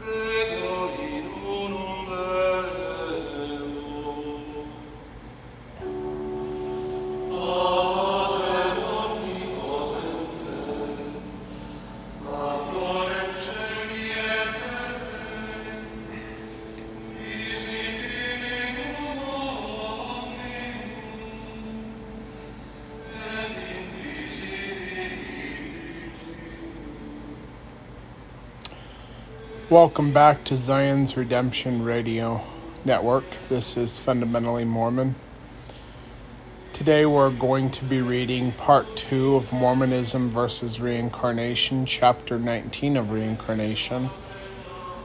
[0.00, 0.35] three.
[29.68, 32.40] Welcome back to Zion's Redemption Radio
[32.84, 33.24] Network.
[33.48, 35.16] This is Fundamentally Mormon.
[36.72, 43.10] Today we're going to be reading part 2 of Mormonism versus Reincarnation, chapter 19 of
[43.10, 44.08] Reincarnation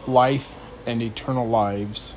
[0.06, 2.14] Life and Eternal Lives.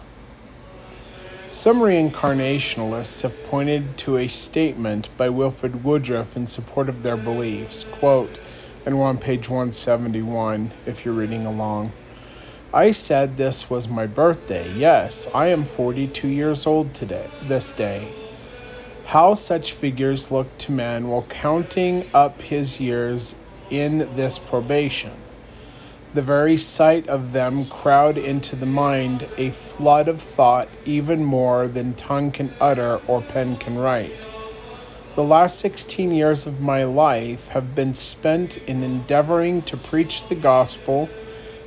[1.51, 7.85] Some reincarnationalists have pointed to a statement by Wilford Woodruff in support of their beliefs.
[7.85, 8.39] Quote,
[8.85, 11.91] and we're on page 171 if you're reading along.
[12.75, 14.69] I said this was my birthday.
[14.69, 18.09] Yes, I am 42 years old today, this day.
[19.05, 23.37] How such figures look to man while counting up his years
[23.71, 25.13] in this probation.
[26.15, 31.69] The very sight of them crowd into the mind a flood of thought even more
[31.69, 34.27] than tongue can utter or pen can write.
[35.15, 40.35] The last 16 years of my life have been spent in endeavoring to preach the
[40.35, 41.09] gospel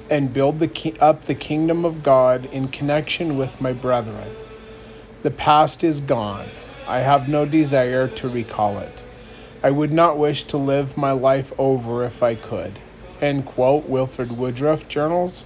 [0.10, 4.38] and build the ki- up the kingdom of God in connection with my brethren.
[5.24, 6.58] The past is gone.
[6.88, 9.06] I have no desire to recall it.
[9.64, 12.82] I would not wish to live my life over if I could.
[13.20, 15.46] End quote, Wilford Woodruff Journals,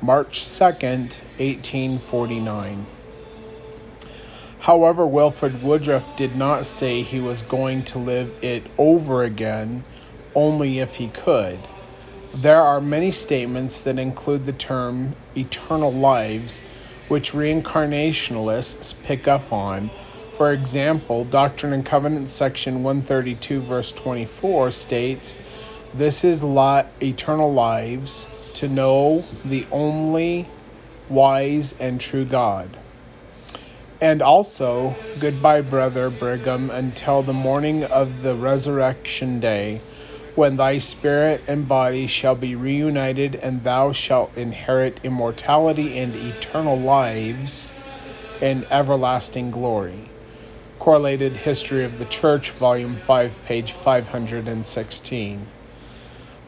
[0.00, 2.88] March 2nd, 1849.
[4.58, 9.86] However, Wilford Woodruff did not say he was going to live it over again
[10.34, 11.68] only if he could.
[12.34, 16.62] There are many statements that include the term eternal lives,
[17.08, 19.90] which reincarnationalists pick up on.
[20.34, 25.34] For example, Doctrine and Covenants section 132 verse 24 states,
[25.92, 30.46] "This is lot eternal lives to know the only
[31.10, 32.68] wise and true God."
[34.00, 39.80] And also, goodbye, brother Brigham, until the morning of the resurrection day
[40.34, 46.80] when thy spirit and body shall be reunited, and thou shalt inherit immortality and eternal
[46.80, 47.72] lives
[48.40, 50.08] and everlasting glory.
[50.78, 55.46] Correlated History of the Church, Volume 5, page 516.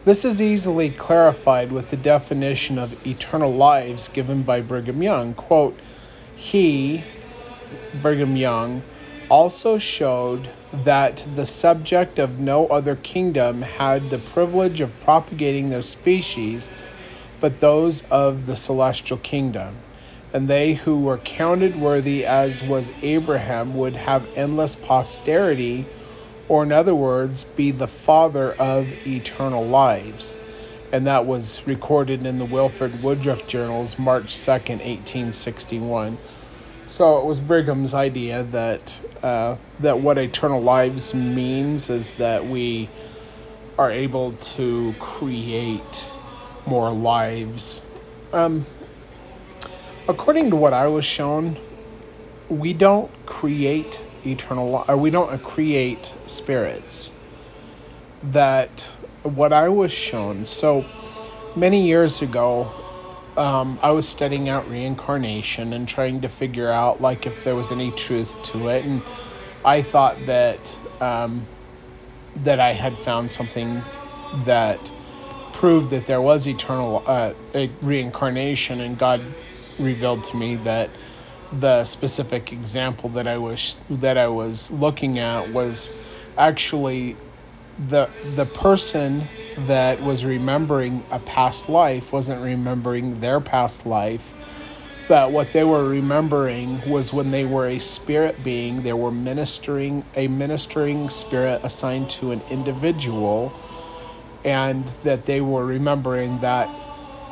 [0.04, 5.34] This is easily clarified with the definition of eternal lives given by Brigham Young.
[5.34, 5.80] Quote,
[6.34, 7.04] He,
[7.94, 8.82] Brigham Young,
[9.30, 15.82] also showed that the subject of no other kingdom had the privilege of propagating their
[15.82, 16.70] species
[17.40, 19.76] but those of the celestial kingdom.
[20.32, 25.86] And they who were counted worthy, as was Abraham, would have endless posterity,
[26.48, 30.38] or in other words, be the father of eternal lives.
[30.92, 36.18] And that was recorded in the Wilford Woodruff Journals, March 2nd, 1861.
[36.92, 42.86] So it was Brigham's idea that uh, that what eternal lives means is that we
[43.78, 46.12] are able to create
[46.66, 47.80] more lives.
[48.34, 48.66] Um,
[50.06, 51.56] according to what I was shown,
[52.50, 57.10] we don't create eternal or we don't create spirits.
[58.24, 60.44] That what I was shown.
[60.44, 60.84] So
[61.56, 62.81] many years ago,
[63.36, 67.72] um, I was studying out reincarnation and trying to figure out like if there was
[67.72, 69.08] any truth to it, and
[69.64, 71.50] I thought that um,
[72.36, 73.90] that I had found something
[74.32, 74.92] that
[75.52, 77.34] proved that there was eternal uh,
[77.82, 79.34] reincarnation, and God
[79.78, 80.98] revealed to me that
[81.52, 85.90] the specific example that I was that I was looking at was
[86.36, 87.22] actually
[87.78, 94.34] the the person that was remembering a past life wasn't remembering their past life
[95.08, 100.04] that what they were remembering was when they were a spirit being they were ministering
[100.16, 103.54] a ministering spirit assigned to an individual
[104.44, 106.70] and that they were remembering that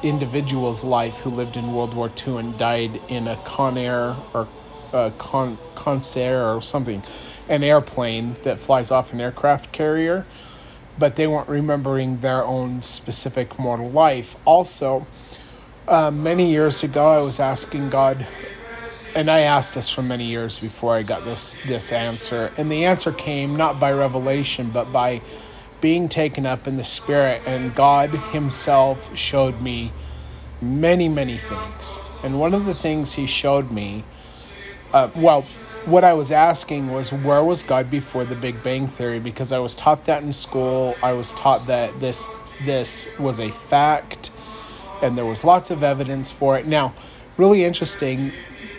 [0.03, 4.51] individual's life who lived in World War II and died in a Conair or
[4.93, 7.05] a Con Consair or something
[7.49, 10.27] an airplane that flies off an aircraft carrier,
[11.01, 14.37] but they weren't remembering their own specific mortal life.
[14.45, 15.09] Also,
[15.89, 18.29] uh, many years ago, I was asking God,
[19.17, 22.85] and I asked this for many years before I got this this answer, and the
[22.85, 25.23] answer came not by revelation, but by
[25.81, 29.93] being taken up in the spirit, and God Himself showed me
[30.61, 32.03] many, many things.
[32.23, 34.05] And one of the things he showed me,
[34.93, 35.47] uh, well,
[35.85, 39.21] what I was asking was where was God before the Big Bang Theory?
[39.21, 40.99] Because I was taught that in school.
[41.03, 42.31] I was taught that this
[42.61, 44.31] this was a fact,
[45.01, 46.67] and there was lots of evidence for it.
[46.67, 46.95] Now,
[47.37, 48.35] really interesting.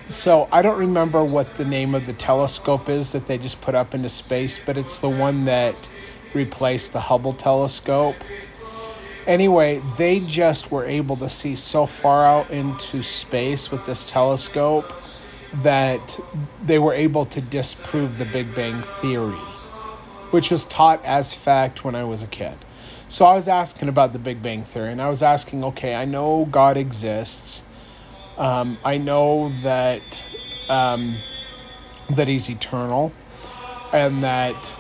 [0.08, 3.76] So I don't remember what the name of the telescope is that they just put
[3.76, 5.90] up into space, but it's the one that
[6.34, 8.24] replaced the Hubble telescope.
[9.26, 14.94] Anyway, they just were able to see so far out into space with this telescope
[15.54, 16.20] that
[16.64, 19.42] they were able to disprove the Big Bang Theory,
[20.30, 22.56] which was taught as fact when I was a kid.
[23.10, 26.06] So I was asking about the Big Bang Theory, and I was asking, okay, I
[26.06, 27.64] know God exists.
[28.38, 30.26] Um, I know that
[30.70, 31.22] um,
[32.10, 33.14] that He's eternal,
[33.92, 34.80] and that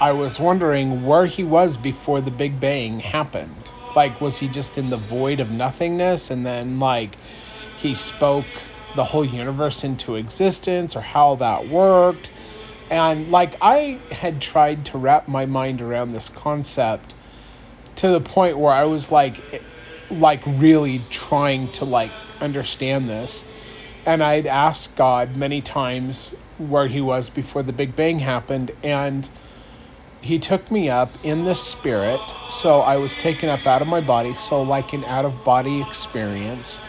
[0.00, 3.70] I was wondering where He was before the Big Bang happened.
[3.94, 7.18] Like, was He just in the void of nothingness, and then like
[7.76, 8.62] He spoke
[8.94, 12.30] the whole universe into existence, or how that worked?
[12.90, 17.14] And like I had tried to wrap my mind around this concept
[17.96, 19.62] to the point where I was like
[20.10, 23.44] like really trying to like understand this.
[24.06, 29.28] And I'd asked God many times where he was before the Big Bang happened and
[30.22, 32.34] he took me up in the spirit.
[32.48, 35.80] So I was taken up out of my body, so like an out of body
[35.80, 36.80] experience,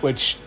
[0.00, 0.38] which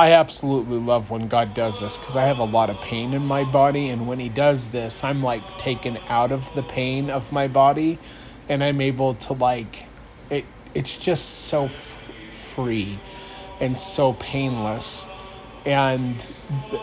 [0.00, 3.26] I absolutely love when God does this because I have a lot of pain in
[3.26, 3.90] my body.
[3.90, 8.00] And when He does this, I'm like taken out of the pain of my body
[8.48, 9.90] and I'm able to like
[10.30, 13.02] it it's just so f- free
[13.60, 15.08] and so painless
[15.66, 16.26] and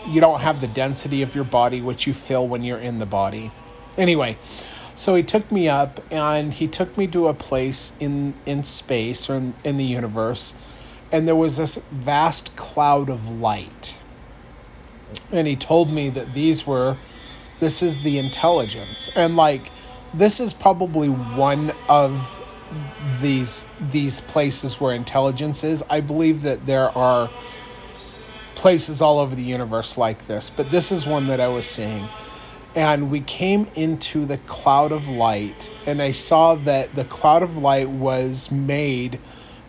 [0.04, 3.06] you don't have the density of your body which you feel when you're in the
[3.06, 3.52] body.
[3.98, 4.38] Anyway,
[4.94, 9.28] so he took me up and he took me to a place in in space
[9.28, 10.54] or in, in the universe
[11.12, 13.98] and there was this vast cloud of light.
[15.30, 16.96] And he told me that these were
[17.60, 19.72] this is the intelligence and like
[20.14, 22.34] this is probably one of
[23.20, 25.82] these these places where intelligence is.
[25.88, 27.30] I believe that there are
[28.54, 32.08] places all over the universe like this, but this is one that I was seeing.
[32.74, 37.56] And we came into the cloud of light, and I saw that the cloud of
[37.56, 39.20] light was made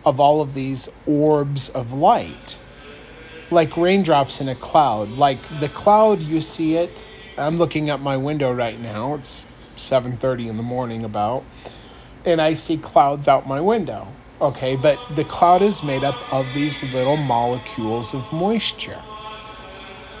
[0.04, 2.56] of all of these orbs of light,
[3.50, 5.16] like raindrops in a cloud.
[5.16, 7.06] Like the cloud, you see it.
[7.36, 9.14] I'm looking at my window right now.
[9.14, 11.44] It's 7:30 in the morning about
[12.24, 14.06] and I see clouds out my window.
[14.40, 19.02] Okay, but the cloud is made up of these little molecules of moisture.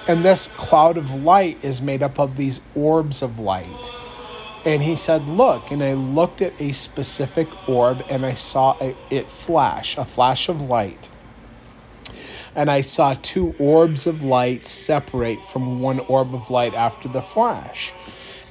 [0.06, 3.90] And this cloud of light is made up of these orbs of light.
[4.64, 5.70] And he said, Look.
[5.70, 10.60] And I looked at a specific orb and I saw it flash, a flash of
[10.60, 11.08] light.
[12.54, 17.22] And I saw two orbs of light separate from one orb of light after the
[17.22, 17.94] flash.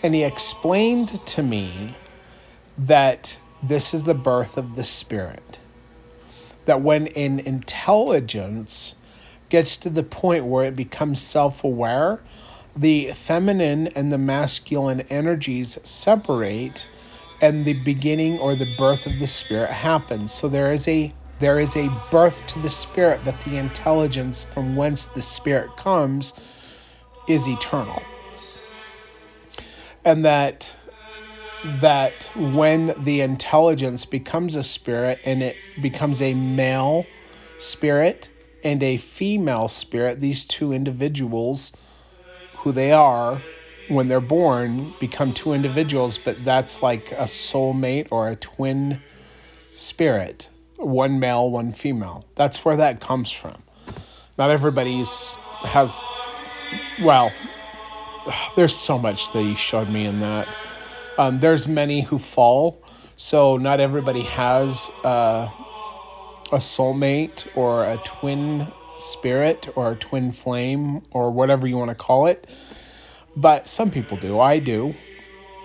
[0.01, 1.95] And he explained to me
[2.77, 5.59] that this is the birth of the Spirit.
[6.65, 8.95] That when an intelligence
[9.49, 12.21] gets to the point where it becomes self aware,
[12.79, 16.87] the feminine and the masculine energies separate
[17.41, 20.33] and the beginning or the birth of the spirit happens.
[20.33, 24.75] So there is a there is a birth to the spirit but the intelligence from
[24.75, 26.33] whence the spirit comes
[27.27, 28.01] is eternal.
[30.05, 30.75] And that
[31.81, 37.09] that when the intelligence becomes a spirit and it becomes a male
[37.57, 38.29] spirit
[38.63, 41.73] and a female spirit, these two individuals,
[42.59, 43.41] who they are
[43.87, 49.01] when they're born, become two individuals, but that's like a soulmate or a twin
[49.73, 50.49] spirit
[50.79, 52.25] one male, one female.
[52.35, 53.61] That's where that comes from.
[54.37, 56.01] Not everybody's has,
[57.01, 57.33] well,
[58.55, 60.55] there's so much that he showed me in that.
[61.17, 62.81] Um, there's many who fall,
[63.17, 65.49] so not everybody has uh,
[66.51, 68.71] a soulmate or a twin
[69.01, 72.47] spirit or twin flame or whatever you want to call it.
[73.35, 74.39] But some people do.
[74.39, 74.95] I do.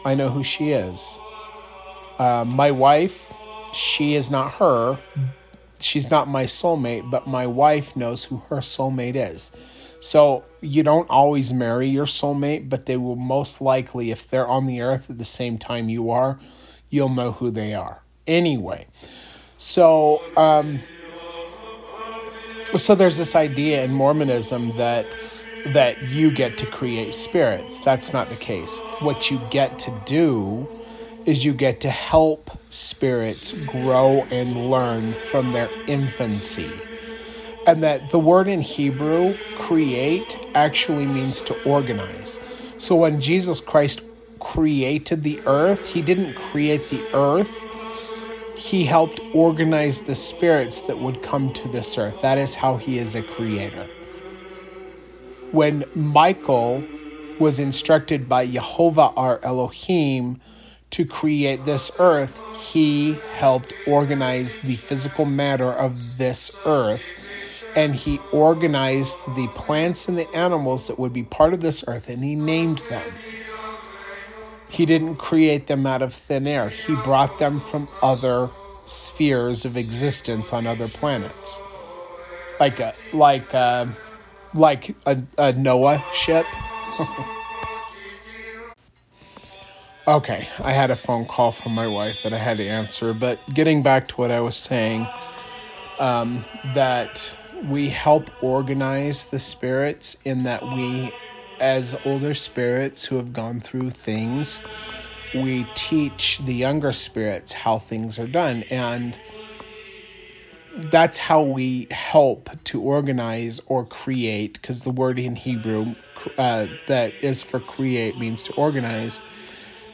[0.05, 1.19] I know who she is.
[2.19, 3.33] Uh, my wife,
[3.73, 4.99] she is not her.
[5.81, 9.51] She's not my soulmate, but my wife knows who her soulmate is.
[10.01, 14.67] So you don't always marry your soulmate, but they will most likely, if they're on
[14.67, 16.39] the earth at the same time you are,
[16.91, 18.03] you'll know who they are.
[18.27, 18.87] Anyway,
[19.57, 20.81] so um,
[22.77, 25.17] so there's this idea in Mormonism that
[25.65, 27.81] that you get to create spirits.
[27.81, 28.83] That's not the case.
[28.99, 30.71] What you get to do
[31.25, 36.89] is you get to help spirits grow and learn from their infancy.
[37.67, 42.41] And that the word in Hebrew, create, actually means to organize.
[42.77, 44.03] So when Jesus Christ
[44.41, 47.64] created the earth, he didn't create the earth,
[48.65, 52.21] he helped organize the spirits that would come to this earth.
[52.21, 53.91] That is how he is a creator.
[55.51, 56.89] When Michael
[57.39, 60.41] was instructed by Jehovah our Elohim
[60.93, 67.13] to create this earth, he helped organize the physical matter of this earth.
[67.75, 72.09] And he organized the plants and the animals that would be part of this earth,
[72.09, 73.19] and he named them.
[74.75, 78.51] He didn't create them out of thin air, he brought them from other
[78.85, 81.63] spheres of existence on other planets.
[82.59, 83.89] Like a, like a,
[84.53, 86.47] like a, a Noah ship.
[90.07, 93.39] Okay, I had a phone call from my wife that I had to answer, but
[93.47, 95.09] getting back to what I was saying,
[95.99, 101.15] um, that we help organize the spirits in that we,
[101.61, 104.63] as older spirits who have gone through things,
[105.33, 108.65] we teach the younger spirits how things are done.
[108.71, 109.19] And
[110.77, 115.97] that's how we help to organize or create, because the word in Hebrew
[116.39, 119.23] uh, that is for create means to organize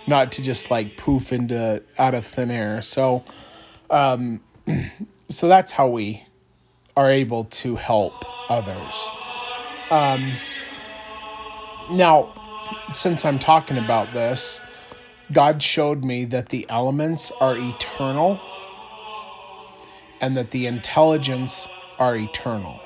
[0.06, 2.82] not to just like poof into out of thin air.
[2.82, 3.24] So,
[3.90, 4.42] um,
[5.28, 6.26] so that's how we
[6.96, 9.10] are able to help others.
[9.90, 10.40] Um,
[11.88, 12.32] now,
[12.92, 14.60] since I'm talking about this,
[15.32, 18.40] God showed me that the elements are eternal
[20.20, 21.68] and that the intelligence
[21.98, 22.80] are eternal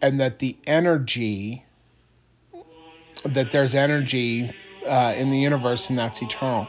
[0.00, 1.64] and that the energy
[3.24, 4.50] that there's energy
[4.86, 6.68] uh, in the universe, and that's eternal.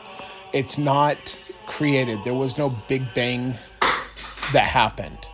[0.54, 2.24] It's not created.
[2.24, 3.58] There was no Big Bang
[4.54, 5.30] that happened.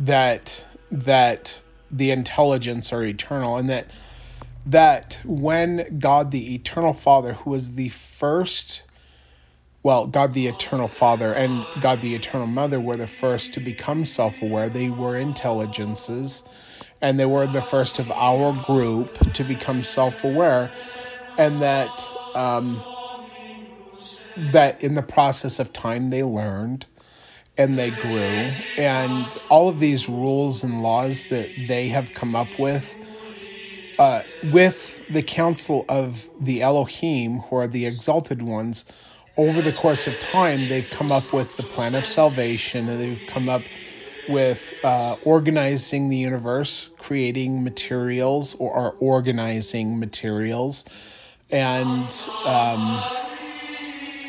[0.00, 1.60] That that
[1.90, 3.90] the intelligence are eternal, and that
[4.66, 8.82] that when God the Eternal Father, who was the first,
[9.82, 14.06] well, God the Eternal Father and God the Eternal Mother were the first to become
[14.06, 14.70] self-aware.
[14.70, 16.44] They were intelligences
[17.00, 20.72] and they were the first of our group to become self-aware,
[21.36, 22.82] and that um,
[24.36, 26.86] that in the process of time they learned
[27.56, 32.58] and they grew, and all of these rules and laws that they have come up
[32.58, 32.96] with,
[33.98, 38.84] uh, with the council of the Elohim, who are the exalted ones,
[39.36, 43.26] over the course of time, they've come up with the plan of salvation, and they've
[43.26, 43.68] come up
[44.26, 50.84] with uh, organizing the universe, creating materials or, or organizing materials,
[51.50, 53.02] and um,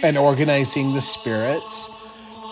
[0.02, 1.90] and organizing the spirits,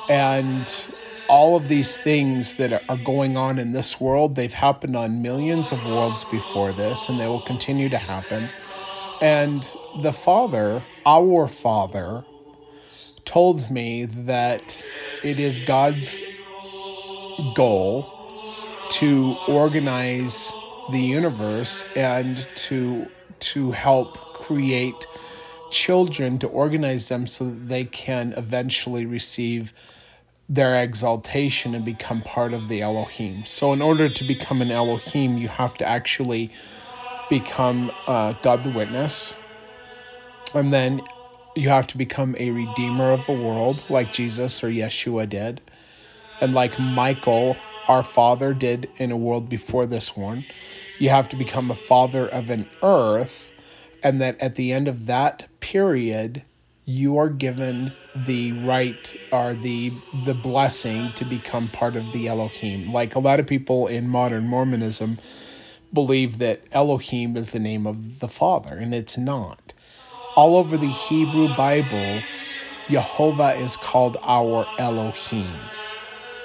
[0.07, 0.91] and
[1.27, 4.35] all of these things that are going on in this world.
[4.35, 8.49] They've happened on millions of worlds before this, and they will continue to happen.
[9.21, 9.63] And
[10.01, 12.23] the Father, our Father,
[13.25, 14.83] told me that
[15.23, 16.19] it is God's
[17.55, 18.05] goal
[18.91, 20.51] to organize
[20.91, 25.07] the universe and to to help create
[25.71, 29.73] children to organize them so that they can eventually receive
[30.49, 33.45] their exaltation and become part of the Elohim.
[33.45, 36.51] So in order to become an Elohim, you have to actually
[37.29, 39.33] become uh, God the Witness,
[40.53, 41.01] and then
[41.55, 45.61] you have to become a redeemer of a world like Jesus or Yeshua did
[46.39, 50.45] and like Michael, our father, did in a world before this one.
[50.97, 53.53] You have to become a father of an earth,
[54.01, 56.43] and that at the end of that period,
[56.85, 62.91] you are given the right or the the blessing to become part of the Elohim.
[62.91, 65.19] Like a lot of people in modern Mormonism
[65.91, 69.73] believe that Elohim is the name of the Father, and it's not.
[70.35, 72.27] All over the Hebrew Bible,
[72.89, 75.71] Jehovah is called our Elohim.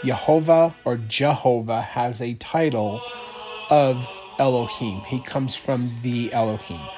[0.04, 3.04] Jehovah or Jehovah has a title
[3.68, 5.02] of Elohim.
[5.02, 6.90] He comes from the Elohim.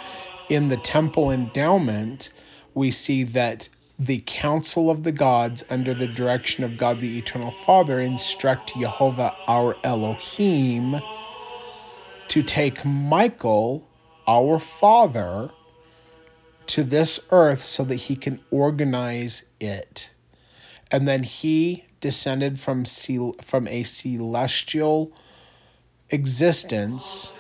[0.49, 2.31] In the temple endowment,
[2.75, 7.53] we see that the council of the gods, under the direction of God the Eternal
[7.53, 10.97] Father, instruct Jehovah our Elohim
[12.29, 13.87] to take Michael,
[14.27, 15.51] our Father,
[16.69, 20.11] to this earth so that he can organize it.
[20.91, 22.85] And then he descended from
[23.43, 25.13] from a celestial
[26.09, 27.33] existence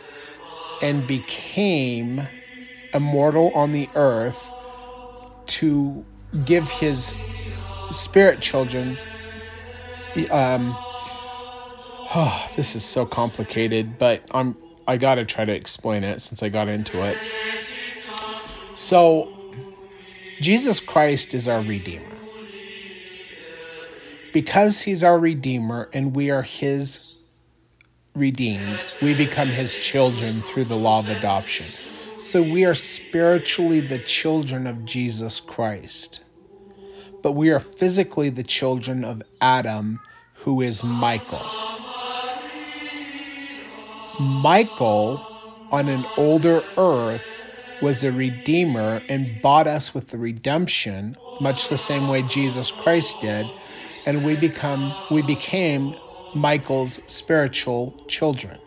[0.80, 2.20] and became
[2.92, 4.49] immortal on the earth
[5.50, 6.04] to
[6.44, 7.12] give his
[7.90, 8.96] spirit children
[10.30, 10.76] um
[12.14, 16.48] oh, this is so complicated but i'm i gotta try to explain it since i
[16.48, 17.16] got into it.
[18.74, 19.28] So
[20.40, 22.16] jesus christ is our redeemer.
[24.32, 27.16] Because he's our redeemer and we are his
[28.14, 31.66] redeemed we become his children through the law of adoption
[32.20, 36.22] so we are spiritually the children of Jesus Christ.
[37.22, 40.00] But we are physically the children of Adam,
[40.34, 41.40] who is Michael.
[44.20, 45.26] Michael,
[45.72, 47.48] on an older earth,
[47.80, 53.20] was a redeemer and bought us with the redemption, much the same way Jesus Christ
[53.22, 53.46] did,
[54.04, 55.96] and we become we became
[56.34, 58.58] Michael's spiritual children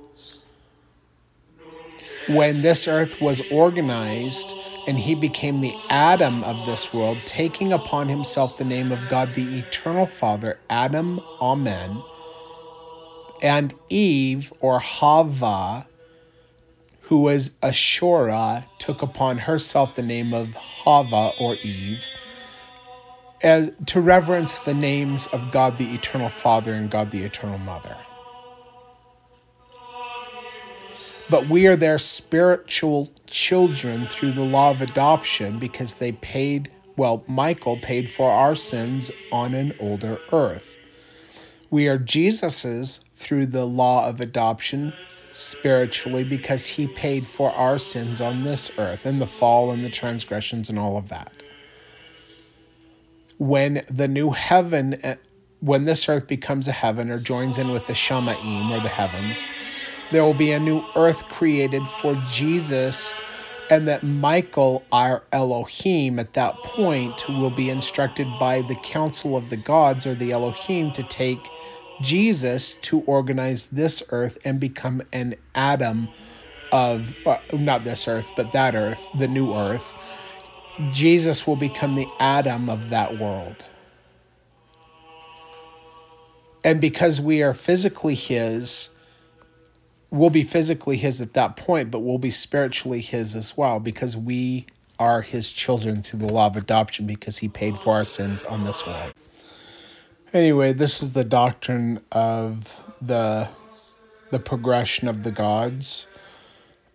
[2.27, 4.53] when this earth was organized
[4.87, 9.33] and he became the Adam of this world, taking upon himself the name of God,
[9.33, 12.03] the eternal Father, Adam, Amen,
[13.41, 15.87] and Eve, or Hava,
[17.01, 22.09] who was Ashura, took upon herself the name of Hava, or Eve,
[23.41, 27.97] as to reverence the names of God the eternal Father and God the eternal Mother
[31.33, 37.23] but we are their spiritual children through the law of adoption because they paid, well,
[37.27, 40.77] Michael paid for our sins on an older earth.
[41.71, 44.93] We are Jesus's through the law of adoption
[45.31, 49.89] spiritually because he paid for our sins on this earth and the fall and the
[49.89, 51.41] transgressions and all of that.
[53.39, 55.01] When the new heaven,
[55.61, 59.49] when this earth becomes a heaven or joins in with the Shamaim or the heavens,
[60.13, 63.15] there will be a new earth created for Jesus,
[63.67, 69.50] and that Michael, our Elohim, at that point will be instructed by the council of
[69.50, 71.51] the gods or the Elohim to take
[72.00, 76.10] Jesus to organize this earth and become an Adam
[76.71, 79.95] of, uh, not this earth, but that earth, the new earth.
[80.89, 83.65] Jesus will become the Adam of that world.
[86.63, 88.89] And because we are physically his,
[90.13, 94.15] we'll be physically his at that point, but we'll be spiritually his as well because
[94.15, 94.67] we
[94.99, 98.63] are his children through the law of adoption because he paid for our sins on
[98.63, 99.12] this world.
[100.32, 103.49] Anyway, this is the doctrine of the
[104.30, 106.08] the progression of the gods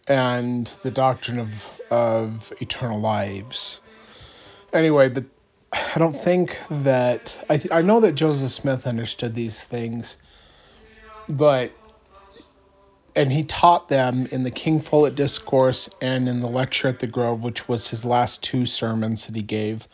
[0.06, 3.80] and the doctrine of of eternal lives.
[4.72, 5.24] Anyway, but
[5.72, 10.16] I don't think that I th- I know that Joseph Smith understood these things,
[11.28, 11.72] but
[13.18, 17.08] and he taught them in the King Follett Discourse and in the lecture at the
[17.08, 19.88] Grove, which was his last two sermons that he gave.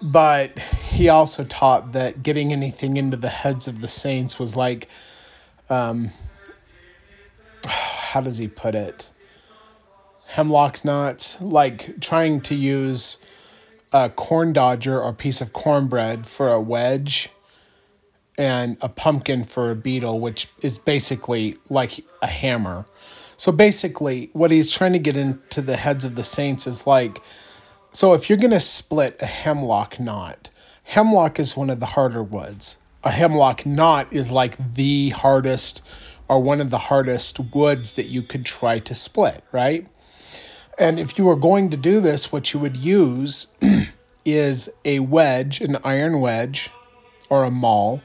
[0.00, 4.88] But he also taught that getting anything into the heads of the saints was like,
[5.68, 6.08] um,
[7.66, 9.10] how does he put it?
[10.28, 13.18] Hemlock knots, like trying to use
[13.92, 17.28] a corn dodger or piece of cornbread for a wedge
[18.38, 22.86] and a pumpkin for a beetle, which is basically like a hammer.
[23.36, 27.20] So basically, what he's trying to get into the heads of the saints is like
[27.92, 30.50] so if you're going to split a hemlock knot,
[30.82, 32.76] hemlock is one of the harder woods.
[33.02, 35.82] A hemlock knot is like the hardest
[36.28, 39.86] or one of the hardest woods that you could try to split, right?
[40.78, 43.46] And if you were going to do this, what you would use
[44.24, 46.70] is a wedge, an iron wedge,
[47.30, 48.02] or a maul,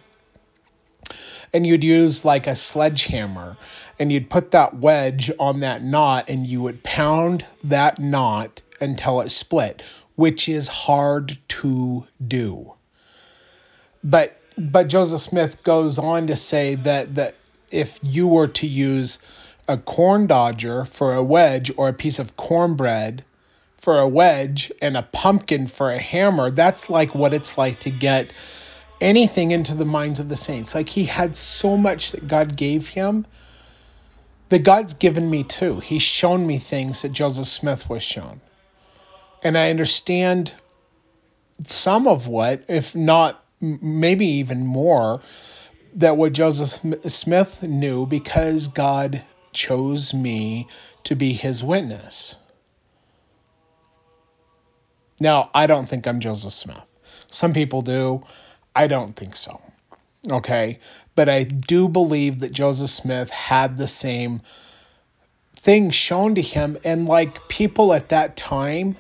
[1.54, 3.56] and you'd use like a sledgehammer
[4.00, 9.22] and you'd put that wedge on that knot and you would pound that knot until
[9.22, 9.84] it split,
[10.16, 12.74] which is hard to do.
[14.04, 17.36] But but Joseph Smith goes on to say that that
[17.72, 19.20] if you were to use
[19.68, 23.24] a corn dodger for a wedge or a piece of cornbread
[23.78, 27.90] for a wedge and a pumpkin for a hammer, that's like what it's like to
[27.90, 28.32] get
[29.04, 30.74] anything into the minds of the saints.
[30.74, 33.26] Like he had so much that God gave him
[34.50, 35.80] that God's given me too.
[35.80, 38.40] He's shown me things that Joseph Smith was shown.
[39.44, 40.54] And I understand
[41.66, 45.22] some of what, if not maybe even more,
[45.96, 50.68] that what Joseph Smith knew because God chose me
[51.04, 52.36] to be his witness.
[55.20, 56.82] Now, I don't think I'm Joseph Smith.
[57.28, 58.24] Some people do.
[58.76, 59.62] I don't think so.
[60.30, 60.80] Okay.
[61.16, 64.42] But I do believe that Joseph Smith had the same
[65.56, 66.78] thing shown to him.
[66.84, 68.98] And like people at that time,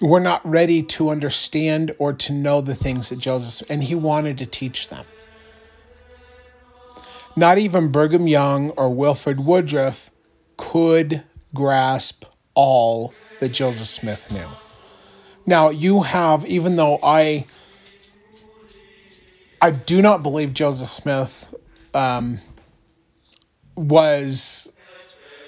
[0.00, 4.38] were not ready to understand or to know the things that Joseph and he wanted
[4.38, 5.04] to teach them.
[7.36, 10.10] Not even Brigham Young or Wilford Woodruff
[10.56, 11.22] could
[11.54, 14.48] grasp all that Joseph Smith knew.
[15.46, 17.46] Now you have, even though I,
[19.60, 21.54] I do not believe Joseph Smith
[21.92, 22.38] um,
[23.76, 24.72] was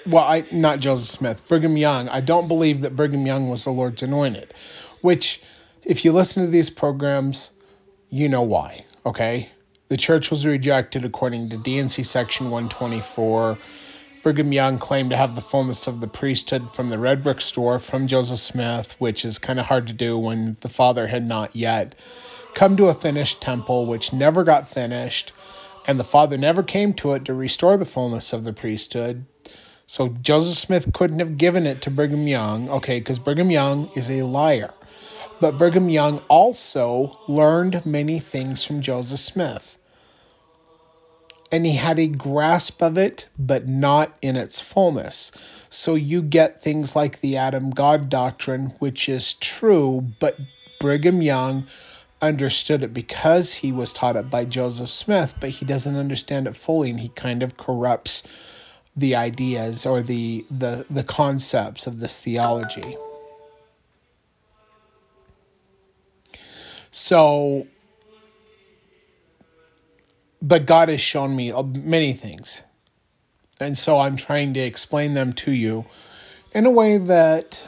[0.05, 2.09] well, I not Joseph Smith, Brigham Young.
[2.09, 4.53] I don't believe that Brigham Young was the Lord's anointed,
[5.01, 5.41] which,
[5.83, 7.51] if you listen to these programs,
[8.09, 8.85] you know why.
[9.05, 9.49] Okay,
[9.87, 13.57] the church was rejected according to D&C Section 124.
[14.21, 17.79] Brigham Young claimed to have the fullness of the priesthood from the red brick store
[17.79, 21.55] from Joseph Smith, which is kind of hard to do when the father had not
[21.55, 21.95] yet
[22.53, 25.33] come to a finished temple, which never got finished,
[25.85, 29.25] and the father never came to it to restore the fullness of the priesthood.
[29.87, 34.09] So Joseph Smith couldn't have given it to Brigham Young, okay, because Brigham Young is
[34.09, 34.73] a liar.
[35.39, 39.77] But Brigham Young also learned many things from Joseph Smith.
[41.51, 45.31] And he had a grasp of it, but not in its fullness.
[45.69, 50.37] So you get things like the Adam God doctrine, which is true, but
[50.79, 51.67] Brigham Young
[52.27, 56.55] understood it because he was taught it by Joseph Smith, but he doesn't understand it
[56.55, 58.23] fully and he kind of corrupts
[58.95, 62.97] the ideas or the the the concepts of this theology.
[66.91, 67.67] So
[70.41, 72.61] but God has shown me many things.
[73.59, 75.85] And so I'm trying to explain them to you
[76.53, 77.65] in a way that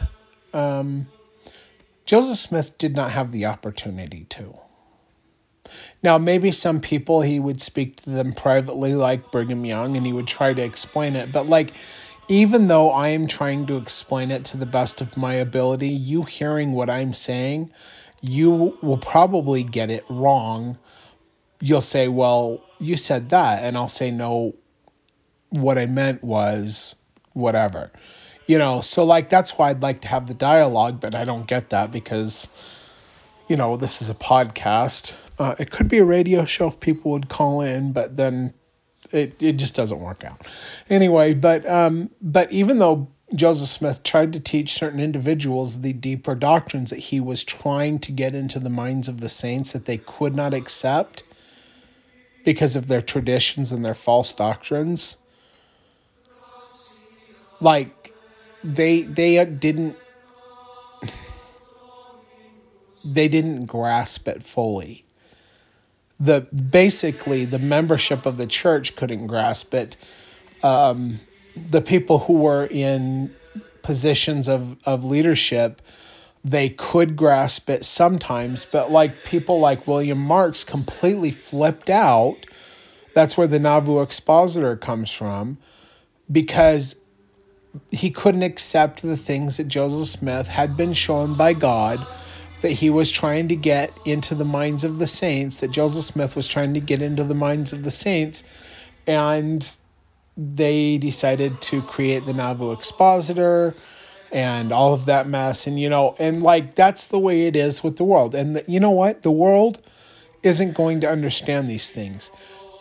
[0.54, 1.08] um,
[2.06, 4.58] Joseph Smith did not have the opportunity to.
[6.04, 10.14] Now, maybe some people he would speak to them privately, like Brigham Young, and he
[10.14, 11.32] would try to explain it.
[11.32, 11.74] But, like,
[12.28, 16.24] even though I am trying to explain it to the best of my ability, you
[16.24, 17.72] hearing what I'm saying,
[18.22, 20.78] you will probably get it wrong.
[21.60, 23.64] You'll say, Well, you said that.
[23.64, 24.56] And I'll say, No,
[25.50, 26.96] what I meant was
[27.34, 27.92] whatever.
[28.48, 31.48] You know, so like that's why I'd like to have the dialogue, but I don't
[31.48, 32.48] get that because,
[33.48, 37.12] you know, this is a podcast uh, it could be a radio show if people
[37.12, 38.54] would call in, but then
[39.12, 40.48] it, it just doesn't work out.
[40.90, 46.36] Anyway, but um, but even though Joseph Smith tried to teach certain individuals the deeper
[46.36, 49.98] doctrines that he was trying to get into the minds of the saints that they
[49.98, 51.24] could not accept
[52.44, 55.18] because of their traditions and their false doctrines.
[57.60, 58.05] Like
[58.74, 59.96] they they didn't
[63.06, 65.06] they didn't grasp it fully
[66.20, 69.98] the basically the membership of the church couldn't grasp it.
[70.64, 71.20] Um,
[71.56, 73.36] the people who were in
[73.82, 75.82] positions of, of leadership,
[76.44, 82.46] they could grasp it sometimes, but like people like William Marks completely flipped out.
[83.14, 85.58] That's where the Nauvoo expositor comes from,
[86.32, 86.96] because
[87.92, 92.06] he couldn't accept the things that Joseph Smith had been shown by God
[92.62, 96.36] that he was trying to get into the minds of the saints, that Joseph Smith
[96.36, 98.44] was trying to get into the minds of the saints,
[99.06, 99.78] and
[100.38, 103.76] they decided to create the Nauvoo Expositor
[104.32, 105.68] and all of that mess.
[105.68, 108.36] And, you know, and like that's the way it is with the world.
[108.36, 109.22] And the, you know what?
[109.22, 109.80] The world
[110.44, 112.32] isn't going to understand these things.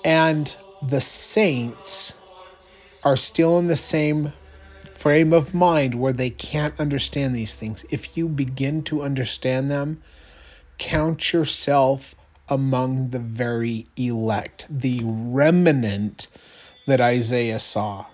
[0.04, 2.16] And the saints
[3.04, 4.32] are still in the same
[4.94, 7.84] frame of mind where they can't understand these things.
[7.90, 10.02] If you begin to understand them,
[10.78, 12.14] count yourself
[12.48, 16.28] among the very elect, the remnant
[16.86, 18.06] that Isaiah saw.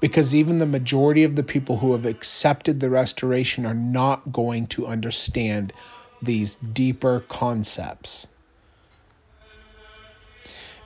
[0.00, 4.66] Because even the majority of the people who have accepted the restoration are not going
[4.68, 5.72] to understand
[6.22, 8.26] these deeper concepts.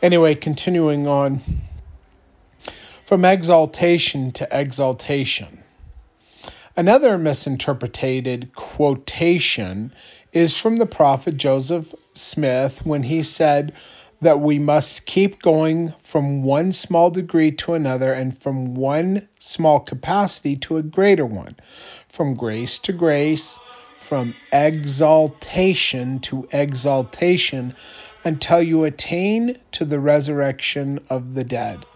[0.00, 1.40] Anyway, continuing on
[3.08, 5.62] from exaltation to exaltation.
[6.76, 9.94] Another misinterpreted quotation
[10.34, 13.72] is from the prophet Joseph Smith when he said
[14.20, 19.80] that we must keep going from one small degree to another and from one small
[19.80, 21.56] capacity to a greater one,
[22.10, 23.58] from grace to grace,
[23.96, 27.74] from exaltation to exaltation
[28.22, 31.86] until you attain to the resurrection of the dead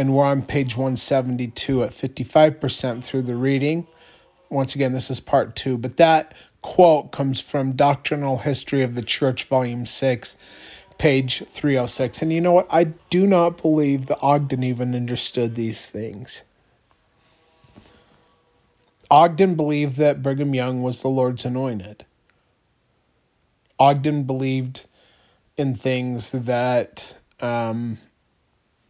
[0.00, 3.86] and we're on page 172 at 55% through the reading.
[4.48, 9.02] Once again, this is part two, but that quote comes from Doctrinal History of the
[9.02, 10.38] Church, Volume 6,
[10.96, 12.22] page 306.
[12.22, 12.68] And you know what?
[12.70, 16.44] I do not believe that Ogden even understood these things.
[19.10, 22.06] Ogden believed that Brigham Young was the Lord's anointed.
[23.78, 24.86] Ogden believed
[25.58, 27.98] in things that um,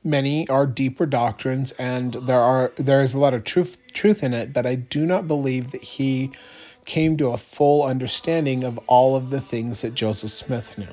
[0.03, 4.35] many are deeper doctrines, and there are there is a lot of truth truth in
[4.35, 4.53] it.
[4.53, 6.33] But I do not believe that he
[6.85, 10.93] came to a full understanding of all of the things that Joseph Smith knew.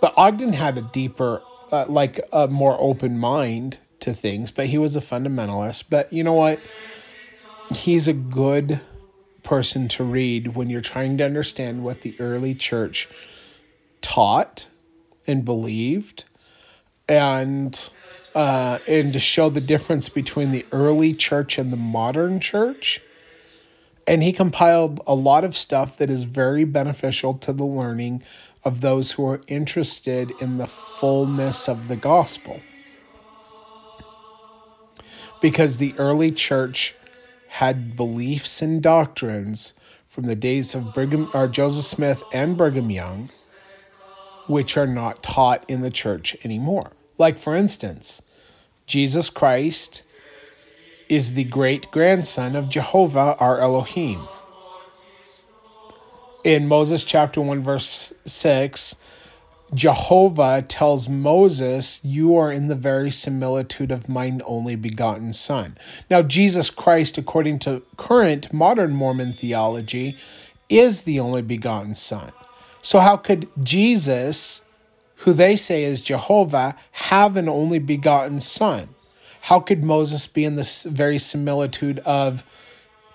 [0.00, 4.78] But Ogden had a deeper, uh, like a more open mind to things, but he
[4.78, 5.84] was a fundamentalist.
[5.90, 6.60] But you know what?
[7.74, 8.80] He's a good
[9.42, 13.08] person to read when you're trying to understand what the early church
[14.00, 14.66] taught
[15.26, 16.24] and believed
[17.08, 17.90] and
[18.34, 23.00] uh, and to show the difference between the early church and the modern church
[24.06, 28.22] and he compiled a lot of stuff that is very beneficial to the learning
[28.64, 32.60] of those who are interested in the fullness of the gospel.
[35.40, 36.94] Because the early church
[37.48, 39.74] had beliefs and doctrines
[40.06, 43.30] from the days of Brigham or Joseph Smith and Brigham Young,
[44.46, 46.92] which are not taught in the church anymore.
[47.18, 48.22] Like for instance,
[48.86, 50.02] Jesus Christ
[51.08, 54.26] is the great grandson of Jehovah our Elohim.
[56.44, 58.96] In Moses chapter 1 verse 6,
[59.74, 65.78] Jehovah tells Moses, You are in the very similitude of mine only begotten Son.
[66.10, 70.18] Now, Jesus Christ, according to current modern Mormon theology,
[70.68, 72.32] is the only begotten Son.
[72.82, 74.62] So, how could Jesus,
[75.16, 78.88] who they say is Jehovah, have an only begotten Son?
[79.42, 82.44] how could Moses be in this very similitude of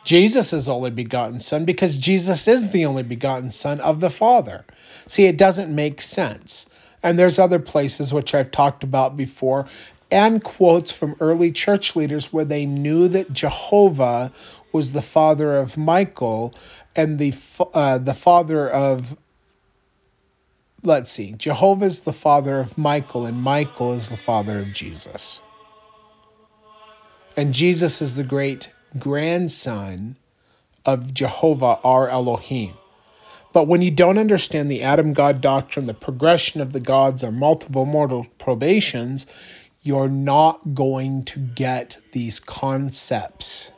[0.03, 1.63] Jesus' only begotten son?
[1.63, 4.65] Because Jesus is the only begotten son of the Father.
[5.07, 6.67] See, it doesn't make sense.
[7.01, 9.69] And there's other places which I've talked about before,
[10.11, 14.33] and quotes from early church leaders where they knew that Jehovah
[14.73, 16.53] was the father of Michael
[16.93, 17.33] and the
[17.73, 19.15] uh, the father of
[20.83, 25.41] let's see, Jehovah is the father of Michael, and Michael is the father of Jesus.
[27.35, 30.17] And Jesus is the great grandson
[30.85, 32.73] of Jehovah our Elohim.
[33.53, 37.31] But when you don't understand the Adam God doctrine, the progression of the gods or
[37.31, 39.27] multiple mortal probations,
[39.83, 43.71] you're not going to get these concepts.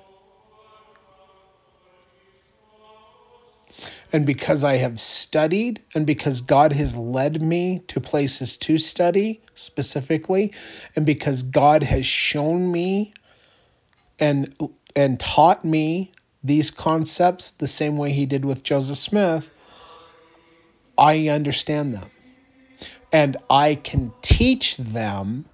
[4.12, 9.42] And because I have studied and because God has led me to places to study
[9.54, 10.54] specifically,
[10.96, 13.14] and because God has shown me
[14.20, 14.56] and
[14.96, 16.12] and taught me
[16.44, 19.50] these concepts the same way he did with Joseph Smith,
[20.98, 22.10] I understand them.
[23.12, 25.46] And I can teach them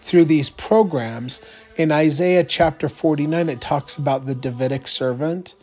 [0.00, 1.40] through these programs.
[1.76, 5.54] In Isaiah chapter 49, it talks about the Davidic servant,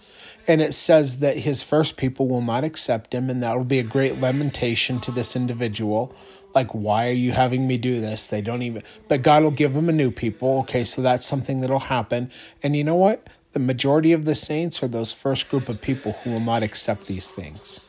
[0.47, 3.79] and it says that his first people will not accept him, and that will be
[3.79, 6.15] a great lamentation to this individual.
[6.53, 8.27] Like why are you having me do this?
[8.27, 10.60] They don't even but god will give them a new people.
[10.60, 12.32] Okay so that's something that'll happen.
[12.62, 13.27] And you know what?
[13.53, 17.08] The majority of the saints are those first group of people who will not accept
[17.08, 17.79] these things.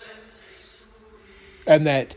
[1.66, 2.16] And that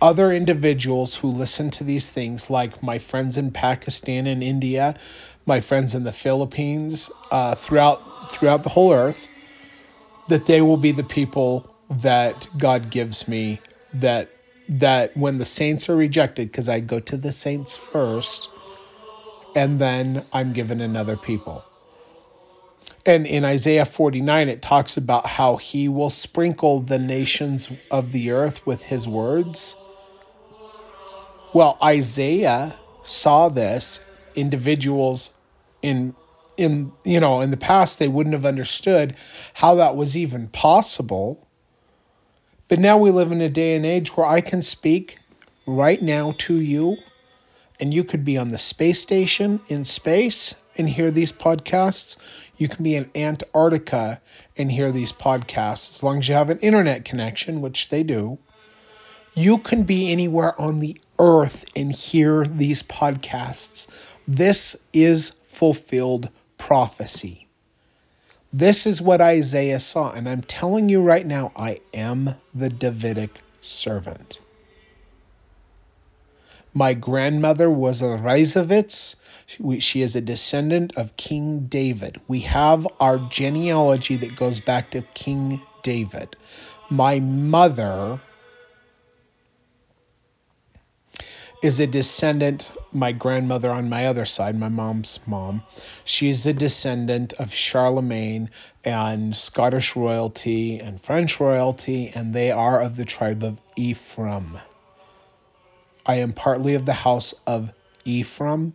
[0.00, 4.98] other individuals who listen to these things like my friends in pakistan and india
[5.46, 9.30] my friends in the philippines uh, throughout throughout the whole earth
[10.32, 13.60] that they will be the people that god gives me
[13.94, 14.28] that
[14.68, 18.48] that when the saints are rejected, because I go to the saints first,
[19.54, 21.62] and then I'm given another people.
[23.04, 28.30] And in Isaiah 49, it talks about how he will sprinkle the nations of the
[28.30, 29.74] earth with his words.
[31.52, 34.00] Well, Isaiah saw this.
[34.34, 35.30] Individuals
[35.82, 36.14] in
[36.62, 39.16] in you know in the past they wouldn't have understood
[39.54, 41.46] how that was even possible
[42.72, 45.18] but now we live in a day and age where I can speak
[45.66, 46.96] right now to you,
[47.78, 52.16] and you could be on the space station in space and hear these podcasts.
[52.56, 54.22] You can be in Antarctica
[54.56, 58.38] and hear these podcasts as long as you have an internet connection, which they do.
[59.34, 64.10] You can be anywhere on the earth and hear these podcasts.
[64.26, 66.30] This is fulfilled
[66.62, 67.48] prophecy.
[68.52, 73.40] This is what Isaiah saw, and I'm telling you right now, I am the Davidic
[73.60, 74.40] servant.
[76.72, 79.16] My grandmother was a Reisevitz.
[79.80, 82.20] She is a descendant of King David.
[82.28, 86.36] We have our genealogy that goes back to King David.
[86.88, 88.20] My mother
[91.62, 95.62] is a descendant, my grandmother on my other side, my mom's mom,
[96.04, 98.50] she's a descendant of Charlemagne
[98.84, 104.58] and Scottish royalty and French royalty, and they are of the tribe of Ephraim.
[106.04, 107.72] I am partly of the house of
[108.04, 108.74] Ephraim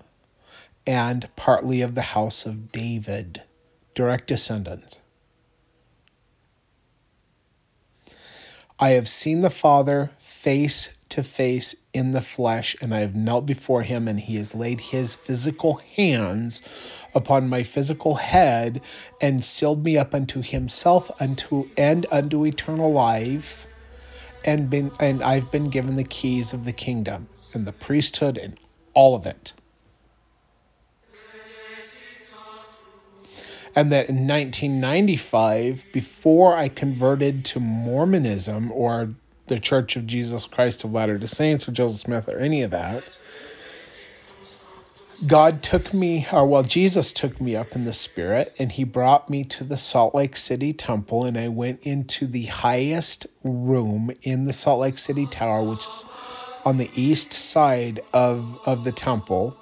[0.85, 3.41] and partly of the house of David,
[3.95, 4.97] direct descendants.
[8.79, 13.45] I have seen the Father face to face in the flesh, and I have knelt
[13.45, 16.61] before him, and he has laid his physical hands
[17.13, 18.81] upon my physical head
[19.19, 23.67] and sealed me up unto himself unto and unto eternal life
[24.43, 28.59] and been and I've been given the keys of the kingdom and the priesthood and
[28.93, 29.53] all of it.
[33.75, 39.15] And that in 1995, before I converted to Mormonism or
[39.47, 42.71] the Church of Jesus Christ of Latter day Saints or Joseph Smith or any of
[42.71, 43.03] that.
[45.25, 49.29] God took me, or well, Jesus took me up in the Spirit, and He brought
[49.31, 54.43] me to the Salt Lake City Temple, and I went into the highest room in
[54.43, 56.05] the Salt Lake City Tower, which is
[56.63, 59.57] on the east side of, of the temple,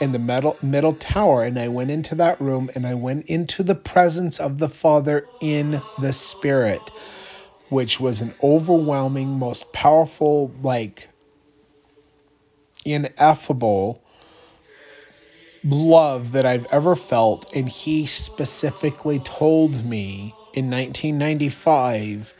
[0.00, 1.44] in the middle, middle tower.
[1.44, 5.26] And I went into that room, and I went into the presence of the Father
[5.40, 6.90] in the Spirit
[7.74, 11.08] which was an overwhelming, most powerful, like
[12.84, 14.00] ineffable
[15.64, 17.52] love that I've ever felt.
[17.52, 22.32] And he specifically told me in 1995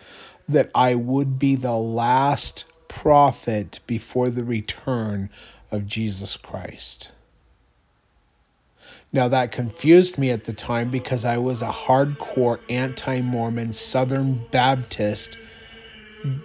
[0.51, 5.31] that I would be the last prophet before the return
[5.73, 7.11] of Jesus Christ.
[9.15, 14.35] Now, that confused me at the time because I was a hardcore anti Mormon Southern
[14.35, 15.37] Baptist.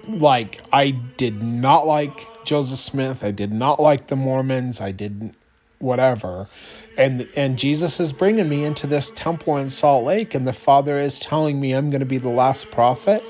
[0.05, 3.23] Like, I did not like Joseph Smith.
[3.23, 4.81] I did not like the Mormons.
[4.81, 5.35] I didn't,
[5.79, 6.47] whatever.
[6.95, 10.99] And, and Jesus is bringing me into this temple in Salt Lake, and the Father
[10.99, 13.27] is telling me I'm going to be the last prophet.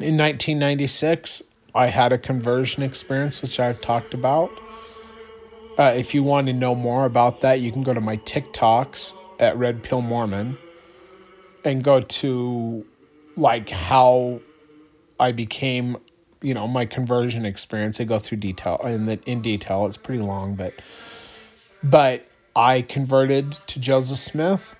[0.00, 4.60] In 1996, I had a conversion experience, which I've talked about.
[5.78, 9.14] Uh, if you want to know more about that, you can go to my TikToks
[9.38, 10.56] at Red Pill Mormon
[11.64, 12.84] and go to
[13.36, 14.40] like how
[15.18, 15.96] I became,
[16.42, 18.00] you know, my conversion experience.
[18.00, 19.86] I go through detail in the in detail.
[19.86, 20.74] It's pretty long, but
[21.82, 24.76] but I converted to Joseph Smith,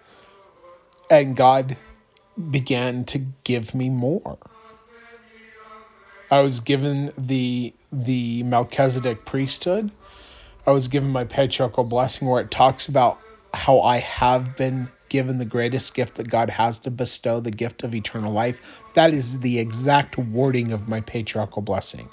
[1.11, 1.77] and God
[2.51, 4.39] began to give me more.
[6.31, 9.91] I was given the the Melchizedek priesthood
[10.65, 13.19] I was given my patriarchal blessing where it talks about
[13.53, 17.83] how I have been given the greatest gift that God has to bestow, the gift
[17.83, 18.81] of eternal life.
[18.95, 22.09] That is the exact wording of my patriarchal blessing.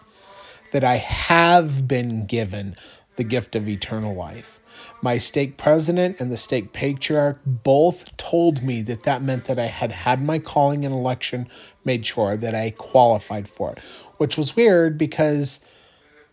[0.72, 2.76] That I have been given
[3.18, 4.60] the gift of eternal life.
[5.02, 9.66] My stake president and the stake patriarch both told me that that meant that I
[9.66, 11.50] had had my calling and election
[11.86, 13.80] made sure that I qualified for it,
[14.18, 15.60] which was weird because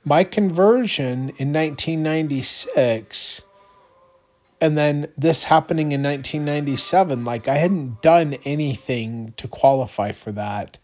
[0.06, 3.42] my conversion in 1996
[4.60, 10.78] and then this happening in 1997 like i hadn't done anything to qualify for that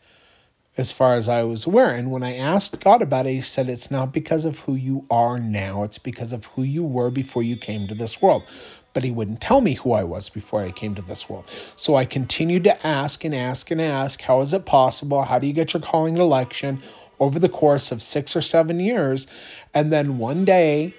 [0.77, 1.95] as far as i was aware.
[1.95, 5.07] And when i asked god about it he said it's not because of who you
[5.11, 5.85] are now.
[5.85, 8.43] It's because of who you were before you came to this world.
[8.95, 11.45] But he wouldn't tell me who i was before i came to this world.
[11.77, 15.23] So i continued to ask and ask and ask how is it possible?
[15.23, 16.83] How do you get your calling election
[17.23, 19.29] over the course of six or seven years.
[19.73, 20.93] And then one day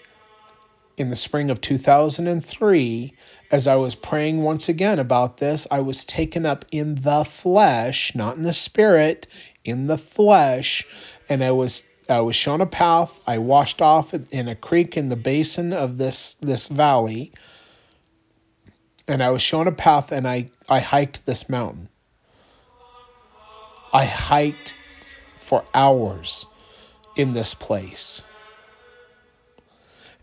[0.95, 3.13] in the spring of 2003,
[3.51, 8.15] as I was praying once again about this, I was taken up in the flesh,
[8.15, 9.27] not in the spirit,
[9.65, 10.87] in the flesh,
[11.27, 13.19] and I was I was shown a path.
[13.27, 17.33] I washed off in a creek in the basin of this this valley,
[19.09, 21.89] and I was shown a path, and I I hiked this mountain.
[23.91, 24.73] I hiked
[25.53, 26.47] for hours
[27.15, 28.23] in this place.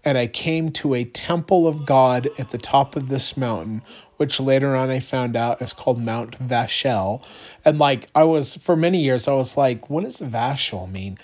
[0.04, 3.82] And I came to a temple of God at the top of this mountain,
[4.16, 7.22] which later on I found out is called Mount Vashel.
[7.64, 11.16] And like, I was, for many years, I was like, what does Vashel mean?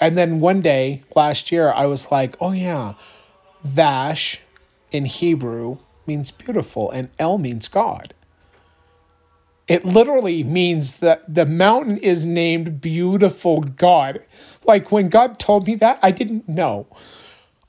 [0.00, 2.94] And then one day last year, I was like, oh yeah,
[3.62, 4.40] Vash
[4.90, 5.76] in Hebrew
[6.06, 8.14] means beautiful, and El means God.
[9.70, 14.20] It literally means that the mountain is named Beautiful God.
[14.66, 16.88] Like when God told me that, I didn't know.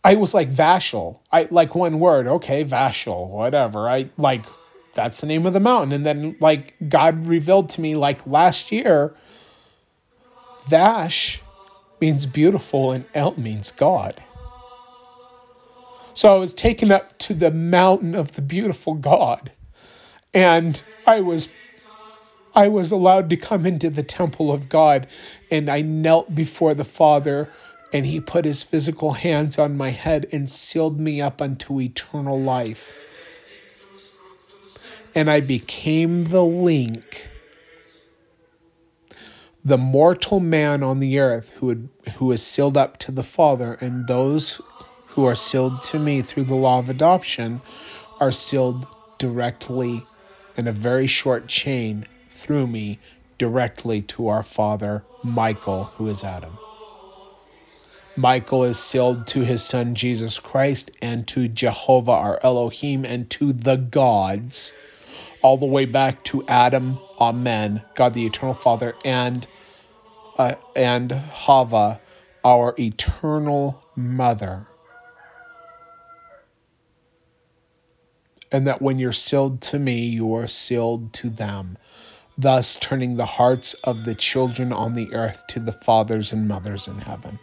[0.04, 1.22] I was like Vashel.
[1.32, 3.88] I like one word, okay, Vashel, whatever.
[3.88, 4.48] I like
[4.96, 5.92] that's the name of the mountain.
[5.92, 9.16] And then like God revealed to me like last year,
[10.70, 11.40] Vash
[12.00, 14.16] means beautiful and El means God.
[16.16, 19.52] So I was taken up to the mountain of the beautiful God,
[20.34, 21.48] and I was
[22.54, 25.08] I was allowed to come into the temple of God,
[25.50, 27.50] and I knelt before the Father,
[27.94, 32.40] and He put His physical hands on my head and sealed me up unto eternal
[32.40, 32.94] life.
[35.16, 37.30] And I became the link,
[39.64, 43.78] the mortal man on the earth who, had, who is sealed up to the Father,
[43.80, 44.62] and those
[45.08, 47.62] who are sealed to me through the law of adoption
[48.20, 48.88] are sealed
[49.18, 50.06] directly
[50.58, 52.06] in a very short chain
[52.42, 53.00] through me
[53.38, 56.58] directly to our father Michael, who is Adam.
[58.18, 63.54] Michael is sealed to his son Jesus Christ and to Jehovah our Elohim and to
[63.54, 64.74] the gods,
[65.42, 69.46] all the way back to Adam, Amen, God the eternal Father, and
[70.38, 72.02] uh, and Hava,
[72.44, 74.66] our eternal mother.
[78.52, 81.78] and that when you're sealed to me, you are sealed to them,
[82.42, 86.88] thus turning the hearts of the children on the earth to the fathers and mothers
[86.88, 87.38] in heaven.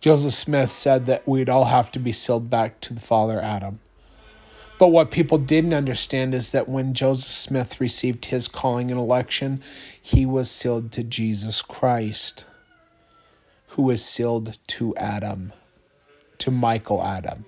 [0.00, 3.78] Joseph Smith said that we'd all have to be sealed back to the father Adam.
[4.78, 9.62] But what people didn't understand is that when Joseph Smith received his calling and election,
[10.02, 12.46] he was sealed to Jesus Christ,
[13.68, 15.52] who was sealed to Adam
[16.38, 17.46] to Michael Adam,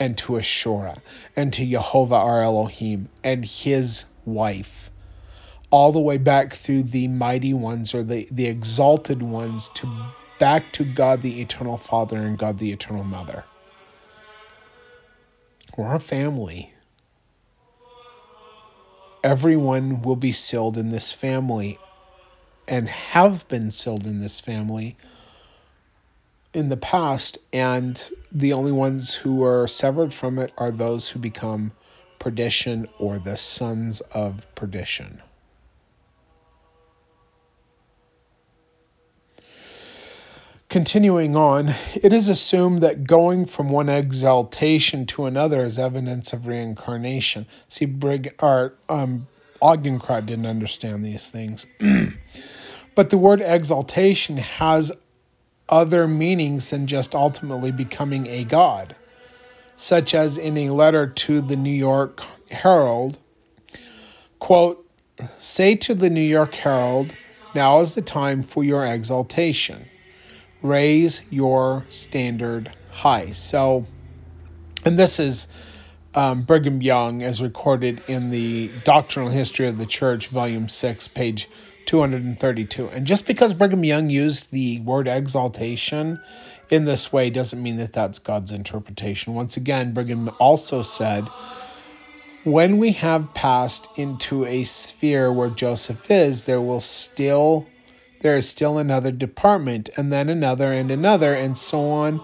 [0.00, 0.98] and to Ashura,
[1.36, 4.90] and to Jehovah our Elohim, and his wife,
[5.70, 9.86] all the way back through the mighty ones or the, the exalted ones to
[10.40, 13.44] back to God the eternal Father and God the eternal Mother.
[15.76, 16.72] We're a family.
[19.22, 21.78] Everyone will be sealed in this family
[22.66, 24.96] and have been sealed in this family
[26.52, 31.18] in the past, and the only ones who are severed from it are those who
[31.18, 31.72] become
[32.18, 35.22] perdition or the sons of perdition.
[40.68, 41.68] Continuing on,
[42.00, 47.46] it is assumed that going from one exaltation to another is evidence of reincarnation.
[47.66, 49.26] See, Brig or um,
[49.60, 51.66] Ogden Kraut didn't understand these things,
[52.94, 54.92] but the word exaltation has
[55.70, 58.96] other meanings than just ultimately becoming a god,
[59.76, 63.16] such as in a letter to the New York Herald,
[64.38, 64.84] quote,
[65.38, 67.14] Say to the New York Herald,
[67.54, 69.86] now is the time for your exaltation.
[70.62, 73.30] Raise your standard high.
[73.30, 73.86] So,
[74.84, 75.48] and this is
[76.14, 81.48] um, Brigham Young, as recorded in the Doctrinal History of the Church, Volume 6, page
[81.90, 82.88] 232.
[82.88, 86.20] And just because Brigham Young used the word exaltation
[86.70, 89.34] in this way doesn't mean that that's God's interpretation.
[89.34, 91.26] Once again, Brigham also said,
[92.44, 97.66] when we have passed into a sphere where Joseph is, there will still
[98.20, 102.20] there is still another department and then another and another and so on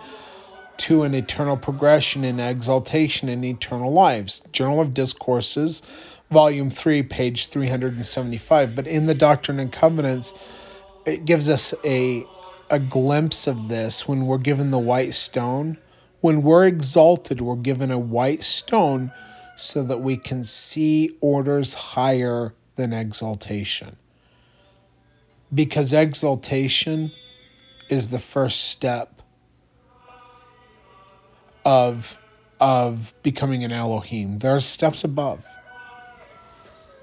[0.76, 4.42] to an eternal progression in exaltation in eternal lives.
[4.52, 5.82] Journal of Discourses
[6.30, 8.74] volume 3, page 375.
[8.74, 10.34] But in the Doctrine and Covenants,
[11.04, 12.26] it gives us a,
[12.70, 15.78] a glimpse of this when we're given the white stone.
[16.20, 19.12] When we're exalted, we're given a white stone
[19.56, 23.96] so that we can see orders higher than exaltation.
[25.54, 27.12] Because exaltation
[27.88, 29.22] is the first step
[31.64, 32.16] of
[32.58, 34.38] of becoming an Elohim.
[34.38, 35.44] There are steps above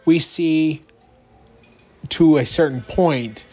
[0.05, 0.81] we see
[2.09, 3.45] to a certain point,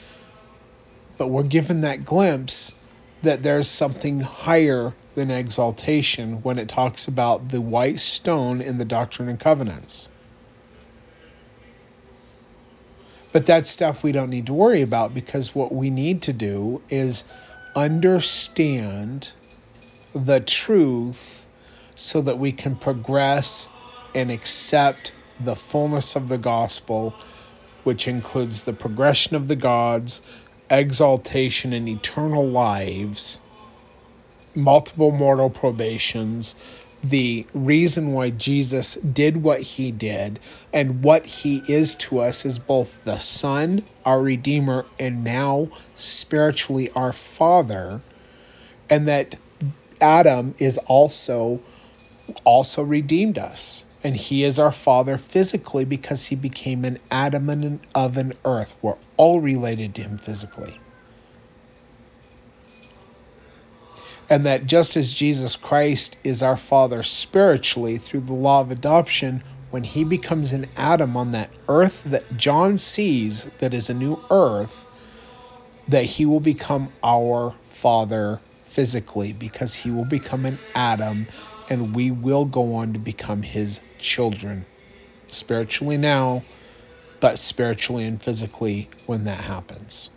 [1.19, 2.75] but we're given that glimpse
[3.23, 8.85] that there's something higher than exaltation when it talks about the white stone in the
[8.85, 10.09] Doctrine and Covenants.
[13.33, 16.83] But that's stuff we don't need to worry about because what we need to do
[16.89, 17.25] is
[17.77, 19.31] understand
[20.13, 21.47] the truth
[21.95, 23.69] so that we can progress
[24.15, 25.13] and accept
[25.45, 27.15] the fullness of the gospel,
[27.85, 30.23] which includes the progression of the gods,
[30.71, 33.41] exaltation and eternal lives,
[34.55, 36.55] multiple mortal probations,
[37.03, 40.39] the reason why Jesus did what he did
[40.73, 46.91] and what he is to us is both the Son, our Redeemer, and now spiritually
[46.95, 48.03] our Father,
[48.91, 49.37] and that
[50.01, 51.61] Adam is also
[52.45, 58.17] also redeemed us And he is our father physically because he became an Adam of
[58.17, 58.75] an earth.
[58.81, 60.81] We're all related to him physically.
[64.31, 69.43] And that just as Jesus Christ is our father spiritually through the law of adoption,
[69.71, 74.25] when he becomes an Adam on that earth that John sees that is a new
[74.31, 74.87] earth,
[75.89, 81.27] that he will become our father physically because he will become an Adam
[81.71, 84.67] and we will go on to become his children
[85.29, 86.43] spiritually now,
[87.21, 90.11] but spiritually and physically when that happens.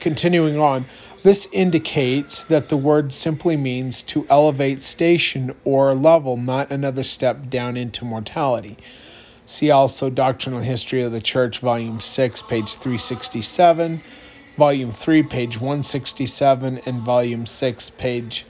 [0.00, 0.86] Continuing on,
[1.22, 7.48] this indicates that the word simply means to elevate station or level, not another step
[7.48, 8.76] down into mortality.
[9.44, 14.02] See also Doctrinal History of the Church, Volume 6, page 367,
[14.56, 18.46] Volume 3, page 167, and Volume 6, page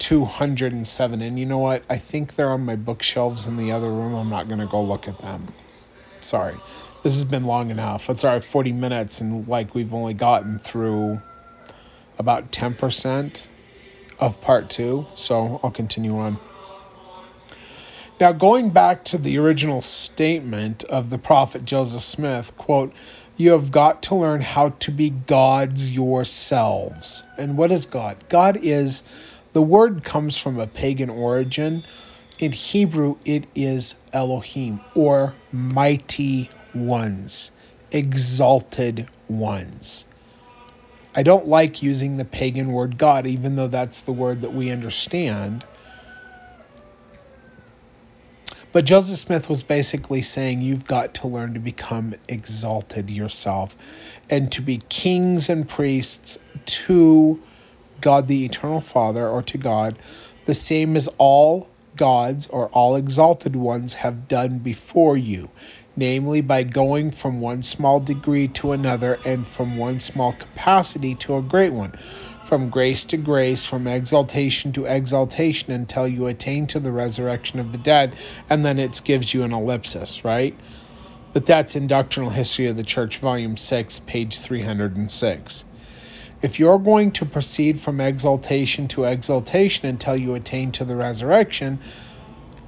[0.00, 1.22] 207.
[1.22, 1.84] And you know what?
[1.88, 4.14] I think they're on my bookshelves in the other room.
[4.14, 5.46] I'm not going to go look at them.
[6.20, 6.56] Sorry.
[7.02, 8.10] This has been long enough.
[8.10, 11.20] It's alright, 40 minutes, and like we've only gotten through
[12.18, 13.48] about 10%
[14.18, 15.06] of part two.
[15.14, 16.38] So I'll continue on.
[18.20, 22.92] Now, going back to the original statement of the prophet Joseph Smith, quote,
[23.38, 27.24] you have got to learn how to be gods yourselves.
[27.38, 28.22] And what is God?
[28.28, 29.04] God is,
[29.52, 31.84] the word comes from a pagan origin.
[32.38, 37.52] In Hebrew, it is Elohim, or mighty ones,
[37.90, 40.06] exalted ones.
[41.14, 44.70] I don't like using the pagan word God, even though that's the word that we
[44.70, 45.64] understand.
[48.72, 53.76] But Joseph Smith was basically saying you've got to learn to become exalted yourself
[54.30, 57.42] and to be kings and priests to
[58.00, 59.98] God the Eternal Father or to God,
[60.44, 65.50] the same as all gods or all exalted ones have done before you
[65.96, 71.36] namely by going from one small degree to another and from one small capacity to
[71.36, 71.92] a great one,
[72.42, 77.72] from grace to grace, from exaltation to exaltation until you attain to the resurrection of
[77.72, 78.16] the dead,
[78.48, 80.58] and then it gives you an ellipsis, right?
[81.32, 85.64] But that's in Doctrinal History of the Church, Volume 6, page 306.
[86.42, 91.80] If you're going to proceed from exaltation to exaltation until you attain to the resurrection,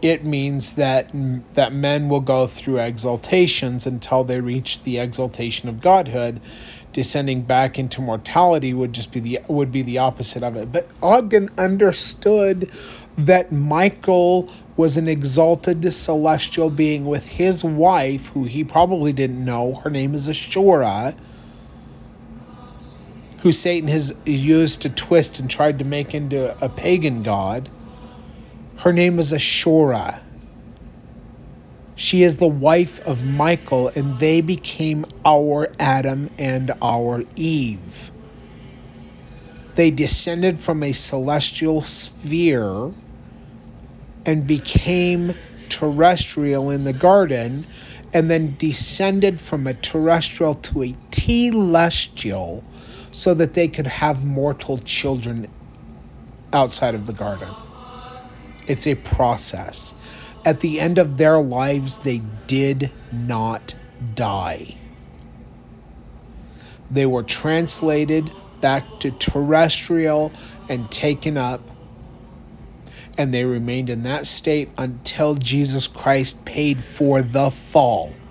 [0.02, 1.10] it means that
[1.54, 6.40] that men will go through exaltations until they reach the exaltation of godhood.
[6.92, 10.70] Descending back into mortality would just be the would be the opposite of it.
[10.70, 12.70] But ogden understood
[13.16, 19.74] that michael was an exalted celestial being with his wife who he probably didn't know.
[19.74, 21.14] Her name is ashura
[23.42, 27.68] who satan has used to twist and tried to make into a pagan god
[28.82, 30.18] her name is Ashura.
[31.94, 38.10] She is the wife of Michael, and they became our Adam and our Eve.
[39.76, 42.90] They descended from a celestial sphere
[44.26, 45.36] and became
[45.68, 47.66] terrestrial in the garden,
[48.12, 52.64] and then descended from a terrestrial to a telestial
[53.12, 55.48] so that they could have mortal children
[56.52, 57.54] outside of the garden.
[58.66, 59.94] It's a process.
[60.44, 63.74] At the end of their lives, they did not
[64.14, 64.74] die.
[66.90, 70.32] They were translated back to terrestrial
[70.68, 71.70] and taken up,
[73.18, 78.21] and they remained in that state until Jesus Christ paid for the fall.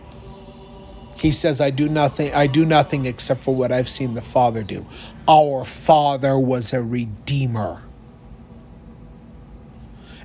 [1.21, 4.63] He says, I do nothing I do nothing except for what I've seen the Father
[4.63, 4.87] do.
[5.27, 7.83] Our Father was a redeemer.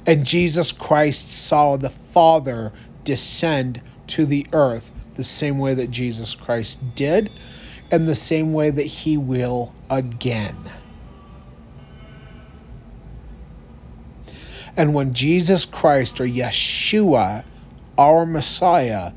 [0.07, 2.73] And Jesus Christ saw the Father
[3.05, 7.31] descend to the earth the same way that Jesus Christ did,
[7.91, 10.71] and the same way that he will again.
[14.77, 17.45] And when Jesus Christ or Yeshua,
[17.99, 19.13] our Messiah,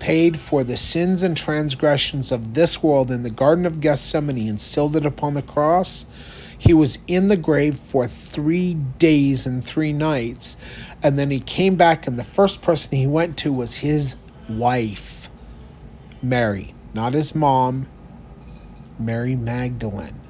[0.00, 4.60] paid for the sins and transgressions of this world in the Garden of Gethsemane and
[4.60, 6.04] sealed it upon the cross,
[6.58, 10.56] he was in the grave for three days and three nights.
[11.02, 14.16] And then he came back, and the first person he went to was his
[14.48, 15.30] wife,
[16.22, 17.86] Mary, not his mom,
[18.98, 20.20] Mary Magdalene,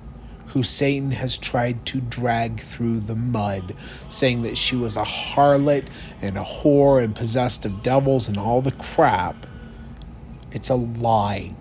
[0.49, 3.75] who Satan has tried to drag through the mud,
[4.09, 5.89] saying that she was a harlot
[6.23, 9.47] and a whore and possessed of devils and all the crap.
[10.53, 11.53] It's a lie.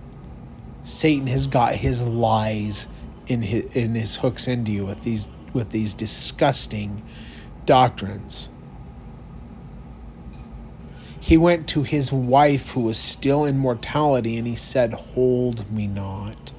[0.83, 2.87] Satan has got his lies
[3.27, 7.03] in his, in his hooks into you with these with these disgusting
[7.65, 8.49] doctrines.
[11.21, 15.85] He went to his wife who was still in mortality and he said, Hold me
[15.87, 16.51] not.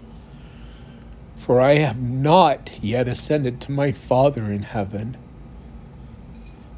[1.37, 5.17] For I have not yet ascended to my Father in heaven.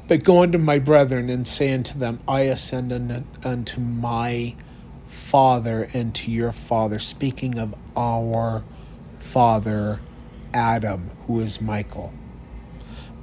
[0.07, 2.91] But go unto my brethren and say unto them, I ascend
[3.43, 4.55] unto my
[5.33, 8.63] Father and to your Father, speaking of our
[9.17, 9.99] Father
[10.53, 12.13] Adam, who is Michael,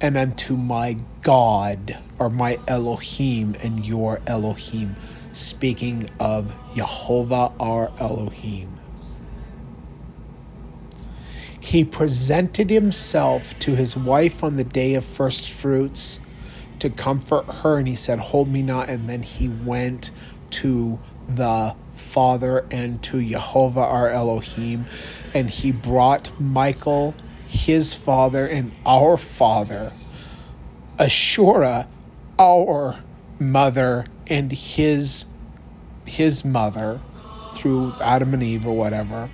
[0.01, 4.97] and unto my God, or my Elohim, and your Elohim,
[5.31, 8.81] speaking of Jehovah our Elohim.
[11.61, 16.19] He presented himself to his wife on the day of first fruits
[16.79, 18.89] to comfort her, and he said, Hold me not.
[18.89, 20.11] And then he went
[20.49, 20.99] to
[21.29, 21.77] the
[22.11, 24.85] Father and to Jehovah our Elohim,
[25.33, 27.15] and he brought Michael,
[27.47, 29.93] his father, and our father,
[30.99, 31.87] Ashura,
[32.37, 32.99] our
[33.39, 35.25] mother, and his
[36.05, 36.99] his mother
[37.53, 39.29] through Adam and Eve or whatever.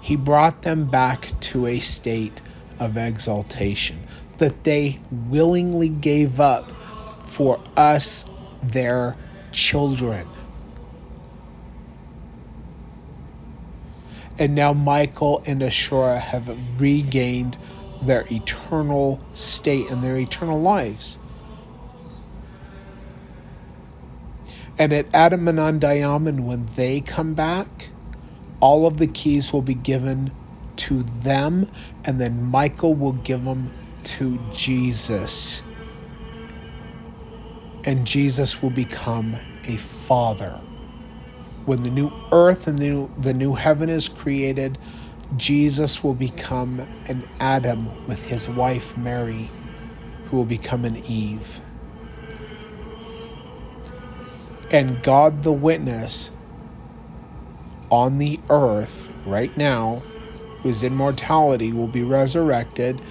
[0.00, 2.42] He brought them back to a state
[2.80, 3.98] of exaltation
[4.38, 6.72] that they willingly gave up
[7.24, 8.24] for us,
[8.62, 9.16] their
[9.52, 10.26] children.
[14.40, 17.58] And now Michael and Ashura have regained
[18.00, 21.18] their eternal state and their eternal lives.
[24.78, 27.92] And at Adam-ondi-Ahman, when they come back,
[28.60, 30.32] all of the keys will be given
[30.78, 31.66] to them,
[32.04, 33.72] and then Michael will give them
[34.04, 35.64] to Jesus.
[37.84, 40.69] And Jesus will become a father.
[41.64, 44.78] When the new earth and the new, the new heaven is created,
[45.36, 49.52] Jesus will become an Adam with his wife Mary,
[50.24, 51.60] who will become an Eve.
[54.70, 56.32] And God the witness
[57.90, 60.06] on the earth right now,
[60.62, 63.02] whose immortality will be resurrected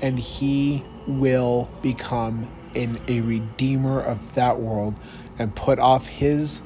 [0.00, 5.00] and he will become in a redeemer of that world
[5.38, 6.62] and put off his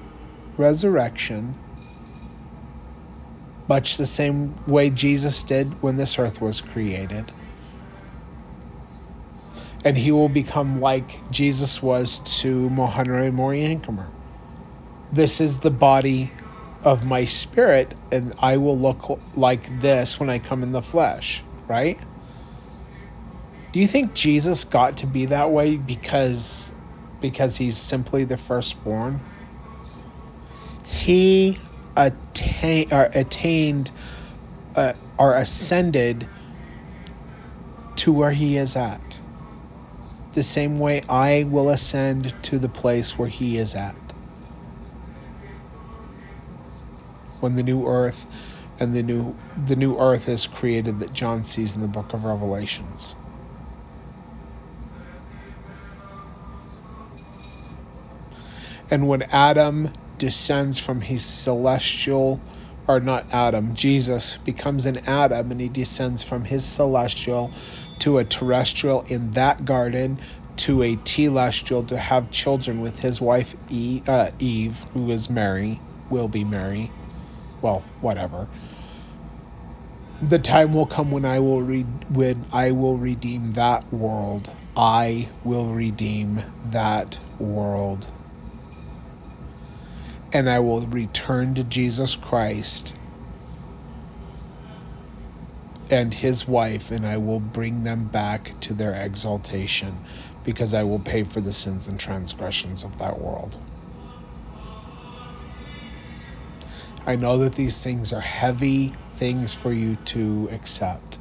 [0.59, 1.57] resurrection
[3.69, 7.33] much the same way Jesus did when this earth was created.
[9.85, 14.13] And he will become like Jesus was to Mahonri Moriancumer.
[15.11, 16.33] This is the body
[16.83, 21.45] of my spirit, and I will look like this when I come in the flesh,
[21.69, 22.01] right?
[23.73, 26.75] Do you think Jesus got to be that way because
[27.21, 29.23] because he's simply the firstborn?
[30.93, 31.59] He
[31.97, 33.91] attain, or attained
[34.77, 36.29] uh, or ascended
[37.97, 39.21] to where he is at.
[40.33, 43.97] The same way I will ascend to the place where he is at.
[47.41, 48.27] When the new earth
[48.79, 52.25] and the new the new earth is created that John sees in the book of
[52.25, 53.17] Revelations.
[58.91, 59.91] And when Adam
[60.23, 62.41] descends from his celestial,
[62.87, 67.53] or not Adam, Jesus becomes an Adam and he descends from his celestial
[67.99, 70.21] to a terrestrial in that garden
[70.59, 75.81] to a telestial to have children with his wife Eve, uh, Eve, who is Mary,
[76.09, 76.93] will be Mary.
[77.61, 78.49] Well, whatever.
[80.21, 84.55] The time will come when I will re- when I will redeem that world.
[84.77, 88.07] I will redeem that world
[90.33, 92.95] and I will return to Jesus Christ
[95.91, 99.95] and his wife, and I will bring them back to their exaltation
[100.43, 103.59] because I will pay for the sins and transgressions of that world.
[107.07, 111.19] I know that these things are heavy things for you to accept.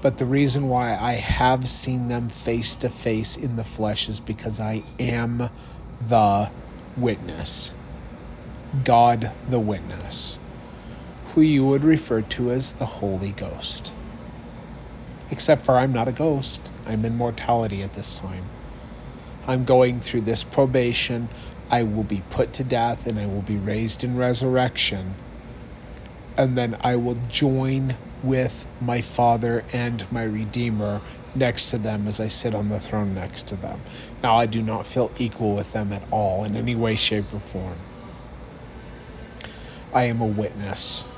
[0.00, 4.20] But the reason why I have seen them face to face in the flesh is
[4.20, 5.50] because I am
[6.08, 6.50] the
[6.96, 7.72] witness,
[8.84, 10.38] God the witness,
[11.26, 13.92] who you would refer to as the Holy Ghost.
[15.30, 18.44] Except for I'm not a ghost, I'm in mortality at this time.
[19.46, 21.28] I'm going through this probation.
[21.70, 25.14] I will be put to death and I will be raised in resurrection.
[26.36, 31.00] And then I will join with my Father and my Redeemer
[31.34, 33.80] next to them as I sit on the throne next to them.
[34.22, 37.40] Now, I do not feel equal with them at all in any way, shape, or
[37.40, 37.78] form.
[39.92, 41.08] I am a witness.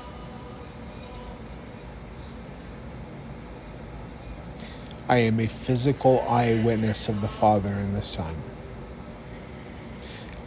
[5.07, 8.35] I am a physical eyewitness of the Father and the Son.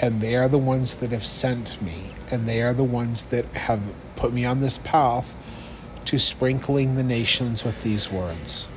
[0.01, 3.53] And they are the ones that have sent me, and they are the ones that
[3.53, 3.81] have
[4.17, 5.37] put me on this path
[6.07, 8.69] to sprinkling the nations with these words.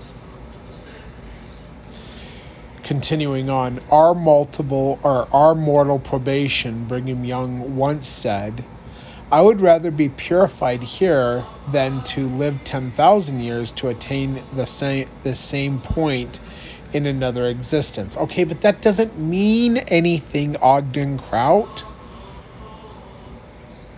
[2.89, 8.65] Continuing on, our multiple or our mortal probation, Brigham Young once said,
[9.31, 15.07] I would rather be purified here than to live 10,000 years to attain the same,
[15.21, 16.39] the same point
[16.91, 18.17] in another existence.
[18.17, 21.83] Okay, but that doesn't mean anything, Ogden Kraut.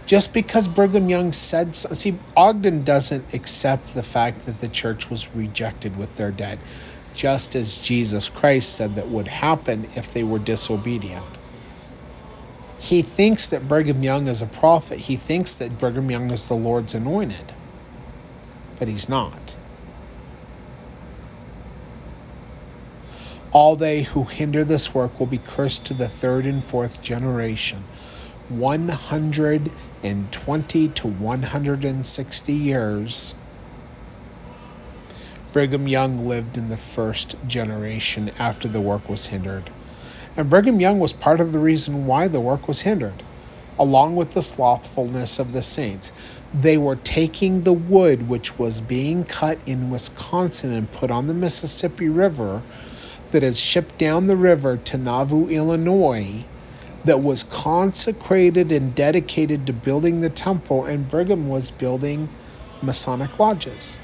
[0.05, 5.33] Just because Brigham Young said see, Ogden doesn't accept the fact that the church was
[5.33, 6.59] rejected with their dead,
[7.13, 11.39] just as Jesus Christ said that would happen if they were disobedient.
[12.79, 14.99] He thinks that Brigham Young is a prophet.
[14.99, 17.53] He thinks that Brigham Young is the Lord's anointed.
[18.79, 19.57] But he's not.
[23.51, 27.87] All they who hinder this work will be cursed to the third and fourth generation.
[28.47, 33.35] 120 to 160 years.
[35.53, 39.69] Brigham Young lived in the first generation after the work was hindered
[40.37, 43.21] and Brigham Young was part of the reason why the work was hindered,
[43.77, 46.11] along with the slothfulness of the saints.
[46.53, 51.33] They were taking the wood which was being cut in Wisconsin and put on the
[51.33, 52.63] Mississippi River,
[53.31, 56.45] that is shipped down the river to Nauvoo, Illinois,
[57.05, 62.29] that was consecrated and dedicated to building the temple, and Brigham was building
[62.81, 63.97] Masonic lodges.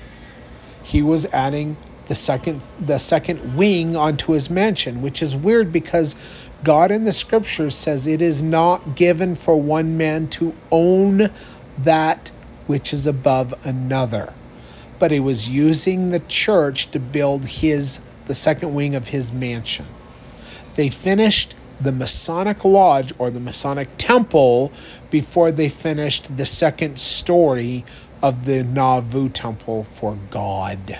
[0.87, 1.75] He was adding
[2.07, 6.15] the second the second wing onto his mansion, which is weird because
[6.63, 11.29] God in the scriptures says it is not given for one man to own
[11.83, 12.31] that
[12.67, 14.33] which is above another.
[14.99, 19.85] But he was using the church to build his the second wing of his mansion.
[20.75, 24.71] They finished the Masonic Lodge or the Masonic Temple
[25.11, 27.85] before they finished the second story
[28.21, 30.97] of the Nauvoo Temple for God.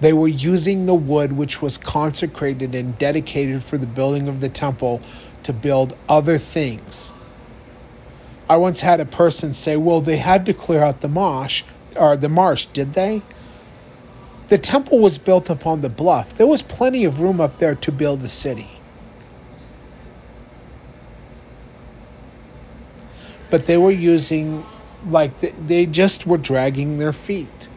[0.00, 4.48] They were using the wood which was consecrated and dedicated for the building of the
[4.48, 5.00] temple
[5.44, 7.12] to build other things.
[8.48, 11.62] I once had a person say, "Well, they had to clear out the marsh
[11.94, 13.22] or the marsh, did they?"
[14.48, 16.34] The temple was built upon the bluff.
[16.34, 18.68] There was plenty of room up there to build a city.
[23.50, 24.66] But they were using
[25.04, 27.70] like they just were dragging their feet.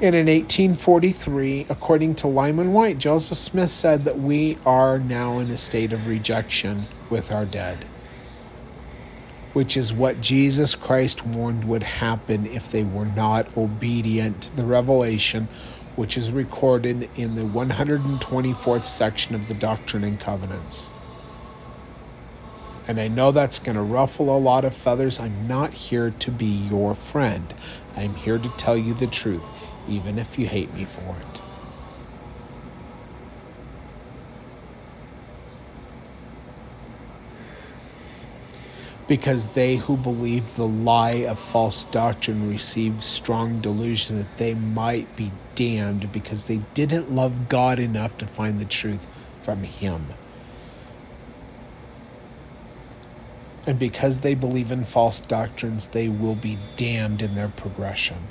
[0.00, 5.50] And in 1843, according to Lyman Wight, Joseph Smith said that we are now in
[5.50, 7.90] a state of rejection with our dead,
[9.52, 14.66] which is what Jesus Christ warned would happen if they were not obedient to the
[14.66, 15.50] revelation,
[15.96, 20.92] which is recorded in the 124th section of the Doctrine and Covenants.
[22.90, 25.20] And I know that's going to ruffle a lot of feathers.
[25.20, 27.54] I'm not here to be your friend.
[27.96, 29.48] I'm here to tell you the truth
[29.86, 31.40] even if you hate me for it.
[39.06, 45.14] Because they who believe the lie of false doctrine receive strong delusion that they might
[45.14, 49.06] be damned because they didn't love God enough to find the truth
[49.42, 50.12] from Him.
[53.66, 58.30] And because they believe in false doctrines, they will be damned in their progression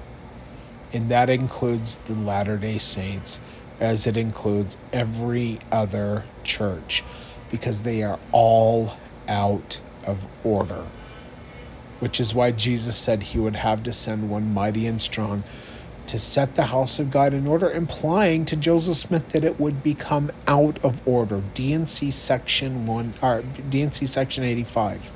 [0.93, 3.41] and that includes the Latter day Saints
[3.80, 7.05] as it includes every other church
[7.49, 8.93] because they are all
[9.27, 10.93] out of order.
[11.99, 15.45] Which is why Jesus said he would have to send one mighty and strong
[16.07, 19.84] to set the house of God in order, implying to Joseph Smith that it would
[19.84, 21.41] become out of order.
[21.41, 25.13] D&C section one or D&C section 85.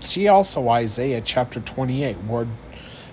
[0.00, 2.46] See also Isaiah chapter 28, where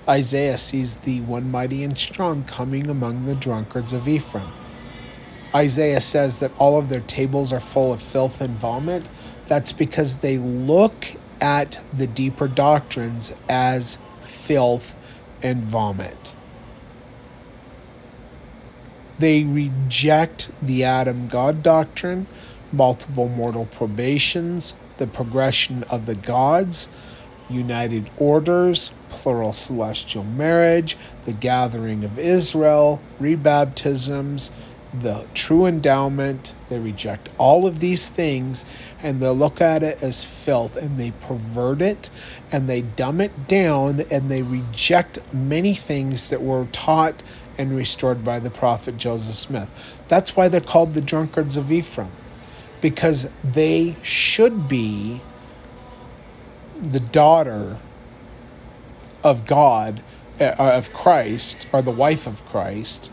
[0.07, 4.51] Isaiah sees the one mighty and strong coming among the drunkards of Ephraim.
[5.55, 9.07] Isaiah says that all of their tables are full of filth and vomit.
[9.47, 11.07] That's because they look
[11.39, 14.95] at the deeper doctrines as filth
[15.41, 16.35] and vomit.
[19.19, 22.27] They reject the Adam God doctrine,
[22.71, 26.89] multiple mortal probations, the progression of the gods,
[27.49, 34.51] united orders, plural celestial marriage, the gathering of Israel, rebaptisms,
[34.93, 36.53] the true endowment.
[36.69, 38.65] They reject all of these things
[39.01, 42.09] and they look at it as filth and they pervert it
[42.51, 47.23] and they dumb it down and they reject many things that were taught
[47.57, 50.01] and restored by the prophet Joseph Smith.
[50.07, 52.11] That's why they're called the drunkards of Ephraim
[52.83, 55.23] because they should be
[56.81, 57.81] the daughter
[59.23, 60.03] of God,
[60.37, 63.11] uh, of Christ, or the wife of Christ.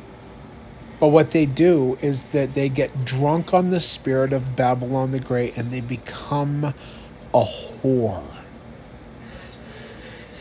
[0.99, 5.21] But what they do is that they get drunk on the spirit of Babylon the
[5.21, 8.37] Great and they become a whore.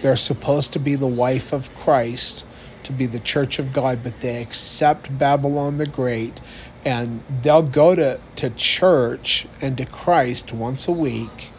[0.01, 2.45] They're supposed to be the wife of Christ,
[2.83, 6.41] to be the church of God, but they accept Babylon the Great
[6.85, 11.53] and they'll go to, to church and to Christ once a week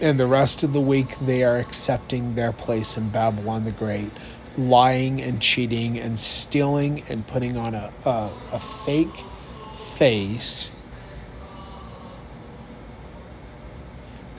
[0.00, 4.18] and the rest of the week they are accepting their place in Babylon the Great,
[4.56, 9.28] lying and cheating and stealing and putting on a, a, a fake
[9.72, 10.72] face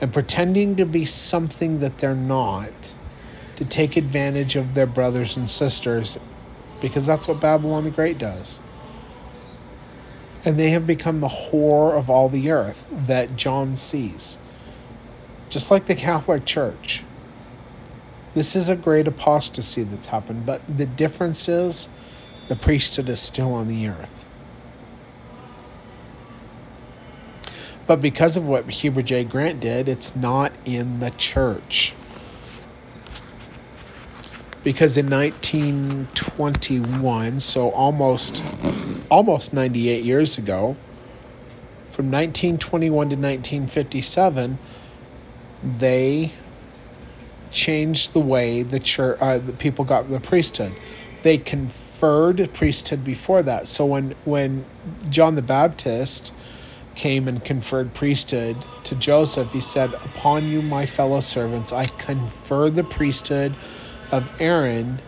[0.00, 2.94] and pretending to be something that they're not
[3.56, 6.18] to take advantage of their brothers and sisters
[6.80, 8.60] because that's what Babylon the Great does.
[10.44, 14.38] And they have become the whore of all the earth that John sees
[15.54, 17.04] just like the Catholic Church.
[18.34, 21.88] This is a great apostasy that's happened, but the difference is
[22.48, 24.26] the priesthood is still on the earth.
[27.86, 29.22] But because of what Heber J.
[29.22, 31.94] Grant did, it's not in the church.
[34.64, 38.42] Because in 1921, so almost
[39.10, 40.76] almost 98 years ago,
[41.90, 44.58] from 1921 to 1957,
[45.62, 46.32] they
[47.50, 50.74] changed the way the church, uh, the people got the priesthood.
[51.22, 53.68] They conferred priesthood before that.
[53.68, 54.64] So when when
[55.10, 56.32] John the Baptist
[56.94, 62.70] came and conferred priesthood to Joseph, he said, "Upon you, my fellow servants, I confer
[62.70, 63.56] the priesthood
[64.16, 65.00] of Aaron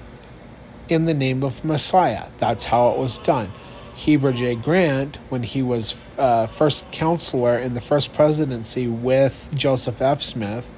[0.89, 3.53] in the name of Messiah." That's how it was done.
[3.97, 4.57] Heber J.
[4.57, 10.23] Grant, when he was uh, first counselor in the first presidency with Joseph F.
[10.23, 10.69] Smith,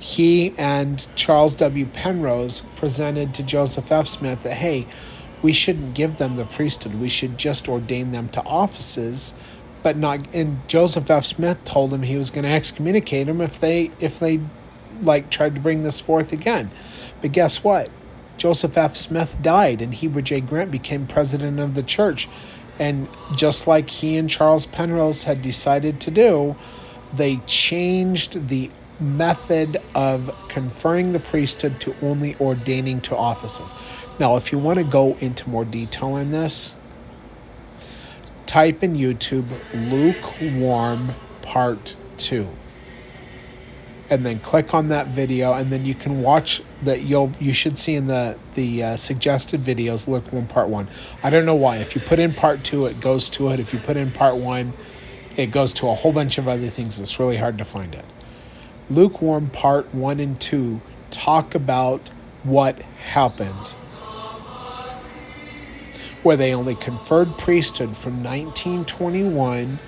[0.00, 1.86] he and Charles W.
[1.86, 4.08] Penrose presented to Joseph F.
[4.08, 4.88] Smith that, hey,
[5.42, 6.94] we shouldn't give them the priesthood.
[6.94, 9.34] We should just ordain them to offices,
[9.82, 10.26] but not.
[10.32, 11.24] And Joseph F.
[11.24, 14.40] Smith told him he was going to excommunicate them if they if they
[15.02, 16.72] like tried to bring this forth again.
[17.20, 17.90] But guess what?
[18.38, 18.96] Joseph F.
[18.96, 20.40] Smith died and Heber J.
[20.40, 22.28] Grant became president of the church.
[22.78, 26.56] And just like he and Charles Penrose had decided to do,
[27.12, 33.74] they changed the method of conferring the priesthood to only ordaining to offices.
[34.18, 36.74] Now, if you want to go into more detail on this,
[38.46, 42.48] type in YouTube lukewarm part 2
[44.10, 47.78] and then click on that video and then you can watch that you'll you should
[47.78, 50.88] see in the the uh, suggested videos lukewarm part one.
[51.22, 51.78] I don't know why.
[51.78, 53.60] If you put in part two it goes to it.
[53.60, 54.72] If you put in part one
[55.36, 57.00] it goes to a whole bunch of other things.
[57.00, 58.04] It's really hard to find it.
[58.90, 60.80] Lukewarm part one and two
[61.10, 62.08] talk about
[62.42, 63.74] what happened
[66.22, 69.78] where they only conferred priesthood from 1921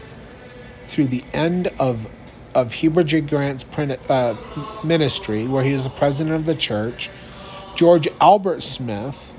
[0.85, 2.07] through the end of
[2.55, 3.23] of Heber J.
[3.23, 3.65] Grant's
[4.09, 4.37] uh,
[4.83, 7.13] ministry, where he was the president of the church.
[7.75, 9.35] George Albert Smith,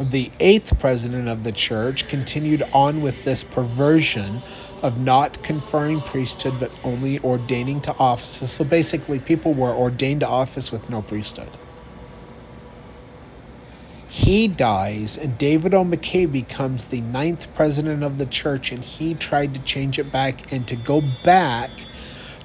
[0.00, 4.44] the eighth president of the church, continued on with this perversion
[4.82, 8.52] of not conferring priesthood but only ordaining to offices.
[8.52, 11.58] So basically, people were ordained to office with no priesthood
[14.10, 15.84] he dies, and David O.
[15.84, 20.52] McKay becomes the ninth president of the church, and he tried to change it back
[20.52, 21.86] and to go back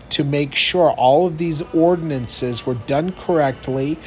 [0.10, 4.00] to make sure all of these ordinances were done correctly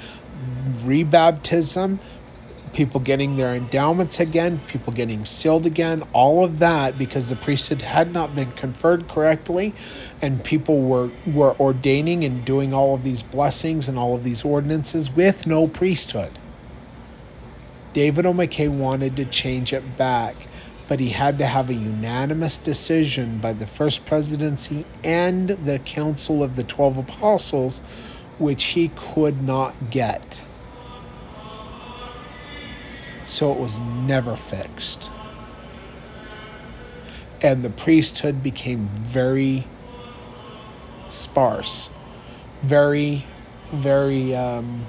[0.84, 1.98] rebaptism,
[2.72, 7.82] people getting their endowments again, people getting sealed again, all of that because the priesthood
[7.82, 9.74] had not been conferred correctly
[10.22, 14.44] and people were were ordaining and doing all of these blessings and all of these
[14.44, 16.38] ordinances with no priesthood.
[17.98, 18.32] David O.
[18.32, 20.46] McKay wanted to change it back,
[20.86, 26.44] but he had to have a unanimous decision by the First Presidency and the Council
[26.44, 27.80] of the Twelve Apostles,
[28.38, 30.40] which he could not get.
[33.24, 35.10] So it was never fixed.
[37.42, 39.66] And the priesthood became very
[41.08, 41.88] sparse,
[42.62, 43.26] very,
[43.72, 44.86] very um,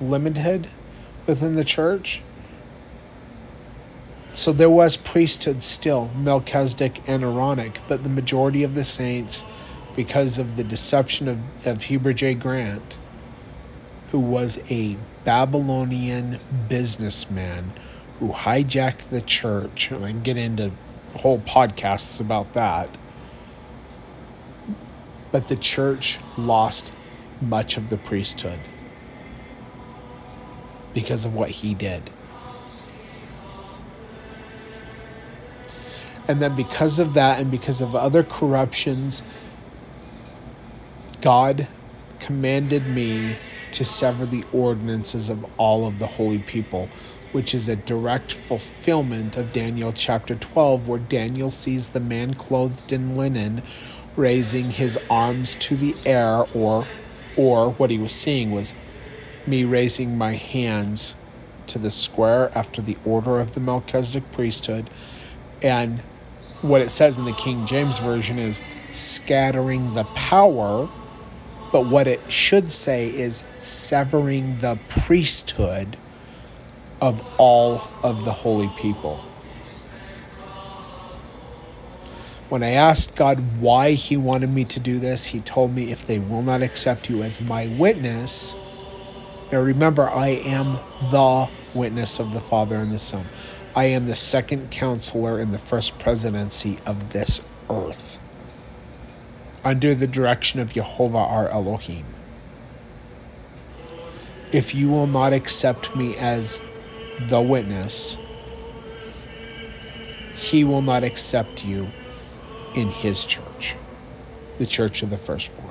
[0.00, 0.68] limited
[1.26, 2.22] within the church
[4.38, 9.44] So there was priesthood still, Melchizedek and Aaronic, but the majority of the saints,
[9.96, 12.36] because of the deception of, of Heber J.
[12.36, 13.00] Grant,
[14.12, 17.74] who was a Babylonian businessman
[18.20, 20.72] who hijacked the church, and I can get into
[21.16, 22.96] whole podcasts about that.
[25.32, 26.92] But the church lost
[27.40, 28.68] much of the priesthood
[30.94, 32.12] because of what he did.
[36.28, 39.24] And then, because of that, and because of other corruptions,
[41.20, 41.68] God
[42.20, 43.40] commanded me
[43.72, 46.92] to sever the ordinances of all of the holy people,
[47.32, 52.92] which is a direct fulfillment of Daniel chapter 12, where Daniel sees the man clothed
[52.92, 53.64] in linen
[54.16, 56.90] raising his arms to the air, or,
[57.36, 58.74] or what he was seeing was
[59.46, 61.16] me raising my hands
[61.68, 64.90] to the square after the order of the Melchizedek priesthood.
[65.62, 66.04] And
[66.62, 70.90] what it says in the King James Version is scattering the power
[71.70, 75.98] but what it should say is severing the priesthood
[77.00, 79.24] of all of the holy people.
[82.48, 86.06] When I asked God why He wanted me to do this, He told me if
[86.06, 88.56] they will not accept you as my witness.
[89.52, 93.30] Now remember, I am the witness of the Father and the Son.
[93.78, 98.18] I am the second counselor in the first presidency of this earth
[99.62, 102.04] under the direction of Jehovah our Elohim.
[104.50, 106.58] If you will not accept me as
[107.28, 108.16] the witness,
[110.34, 111.86] he will not accept you
[112.74, 113.76] in his church,
[114.56, 115.67] the church of the firstborn.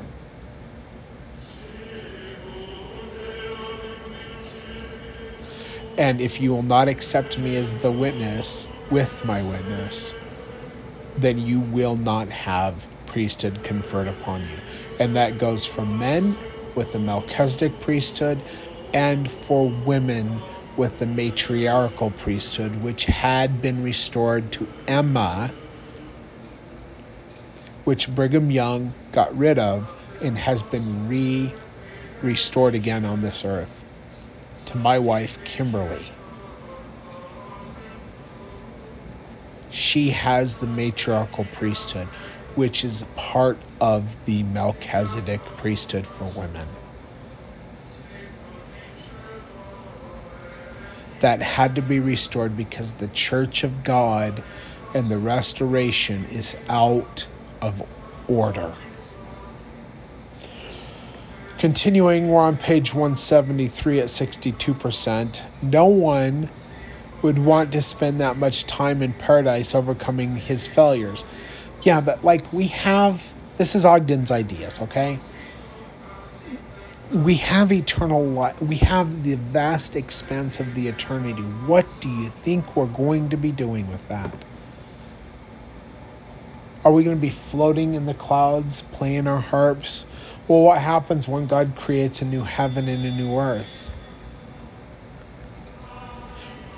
[5.97, 10.15] And if you will not accept me as the witness with my witness,
[11.17, 14.61] then you will not have priesthood conferred upon you.
[14.99, 16.37] And that goes for men
[16.75, 18.43] with the Melchizedek priesthood
[18.93, 20.43] and for women
[20.75, 25.55] with the matriarchal priesthood, which had been restored to Emma,
[27.83, 31.57] which Brigham Young got rid of and has been re
[32.21, 33.76] restored again on this earth
[34.67, 36.07] to my wife, Kimberly.
[39.69, 42.09] She has the matriarchal priesthood
[42.55, 46.67] which is part of the Melchizedek priesthood for women.
[51.19, 54.43] That had to be restored because the church of God
[54.93, 57.27] and the restoration is out
[57.61, 57.83] of
[58.27, 58.75] order.
[61.57, 65.41] Continuing, we're on page 173 at 62%.
[65.63, 66.51] No one
[67.23, 71.25] would want to spend that much time in paradise overcoming his failures.
[71.81, 75.17] Yeah, but like we have this is Ogden's ideas, okay?
[77.11, 78.61] We have eternal life.
[78.61, 81.41] We have the vast expanse of the eternity.
[81.41, 84.45] What do you think we're going to be doing with that?
[86.85, 90.05] Are we going to be floating in the clouds, playing our harps?
[90.47, 93.87] Well, what happens when God creates a new heaven and a new earth?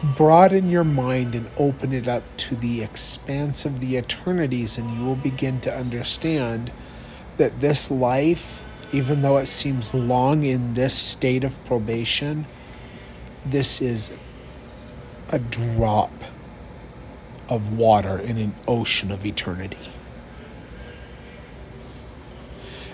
[0.03, 5.05] broaden your mind and open it up to the expanse of the eternities, and you
[5.05, 6.71] will begin to understand
[7.37, 12.45] that this life, even though it seems long in this state of probation,
[13.45, 14.11] this is
[15.31, 16.11] a drop
[17.49, 19.77] of water in an ocean of eternity.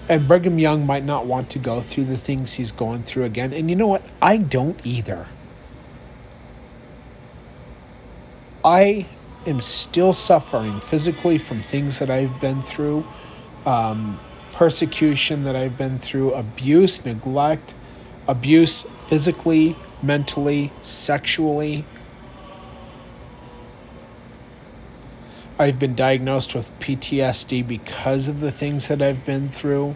[0.07, 3.53] And Brigham Young might not want to go through the things he's going through again.
[3.53, 4.05] And you know what?
[4.21, 5.27] I don't either.
[8.63, 9.07] I
[9.47, 13.05] am still suffering physically from things that I've been through,
[13.65, 14.19] um,
[14.51, 17.75] persecution that I've been through, abuse, neglect,
[18.27, 21.85] abuse physically, mentally, sexually.
[25.57, 29.95] I've been diagnosed with PTSD because of the things that I've been through.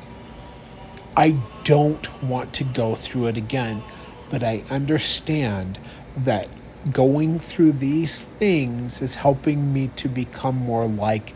[1.17, 3.83] I don't want to go through it again,
[4.29, 5.77] but I understand
[6.15, 6.49] that
[6.89, 11.35] going through these things is helping me to become more like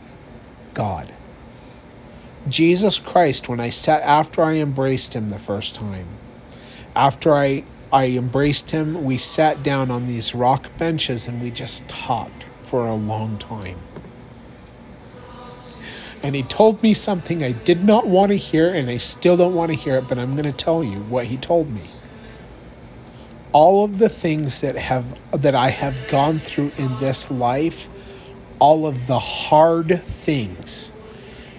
[0.74, 1.14] God.
[2.48, 6.08] Jesus Christ, when I sat after I embraced him the first time,
[6.96, 11.90] after I I embraced him, we sat down on these rock benches and we just
[11.90, 13.84] talked for a long time.
[16.24, 19.56] And he told me something I did not want to hear, and I still don't
[19.56, 21.92] want to hear it, but I'm going to tell you what he told me.
[23.54, 27.90] all of the things that have that I have gone through in this life,
[28.60, 30.94] all of the hard things.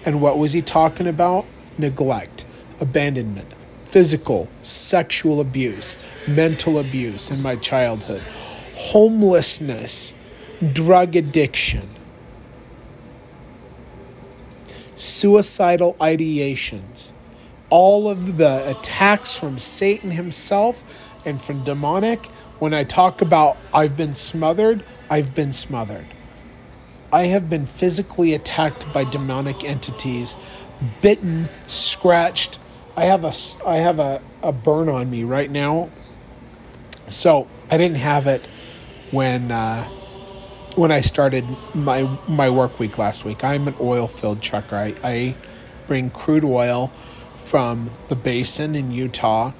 [0.05, 1.49] And what was he talking about?
[1.77, 2.45] Neglect,
[2.79, 3.53] abandonment,
[3.85, 5.97] physical, sexual abuse,
[6.27, 8.27] mental abuse in my childhood,
[8.73, 10.15] homelessness,
[10.73, 11.94] drug addiction,
[14.95, 17.13] suicidal ideations,
[17.69, 20.83] all of the attacks from Satan himself
[21.25, 22.27] and from demonic.
[22.59, 26.05] When I talk about I've been smothered, I've been smothered.
[27.11, 30.37] I have been physically attacked by demonic entities,
[31.01, 32.59] bitten, scratched.
[32.97, 33.33] I have a
[33.65, 35.89] I have a, a burn on me right now.
[37.07, 38.45] So I didn't have it
[39.11, 39.89] when uh,
[40.75, 43.43] when I started my my work week last week.
[43.43, 44.75] I'm an oil filled trucker.
[44.75, 45.37] I, I
[45.87, 46.93] bring crude oil
[47.33, 49.53] from the basin in Utah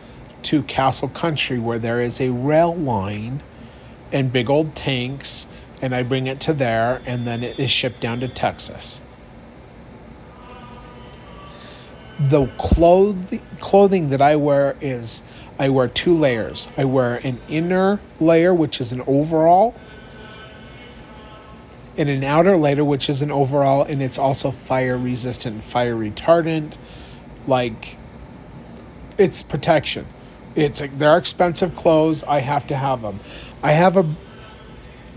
[0.44, 3.42] to Castle Country, where there is a rail line
[4.12, 5.48] and big old tanks,
[5.82, 9.02] and I bring it to there, and then it is shipped down to Texas.
[12.20, 15.24] The cloth- clothing that I wear is
[15.60, 16.70] I wear two layers.
[16.78, 19.85] I wear an inner layer, which is an overall,
[21.98, 26.78] and an outer layer, which is an overall, and it's also fire resistant, fire retardant.
[27.48, 27.98] Like,
[29.18, 30.06] it's protection.
[30.56, 32.24] It's they're expensive clothes.
[32.24, 33.20] I have to have them.
[33.62, 34.08] I have a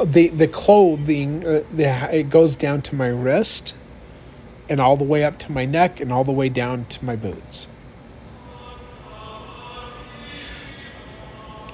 [0.04, 3.74] the the clothing uh, the, it goes down to my wrist
[4.68, 7.16] and all the way up to my neck and all the way down to my
[7.16, 7.68] boots.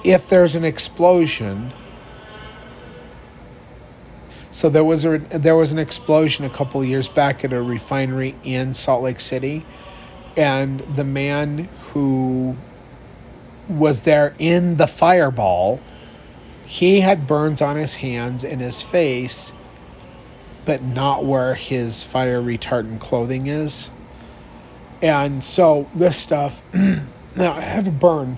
[0.03, 1.73] If there's an explosion,
[4.55, 8.37] so there was a there was an explosion a couple years back at a refinery
[8.45, 9.65] in Salt Lake City,
[10.37, 12.55] and the man who
[13.67, 15.81] was there in the fireball,
[16.65, 19.51] he had burns on his hands and his face,
[20.63, 23.91] but not where his fire retardant clothing is.
[25.01, 28.37] And so this stuff, now I have a burn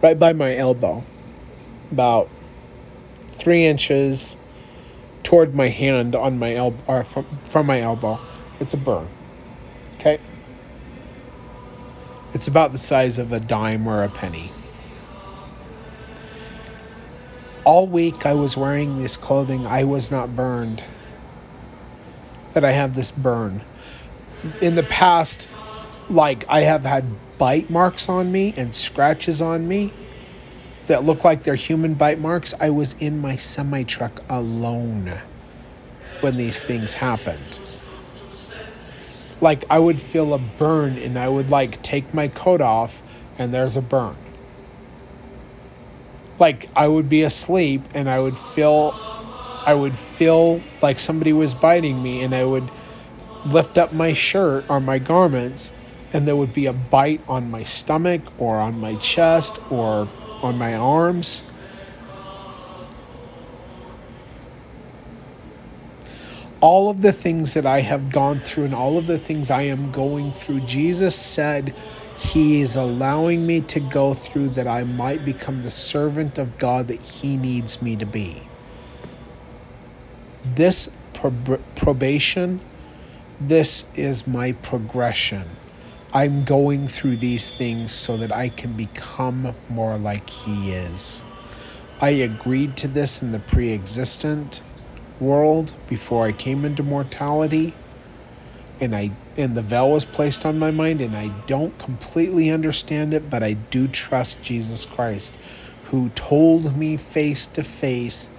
[0.00, 1.02] right by my elbow,
[1.90, 2.30] about
[3.38, 4.36] three inches
[5.32, 8.18] toward my hand on my elbow or from, from my elbow.
[8.60, 9.08] It's a burn.
[9.94, 10.20] Okay.
[12.34, 14.50] It's about the size of a dime or a penny.
[17.64, 19.64] All week I was wearing this clothing.
[19.64, 20.84] I was not burned.
[22.52, 23.62] That I have this burn.
[24.60, 25.48] In the past,
[26.10, 27.06] like I have had
[27.38, 30.01] bite marks on me and scratches on me
[30.86, 32.54] that look like they're human bite marks.
[32.60, 35.20] I was in my semi truck alone
[36.20, 37.58] when these things happened.
[39.40, 43.02] Like I would feel a burn and I would like take my coat off
[43.38, 44.16] and there's a burn.
[46.38, 48.94] Like I would be asleep and I would feel
[49.66, 52.70] I would feel like somebody was biting me and I would
[53.44, 55.72] lift up my shirt or my garments
[56.12, 60.08] and there would be a bite on my stomach or on my chest or
[60.42, 61.42] on my arms.
[66.60, 69.62] All of the things that I have gone through and all of the things I
[69.62, 71.74] am going through, Jesus said
[72.16, 76.88] He is allowing me to go through that I might become the servant of God
[76.88, 78.48] that He needs me to be.
[80.44, 82.62] This prob- probation,
[83.40, 85.61] this is my progression
[86.12, 91.24] I'm going through these things so that I can become more like He is.
[92.00, 94.62] I agreed to this in the pre existent
[95.18, 97.78] world before I came into mortality.
[98.80, 103.14] And I and the veil was placed on my mind and I don't completely understand
[103.14, 105.38] it, but I do trust Jesus Christ
[105.82, 108.30] who told me face to face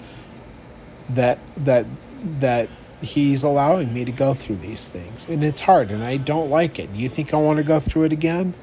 [1.09, 1.87] that that
[2.23, 2.71] that
[3.03, 5.27] he's allowing me to go through these things.
[5.27, 6.93] And it's hard and I don't like it.
[6.93, 8.55] Do you think I want to go through it again?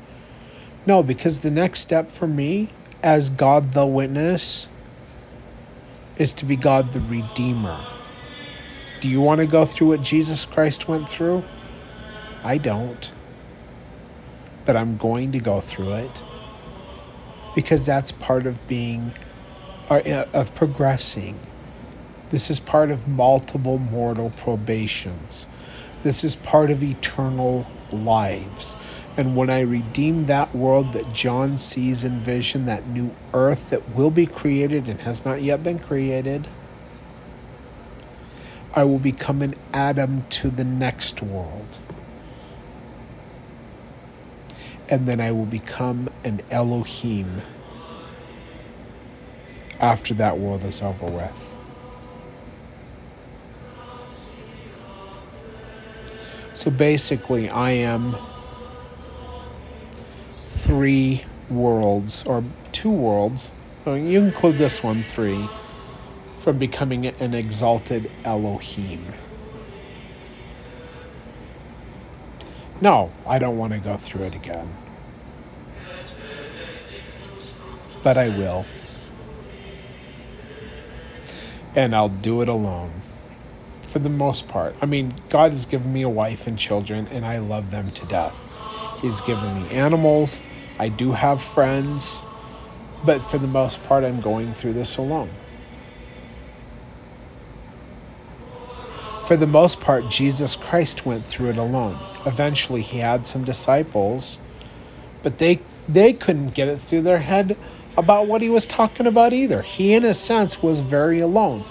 [0.87, 2.71] No, because the next step for me
[3.03, 4.69] as God the witness
[6.17, 7.85] is to be God the Redeemer.
[9.01, 11.45] Do you want to go through what Jesus Christ went through?
[12.43, 13.13] I don't.
[14.65, 16.23] But I'm going to go through it
[17.55, 19.13] because that's part of being,
[19.89, 21.50] uh, of progressing
[22.31, 25.49] this is part of multiple mortal probations.
[26.03, 28.77] This is part of eternal lives.
[29.17, 33.89] And when I redeem that world that John sees in vision, that new earth that
[33.91, 36.47] will be created and has not yet been created,
[38.73, 41.79] I will become an Adam to the next world.
[44.89, 47.43] And then I will become an Elohim
[49.81, 51.50] after that world is over with.
[56.61, 58.19] So basically, I am
[60.35, 63.51] three worlds, or two worlds.
[63.87, 65.49] You include this one, three,
[66.41, 69.15] from becoming an exalted Elohim.
[72.83, 74.77] No, I don't want to go through it again.
[78.03, 78.67] But I will.
[81.75, 83.00] And I'll do it alone.
[83.91, 84.77] For the most part.
[84.81, 88.07] I mean, God has given me a wife and children, and I love them to
[88.07, 88.37] death.
[89.03, 90.43] He's given me animals.
[90.79, 92.23] I do have friends.
[93.05, 95.31] But for the most part, I'm going through this alone.
[99.27, 101.99] For the most part, Jesus Christ went through it alone.
[102.27, 104.39] Eventually, he had some disciples,
[105.23, 107.57] but they they couldn't get it through their head
[107.97, 109.63] about what he was talking about either.
[109.63, 111.65] He, in a sense, was very alone.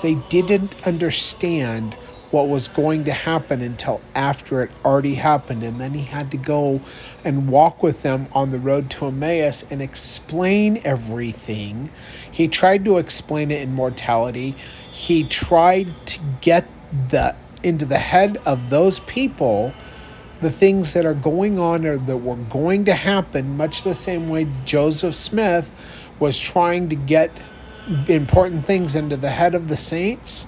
[0.00, 1.98] They didn't understand
[2.30, 5.64] what was going to happen until after it already happened.
[5.64, 6.84] And then he had to go
[7.24, 11.92] and walk with them on the road to Emmaus and explain everything.
[12.32, 14.58] He tried to explain it in mortality.
[14.90, 19.78] He tried to get the into the head of those people
[20.40, 24.28] the things that are going on or that were going to happen, much the same
[24.28, 25.72] way Joseph Smith
[26.20, 27.40] was trying to get
[28.08, 30.46] important things into the head of the saints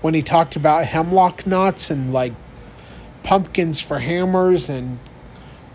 [0.00, 2.32] when he talked about hemlock knots and like
[3.22, 4.98] pumpkins for hammers and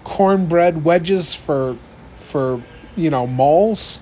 [0.04, 1.78] cornbread wedges for
[2.18, 2.62] for
[2.96, 4.02] you know mauls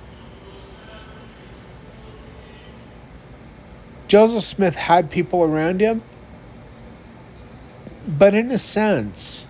[4.12, 6.02] Joseph Smith had people around him,
[8.06, 9.48] but in a sense,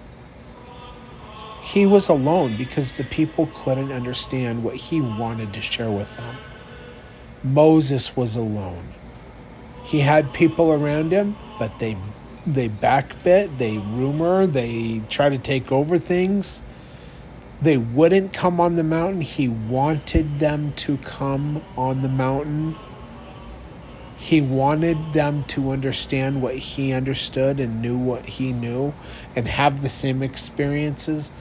[1.61, 6.37] he was alone because the people couldn't understand what he wanted to share with them.
[7.43, 8.95] Moses was alone.
[9.81, 11.97] He had people around him, but they
[12.45, 16.63] they backbit, they rumor, they try to take over things.
[17.61, 19.21] They wouldn't come on the mountain.
[19.21, 22.77] He wanted them to come on the mountain
[24.15, 28.95] he wanted them to understand what he understood and knew what he knew
[29.35, 31.31] and have the same experiences,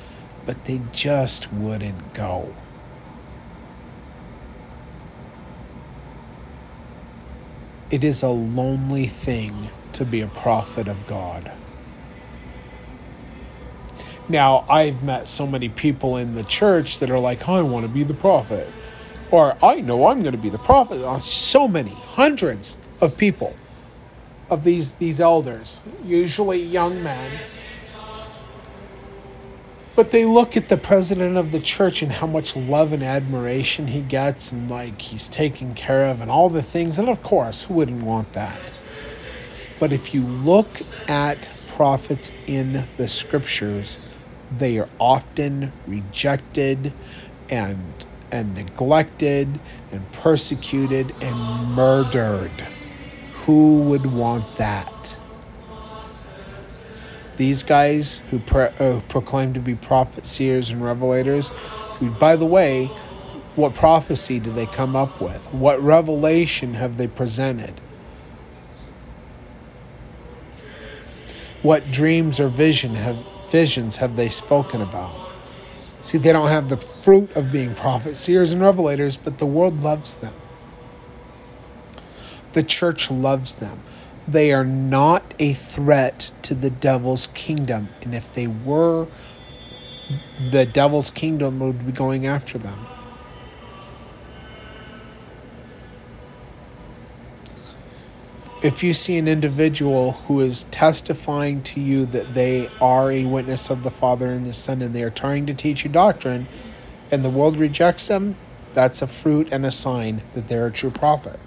[0.46, 2.56] but they just wouldn't go.
[7.90, 11.52] It is a lonely thing to be a prophet of God.
[14.28, 17.88] Now, I've met so many people in the church that are like, I want to
[17.90, 18.76] be the prophet
[19.30, 21.04] or I know I'm going to be the prophet.
[21.04, 23.60] On so many, hundreds of people,
[24.50, 27.44] of these these elders, usually young men.
[29.96, 33.88] But they look at the president of the church and how much love and admiration
[33.88, 36.98] he gets, and like he's taken care of, and all the things.
[36.98, 38.72] And of course, who wouldn't want that?
[39.78, 44.00] But if you look at prophets in the scriptures,
[44.50, 46.96] they are often rejected
[47.50, 52.68] and and neglected and persecuted and murdered.
[53.30, 55.18] Who would want that?
[57.40, 61.48] These guys who uh, proclaim to be prophets, seers, and revelators,
[61.96, 62.88] who, by the way,
[63.56, 65.42] what prophecy do they come up with?
[65.50, 67.80] What revelation have they presented?
[71.62, 73.16] What dreams or vision have
[73.48, 75.10] visions have they spoken about?
[76.02, 79.80] See, they don't have the fruit of being prophets, seers, and revelators, but the world
[79.80, 80.34] loves them.
[82.52, 83.80] The church loves them.
[84.26, 87.94] They are not a threat to the devil's kingdom.
[88.02, 89.10] And if they were,
[90.38, 92.88] the devil's kingdom would be going after them.
[98.62, 103.70] if you see an individual who is testifying to you that they are a witness
[103.70, 106.48] of the Father and the Son and they are trying to teach you doctrine
[107.10, 108.38] and the world rejects them,
[108.74, 111.40] that's a fruit and a sign that they're a true prophet.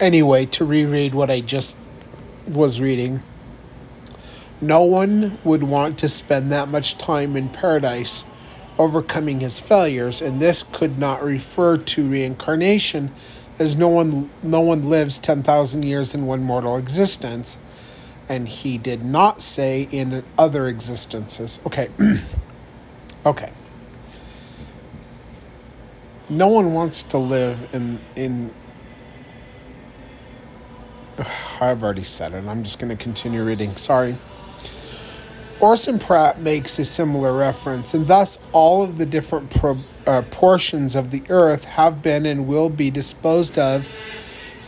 [0.00, 1.76] Anyway, to reread what I just
[2.46, 3.20] was reading,
[4.60, 8.24] no one would want to spend that much time in paradise
[8.78, 13.10] overcoming his failures, and this could not refer to reincarnation
[13.58, 17.58] as no one no one lives 10,000 years in one mortal existence.
[18.28, 21.60] And he did not say in other existences.
[21.66, 21.90] Okay.
[23.26, 23.50] Okay.
[26.30, 28.54] No one wants to live in in
[31.60, 32.44] I've already said it.
[32.46, 33.76] I'm just going to continue reading.
[33.76, 34.16] Sorry.
[35.60, 39.76] Orson Pratt makes a similar reference, and thus all of the different pro,
[40.06, 43.88] uh, portions of the earth have been and will be disposed of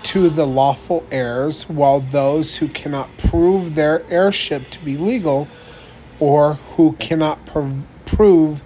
[0.03, 5.49] to the lawful heirs, while those who cannot prove their heirship to be legal
[6.19, 7.69] or who cannot pr-
[8.05, 8.63] prove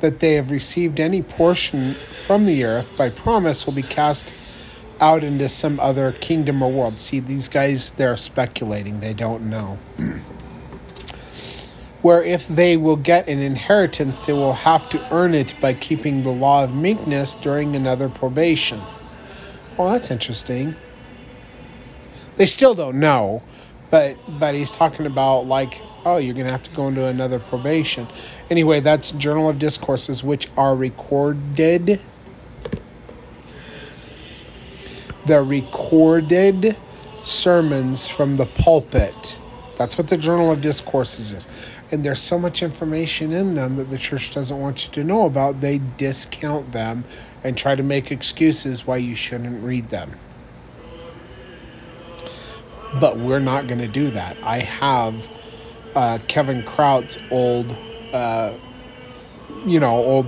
[0.00, 4.32] that they have received any portion from the earth by promise will be cast
[5.00, 7.00] out into some other kingdom or world.
[7.00, 9.78] See, these guys, they're speculating, they don't know.
[12.04, 16.22] where if they will get an inheritance, they will have to earn it by keeping
[16.22, 18.78] the law of meekness during another probation.
[19.78, 20.76] Well, that's interesting.
[22.36, 23.42] They still don't know,
[23.90, 28.06] but but he's talking about like, oh, you're gonna have to go into another probation.
[28.50, 32.02] Anyway, that's Journal of Discourses, which are recorded.
[35.26, 36.76] The recorded
[37.22, 39.38] sermons from the pulpit.
[39.76, 41.48] That's what the Journal of Discourses is
[41.90, 45.26] and there's so much information in them that the church doesn't want you to know
[45.26, 47.04] about, they discount them
[47.44, 50.12] and try to make excuses why you shouldn't read them.
[52.98, 54.38] But we're not going to do that.
[54.42, 55.30] I have
[55.94, 57.76] uh, Kevin Kraut's old,
[58.12, 58.54] uh,
[59.66, 60.26] you know, old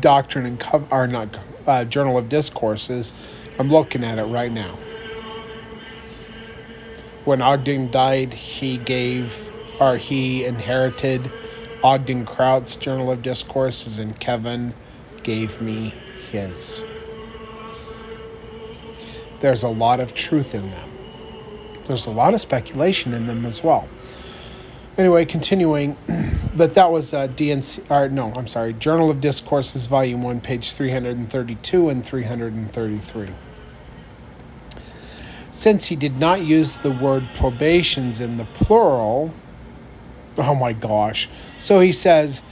[0.00, 1.28] doctrine and co- or not
[1.66, 3.12] uh, Journal of Discourses.
[3.58, 4.78] I'm looking at it right now.
[7.24, 11.30] When Ogden died, he gave or he inherited
[11.82, 14.74] Ogden Kraut's Journal of Discourses, and Kevin
[15.22, 15.92] gave me
[16.30, 16.82] his.
[19.40, 20.88] There's a lot of truth in them.
[21.86, 23.88] There's a lot of speculation in them as well.
[24.96, 25.96] Anyway, continuing,
[26.56, 30.72] but that was uh, D&C, or no, I'm sorry, Journal of Discourses, Volume 1, page
[30.72, 33.28] 332 and 333
[35.58, 39.34] since he did not use the word probations in the plural,
[40.36, 41.28] oh my gosh.
[41.58, 42.44] So he says,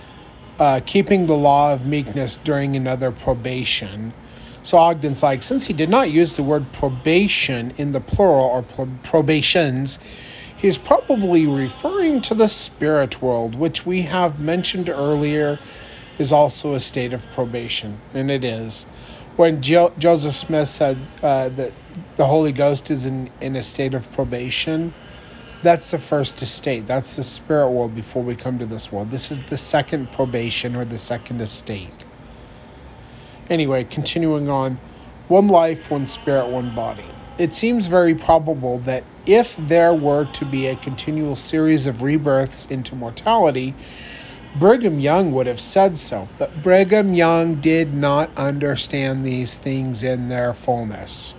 [0.59, 4.13] uh, keeping the law of meekness during another probation.
[4.63, 8.63] So Ogden's like, since he did not use the word probation in the plural or
[8.65, 10.01] pro- probations,
[10.57, 15.61] he's probably referring to the spirit world, which we have mentioned earlier
[16.19, 18.89] is also a state of probation, and it is.
[19.37, 21.73] When jo- Joseph Smith said uh, that
[22.17, 24.93] the Holy Ghost is in, in a state of probation,
[25.63, 26.87] that's the first estate.
[26.87, 29.11] That's the spirit world before we come to this world.
[29.11, 32.05] This is the second probation or the second estate.
[33.49, 34.79] Anyway, continuing on
[35.29, 37.07] one life, one spirit, one body.
[37.39, 42.67] It seems very probable that if there were to be a continual series of rebirths
[42.67, 43.75] into mortality,
[44.59, 46.29] Brigham Young would have said so.
[46.39, 51.35] But Brigham Young did not understand these things in their fullness.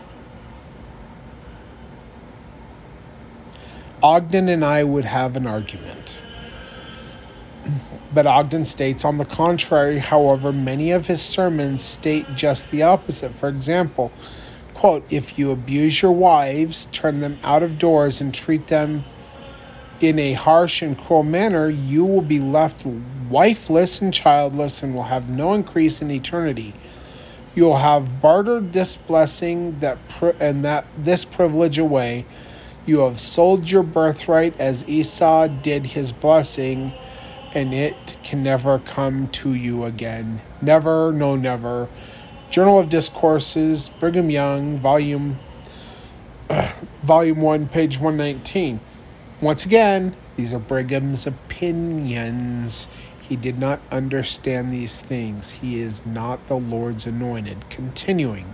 [4.08, 6.24] Ogden and I would have an argument.
[8.14, 13.34] But Ogden states, on the contrary, however, many of his sermons state just the opposite.
[13.34, 14.14] For example,
[14.76, 19.04] quote, if you abuse your wives, turn them out of doors, and treat them
[20.00, 22.86] in a harsh and cruel manner, you will be left
[23.30, 26.74] wifeless and childless and will have no increase in eternity.
[27.56, 29.98] You will have bartered this blessing that
[30.40, 32.26] and that this privilege away
[32.88, 36.94] you have sold your birthright as Esau did his blessing,
[37.54, 40.42] and it can never come to you again.
[40.62, 41.90] Never, no, never.
[42.50, 45.38] Journal of Discourses, Brigham Young, volume
[46.50, 46.72] uh,
[47.04, 48.80] volume 1, page 119.
[49.42, 52.88] Once again, these are Brigham's opinions.
[53.22, 55.52] He did not understand these things.
[55.52, 57.70] He is not the Lord's anointed.
[57.70, 58.54] Continuing.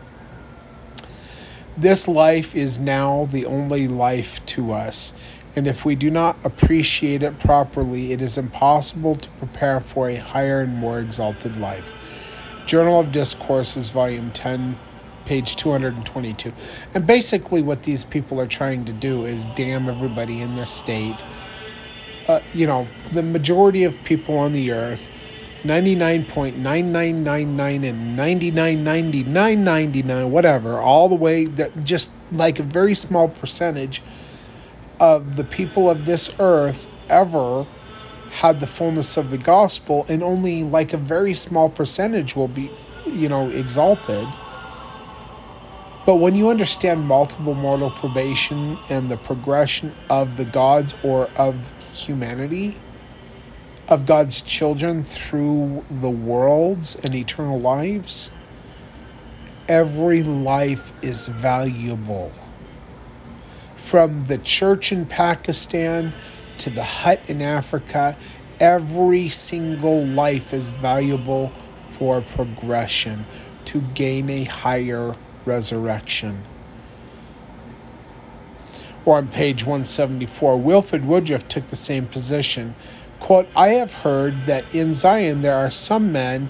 [1.77, 5.13] This life is now the only life to us,
[5.55, 10.15] and if we do not appreciate it properly, it is impossible to prepare for a
[10.15, 11.91] higher and more exalted life.
[12.67, 14.77] Journal of Discourses, Volume 10,
[15.25, 16.53] page 222.
[16.93, 21.23] And basically, what these people are trying to do is damn everybody in their state.
[22.27, 25.09] Uh, you know, the majority of people on the earth
[25.65, 34.01] 99.9999 and 99.9999 whatever all the way that just like a very small percentage
[34.99, 37.65] of the people of this earth ever
[38.29, 42.69] had the fullness of the gospel and only like a very small percentage will be
[43.05, 44.27] you know exalted.
[46.05, 51.71] But when you understand multiple mortal probation and the progression of the gods or of
[51.93, 52.77] humanity
[53.87, 58.31] of God's children through the worlds and eternal lives,
[59.67, 62.31] every life is valuable.
[63.75, 66.13] From the church in Pakistan
[66.59, 68.17] to the hut in Africa.
[68.59, 71.51] Every single life is valuable
[71.89, 73.25] for progression
[73.65, 75.15] to gain a higher
[75.45, 76.43] resurrection.
[79.05, 82.73] Or on page 174, Wilford Woodruff took the same position.
[83.23, 86.49] Quote, I have heard that in Zion there are some men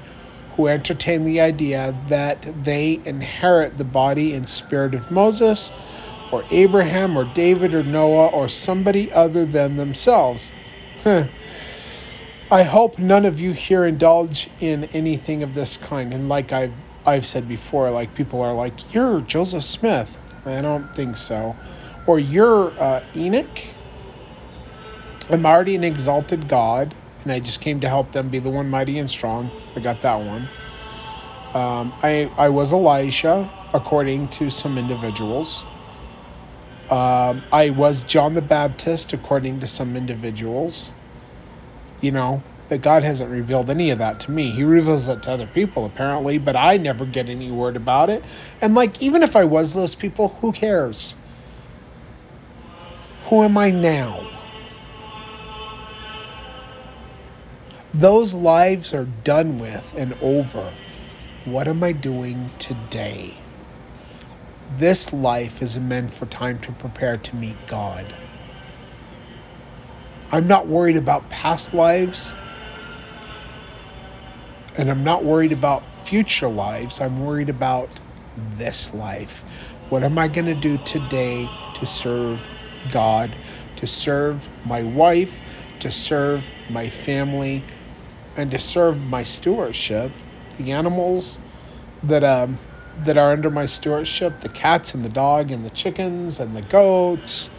[0.55, 5.71] who entertain the idea that they inherit the body and spirit of Moses
[6.31, 10.51] or Abraham or David or Noah or somebody other than themselves.
[11.05, 16.11] I hope none of you here indulge in anything of this kind.
[16.11, 16.73] And like I've
[17.05, 21.55] I've said before, like people are like, "You're Joseph Smith." I don't think so.
[22.07, 23.59] Or you're uh, Enoch.
[25.29, 28.69] I'm already an exalted God, and I just came to help them be the one
[28.69, 29.53] mighty and strong.
[29.75, 30.51] I got that one.
[31.53, 35.65] Um, I I was Elisha, according to some individuals.
[36.89, 40.93] Um, I was John the Baptist, according to some individuals.
[42.01, 44.51] You know, but God hasn't revealed any of that to me.
[44.51, 48.27] He reveals it to other people, apparently, but I never get any word about it.
[48.61, 51.15] And, like, even if I was those people, who cares?
[53.23, 54.42] Who am I now?
[57.93, 60.73] Those lives are done with and over.
[61.43, 63.45] What am I doing today?
[64.67, 68.17] This life is meant for time to prepare to meet God.
[70.31, 72.33] I'm not worried about past lives,
[74.75, 76.99] and I'm not worried about future lives.
[76.99, 77.99] I'm worried about
[78.35, 79.45] this life.
[79.89, 82.49] What am I going to do today to serve
[82.87, 83.37] God,
[83.75, 85.41] to serve my wife,
[85.79, 87.67] to serve my family,
[88.35, 90.11] and to serve my stewardship,
[90.57, 91.39] the animals
[92.03, 92.59] that um,
[93.03, 96.61] that are under my stewardship, the cats and the dog and the chickens and the
[96.61, 97.49] goats,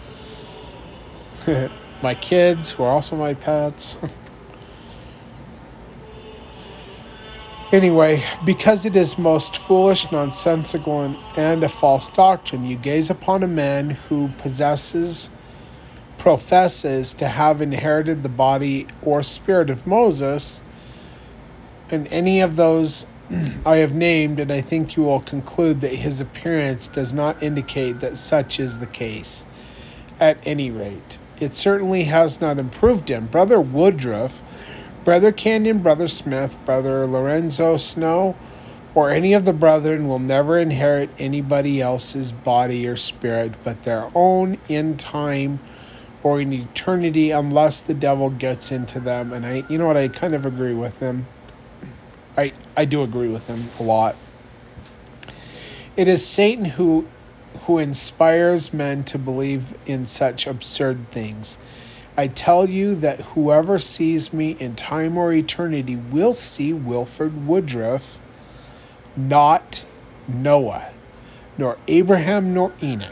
[2.02, 3.96] my kids who are also my pets.
[7.74, 13.42] Anyway, because it is most foolish, nonsensical, and, and, a false doctrine, you gaze upon
[13.42, 15.28] a man who possesses,
[16.16, 20.62] professes to have inherited the body or spirit of Moses,
[21.90, 23.06] and any of those
[23.66, 28.01] I have named, and I think you will conclude that his appearance does not indicate
[28.01, 29.44] that such is the case.
[30.20, 33.27] At any rate, it certainly has not improved him.
[33.27, 34.43] Brother Woodruff
[35.05, 38.35] Brother Cannon, Brother Smith, Brother Lorenzo Snow,
[38.94, 44.09] or any of the brethren will never inherit anybody else's body or spirit but their
[44.15, 45.61] own in time
[46.23, 49.35] or in eternity unless the devil gets into them.
[49.35, 51.27] And I you know what I kind of agree with him.
[52.36, 54.16] I I do agree with him a lot.
[55.97, 57.06] It is Satan who
[57.66, 61.56] who inspires men to believe in such absurd things.
[62.16, 68.20] I tell you that whoever sees me in time or eternity will see Wilford Woodruff,
[69.16, 69.85] not
[70.28, 70.85] Noah,
[71.59, 73.11] nor Abraham, nor Enoch.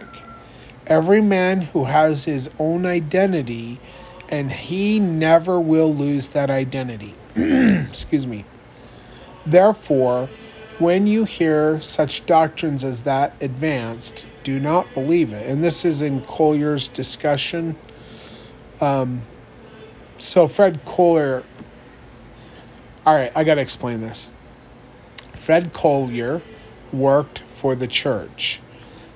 [0.86, 3.80] Every man who has his own identity,
[4.28, 7.14] and he never will lose that identity.
[7.36, 8.44] Excuse me.
[9.46, 10.28] Therefore,
[10.78, 15.48] when you hear such doctrines as that advanced, do not believe it.
[15.48, 17.76] And this is in Collier's discussion
[18.82, 19.22] um,
[20.18, 21.44] so Fred Collier.
[23.06, 24.32] All right, I got to explain this.
[25.36, 26.42] Fred Collier
[26.92, 28.60] worked for the church.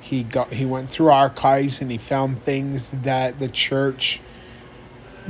[0.01, 4.23] He got he went through archives and he found things that the church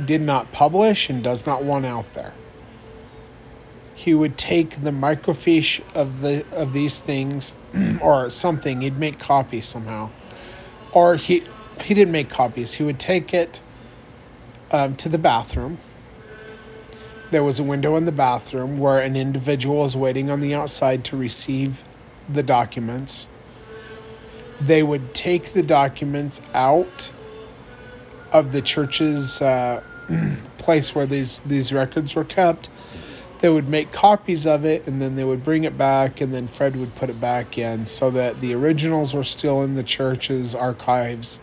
[0.03, 2.35] did not publish and does not want out there.
[3.97, 7.55] He would take the microfiche of the of these things
[8.01, 8.81] or something.
[8.81, 10.11] He'd make copies somehow,
[10.91, 11.47] or he
[11.81, 12.75] he didn't make copies.
[12.75, 13.63] He would take it
[14.69, 15.79] um, to the bathroom.
[17.31, 21.05] There was a window in the bathroom where an individual was waiting on the outside
[21.05, 21.83] to receive
[22.29, 23.27] the documents.
[24.61, 27.11] They would take the documents out
[28.31, 29.81] of the church's uh,
[30.59, 32.69] place where these these records were kept.
[33.39, 36.47] They would make copies of it and then they would bring it back and then
[36.47, 40.55] Fred would put it back in so that the originals were still in the church's
[40.55, 41.39] archives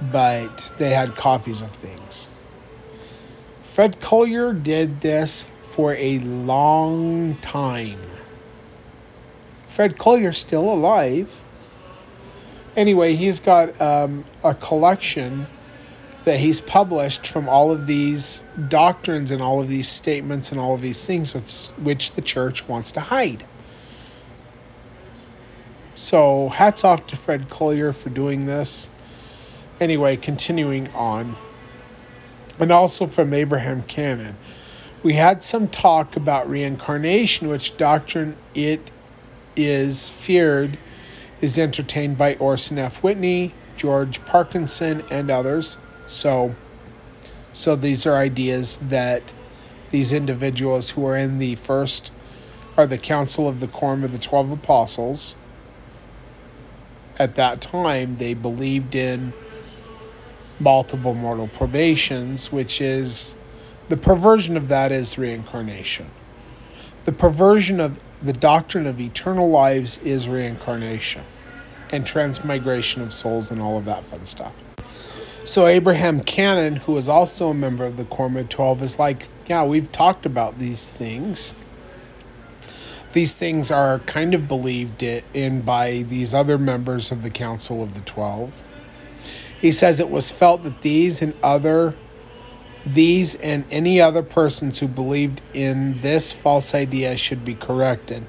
[0.00, 2.28] but they had copies of things.
[3.62, 8.00] Fred Collier did this for a long time.
[9.68, 11.42] Fred Collier's still alive.
[12.76, 15.46] Anyway, he's got um, a collection
[16.26, 20.74] that he's published from all of these doctrines and all of these statements and all
[20.74, 23.44] of these things which, which the church wants to hide.
[25.94, 28.90] So, hats off to Fred Collier for doing this.
[29.78, 31.36] Anyway, continuing on.
[32.58, 34.36] and also from Abraham Cannon.
[35.04, 38.90] We had some talk about reincarnation, which doctrine it
[39.54, 40.76] is feared
[41.40, 43.00] is entertained by Orson F.
[43.04, 45.78] Whitney, George Parkinson, and others.
[46.06, 46.54] So,
[47.52, 49.32] so these are ideas that
[49.90, 52.10] these individuals who are in the first
[52.76, 55.34] are the Council of the Quorum of the Twelve Apostles
[57.18, 59.32] at that time they believed in
[60.60, 63.34] multiple mortal probations, which is
[63.88, 66.10] the perversion of that is reincarnation.
[67.04, 71.22] The perversion of the doctrine of eternal lives is reincarnation
[71.90, 74.65] and transmigration of souls and all of that fun stuff.
[75.46, 79.64] So Abraham Cannon, who was also a member of the of Twelve, is like, yeah,
[79.64, 81.54] we've talked about these things.
[83.12, 87.94] These things are kind of believed in by these other members of the Council of
[87.94, 88.60] the Twelve.
[89.60, 91.94] He says it was felt that these and other
[92.84, 98.26] these and any other persons who believed in this false idea should be corrected.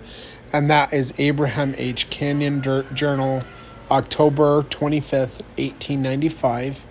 [0.53, 2.11] And that is Abraham H.
[2.11, 3.41] Cannon Journal,
[3.89, 6.86] October 25th, 1895.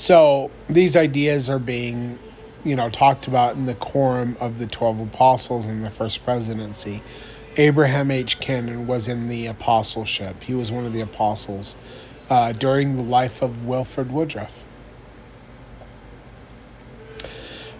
[0.00, 2.18] So these ideas are being,
[2.64, 7.02] you know, talked about in the quorum of the 12 apostles in the first presidency.
[7.58, 8.40] Abraham H.
[8.40, 10.42] Cannon was in the apostleship.
[10.42, 11.76] He was one of the apostles
[12.30, 14.64] uh, during the life of Wilford Woodruff.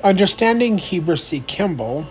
[0.05, 1.41] Understanding Heber C.
[1.41, 2.05] Kimball,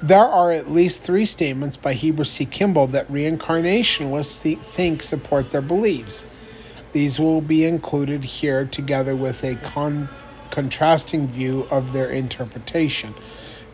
[0.00, 2.46] there are at least three statements by Heber C.
[2.46, 6.24] Kimball that reincarnationists think support their beliefs.
[6.92, 10.08] These will be included here together with a con-
[10.50, 13.14] contrasting view of their interpretation.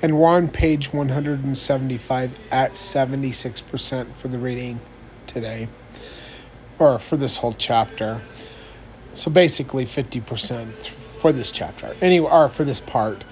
[0.02, 4.80] And we're on page 175 at 76% for the reading
[5.26, 5.68] today
[6.78, 8.20] or for this whole chapter.
[9.14, 10.68] So basically 50%
[11.18, 11.96] for this chapter.
[12.02, 13.24] Anyway, or for this part.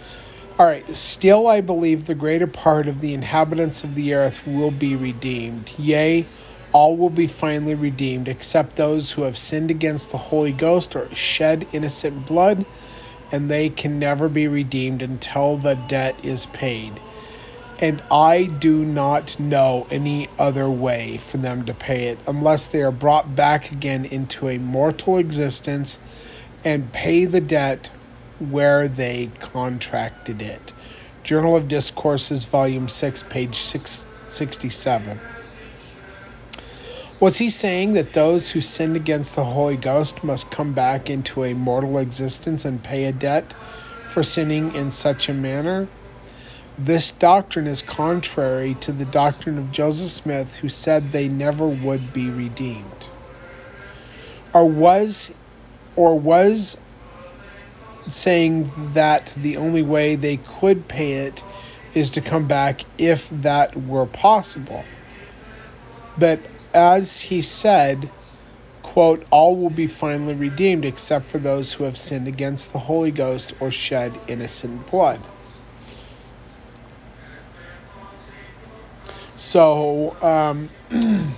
[0.59, 4.71] All right, still I believe the greater part of the inhabitants of the earth will
[4.71, 5.73] be redeemed.
[5.79, 6.27] Yea,
[6.73, 11.09] all will be finally redeemed, except those who have sinned against the Holy Ghost or
[11.15, 12.67] shed innocent blood,
[13.31, 17.01] and they can never be redeemed until the debt is paid
[17.83, 22.83] and I do not know any other way for them to pay it unless they
[22.83, 25.99] are brought back again into a mortal existence
[26.65, 27.91] and pay the debt
[28.39, 30.73] where they contracted it.
[31.25, 35.21] Journal of Discourses, Volume 6, page 667.
[37.23, 41.45] Was he saying that those who sinned against the Holy Ghost must come back into
[41.45, 43.55] a mortal existence and pay a debt
[44.09, 45.87] for sinning in such a manner?
[46.81, 52.13] This doctrine is contrary to the doctrine of Joseph Smith, who said they never would
[52.13, 53.07] be redeemed.
[54.53, 55.31] Or was
[55.95, 56.77] or was
[58.09, 61.45] saying that the only way they could pay it
[61.95, 64.85] is to come back if that were possible.
[66.19, 68.11] But as he said,
[68.83, 73.11] quote, all will be finally redeemed except for those who have sinned against the Holy
[73.11, 75.21] Ghost or shed innocent blood.
[79.37, 80.71] So, um,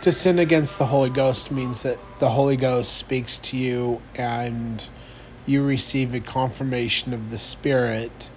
[0.00, 4.88] to sin against the Holy Ghost means that the Holy Ghost speaks to you and
[5.46, 8.30] you receive a confirmation of the Spirit,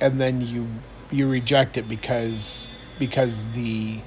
[0.00, 0.66] and then you
[1.10, 2.70] you reject it because
[3.02, 4.00] because the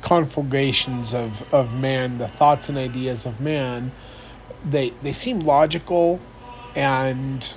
[0.00, 3.92] conflagrations of, of man, the thoughts and ideas of man,
[4.62, 6.22] they they seem logical
[6.76, 7.52] and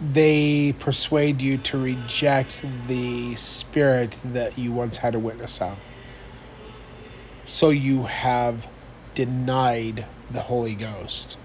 [0.00, 5.82] they persuade you to reject the spirit that you once had a witness of.
[7.44, 8.66] So you have
[9.14, 11.36] denied the Holy Ghost.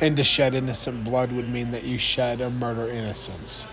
[0.00, 3.68] And to shed innocent blood would mean that you shed a murder innocence.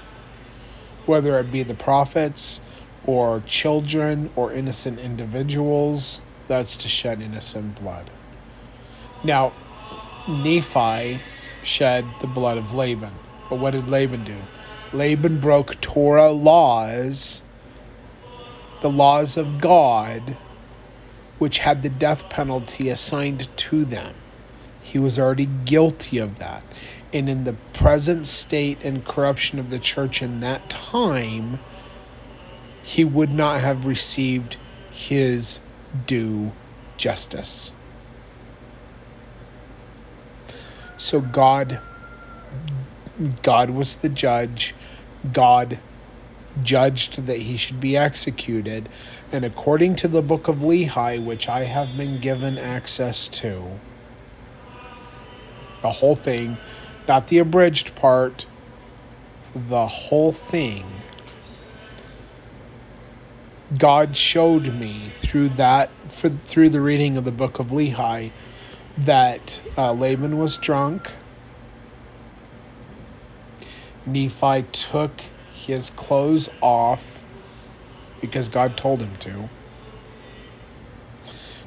[1.06, 2.60] Whether it be the prophets
[3.08, 8.10] or children or innocent individuals, that's to shed innocent blood.
[9.24, 9.54] Now,
[10.28, 11.20] Nephi
[11.64, 13.12] shed the blood of Laban.
[13.50, 14.38] But what did Laban do?
[14.92, 17.42] Laban broke Torah laws,
[18.82, 20.38] the laws of God,
[21.38, 24.14] which had the death penalty assigned to them.
[24.82, 26.64] He was already guilty of that.
[27.12, 31.60] And in the present state and corruption of the church in that time,
[32.86, 34.58] he would not have received
[34.92, 35.60] his
[36.06, 36.54] due
[36.98, 37.72] justice.
[40.98, 41.80] So God
[43.42, 44.76] God was the judge.
[45.32, 45.80] God
[46.64, 48.90] judged that he should be executed,
[49.32, 53.82] and according to the book of Lehi, which I have been given access to,
[55.82, 56.58] the whole thing,
[57.08, 58.46] not the abridged part,
[59.56, 61.05] the whole thing.
[63.76, 68.32] God showed me through that, for, through the reading of the book of Lehi,
[68.98, 71.12] that uh, Laban was drunk.
[74.06, 77.24] Nephi took his clothes off
[78.22, 79.50] because God told him to.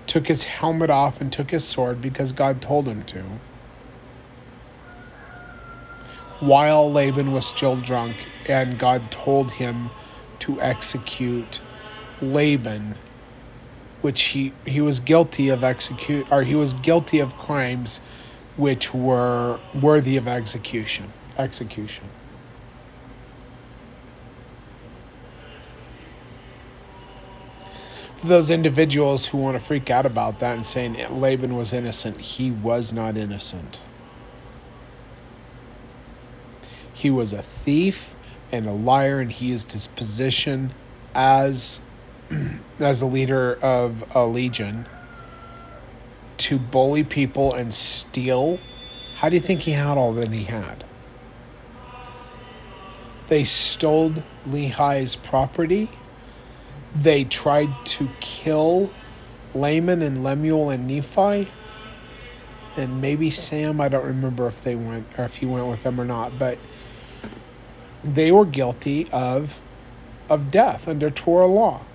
[0.06, 3.24] Took his helmet off and took his sword because God told him to.
[6.38, 9.90] While Laban was still drunk, and God told him
[10.40, 11.60] to execute
[12.20, 12.98] Laban,
[14.00, 18.00] which he he was guilty of execute or he was guilty of crimes
[18.56, 21.12] which were worthy of execution.
[21.36, 22.10] Execution.
[28.16, 32.20] For those individuals who want to freak out about that and saying Laban was innocent,
[32.20, 33.80] he was not innocent.
[36.92, 38.16] He was a thief
[38.50, 40.74] and a liar, and he used his position
[41.14, 41.80] as
[42.78, 44.86] as a leader of a legion
[46.38, 48.58] to bully people and steal.
[49.14, 50.84] How do you think he had all that he had?
[53.26, 54.14] They stole
[54.46, 55.88] Lehi's property.
[56.96, 58.90] They tried to kill
[59.54, 61.52] Laman and Lemuel and Nephi.
[62.76, 66.00] And maybe Sam, I don't remember if they went or if he went with them
[66.00, 66.58] or not, but
[68.04, 69.60] they were guilty of
[70.30, 71.87] of death under Torah law.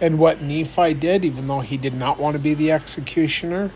[0.00, 3.72] And what Nephi did, even though he did not want to be the executioner,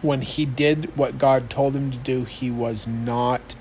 [0.00, 3.54] when he did what God told him to do, he was not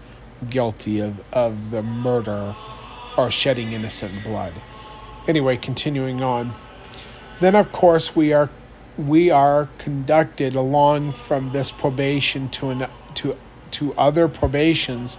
[0.50, 2.56] guilty of, of the murder
[3.18, 4.62] or shedding innocent blood.
[5.28, 6.54] Anyway, continuing on.
[7.40, 8.50] Then of course we are
[8.98, 13.38] we are conducted along from this probation to an to
[13.72, 15.18] to other probations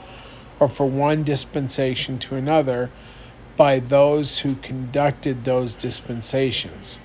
[0.60, 2.90] or for one dispensation to another
[3.56, 6.98] by those who conducted those dispensations.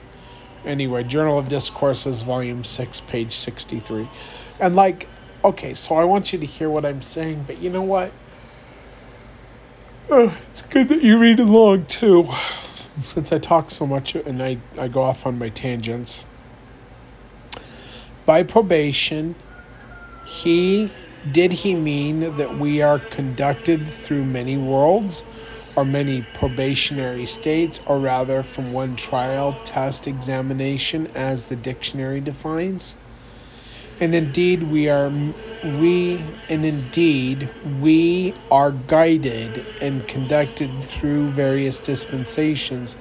[0.66, 4.08] Anyway, Journal of Discourses, Volume 6, page 63.
[4.60, 5.08] And, like,
[5.44, 8.12] okay, so I want you to hear what I'm saying, but you know what?
[10.10, 12.28] Oh, it's good that you read along, too,
[13.04, 16.24] since I talk so much and I, I go off on my tangents.
[18.26, 19.36] By probation,
[20.26, 20.92] he
[21.32, 25.24] did he mean that we are conducted through many worlds?
[25.76, 32.96] Or many probationary states, or rather from one trial, test, examination, as the dictionary defines.
[34.00, 35.12] And indeed, we are
[35.62, 42.96] we and indeed we are guided and conducted through various dispensations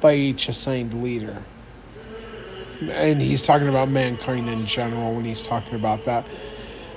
[0.00, 1.44] by each assigned leader.
[2.90, 6.26] And he's talking about mankind in general when he's talking about that.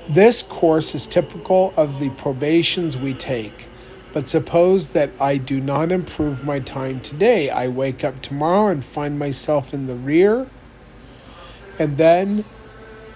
[0.10, 3.69] This course is typical of the probations we take
[4.12, 7.50] but suppose that I do not improve my time today.
[7.50, 10.48] I wake up tomorrow and find myself in the rear.
[11.78, 12.46] And then,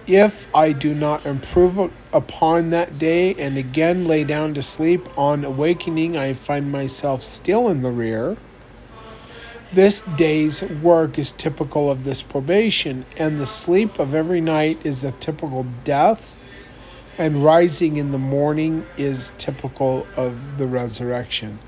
[0.06, 5.44] if I do not improve upon that day and again lay down to sleep, on
[5.46, 8.38] awakening I find myself still in the rear.
[9.72, 15.04] This day's work is typical of this probation, and the sleep of every night is
[15.04, 16.43] a typical death
[17.18, 21.60] and rising in the morning is typical of the resurrection.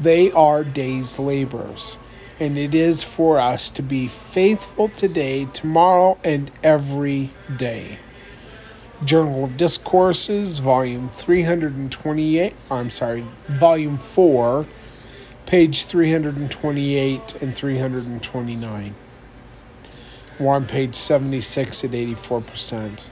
[0.00, 1.98] They are day's labors,
[2.38, 7.98] and it is for us to be faithful today, tomorrow, and every day.
[9.04, 14.66] Journal of Discourses, Volume 328, I'm sorry, Volume 4,
[15.46, 18.94] page 328 and 329.
[20.38, 23.04] We're on page 76 at 84%.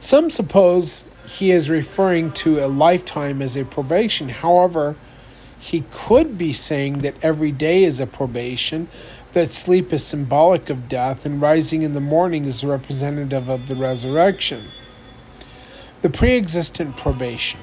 [0.00, 4.30] Some suppose he is referring to a lifetime as a probation.
[4.30, 4.96] However,
[5.58, 8.88] he could be saying that every day is a probation,
[9.34, 13.76] that sleep is symbolic of death, and rising in the morning is representative of the
[13.76, 14.72] resurrection.
[16.00, 17.60] The pre existent probation.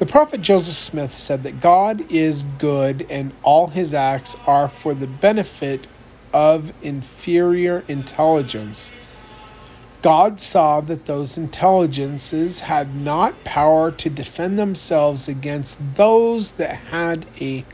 [0.00, 4.94] The prophet Joseph Smith said that God is good and all his acts are for
[4.94, 5.86] the benefit
[6.32, 8.90] of inferior intelligence
[10.02, 17.26] God saw that those intelligences had not power to defend themselves against those that had
[17.40, 17.64] a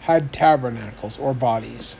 [0.00, 1.96] had tabernacles or bodies.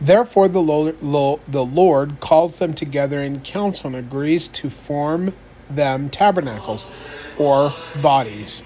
[0.00, 5.34] Therefore, the Lord, the Lord calls them together in council and agrees to form
[5.70, 6.86] them tabernacles.
[7.36, 8.64] or bodies,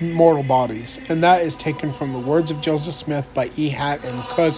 [0.00, 1.00] mortal bodies.
[1.08, 3.70] And that is taken from the words of Joseph Smith by E.
[3.70, 4.54] Hat and Cook,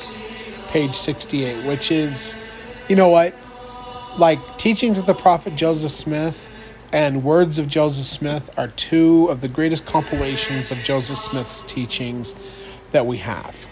[0.67, 2.37] page 68, which is,
[2.89, 3.35] you know what?
[4.19, 6.49] Like teachings of the prophet Joseph Smith
[6.93, 12.35] and Words of Joseph Smith are two of the greatest compilations of Joseph Smith's teachings
[12.93, 13.69] that we have.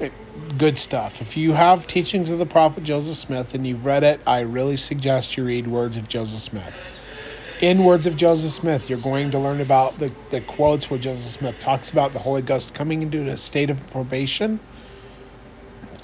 [0.00, 0.12] It,
[0.58, 1.22] good stuff.
[1.22, 4.76] If you have teachings of the prophet Joseph Smith and you've read it, I really
[4.76, 6.74] suggest you read Words of Joseph Smith.
[7.62, 11.30] In Words of Joseph Smith, you're going to learn about the, the quotes where Joseph
[11.30, 14.58] Smith talks about the Holy Ghost coming into a state of probation,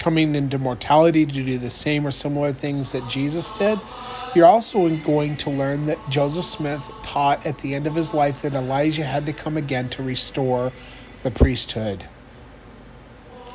[0.01, 3.79] coming into mortality to do the same or similar things that Jesus did,
[4.35, 8.41] you're also going to learn that Joseph Smith taught at the end of his life
[8.41, 10.71] that Elijah had to come again to restore
[11.23, 12.07] the priesthood.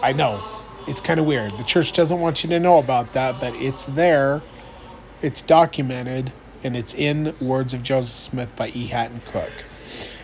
[0.03, 0.39] I know.
[0.87, 1.59] It's kind of weird.
[1.59, 4.41] The church doesn't want you to know about that, but it's there.
[5.21, 6.33] It's documented,
[6.63, 8.87] and it's in Words of Joseph Smith by E.
[8.87, 9.66] Hatton Cook.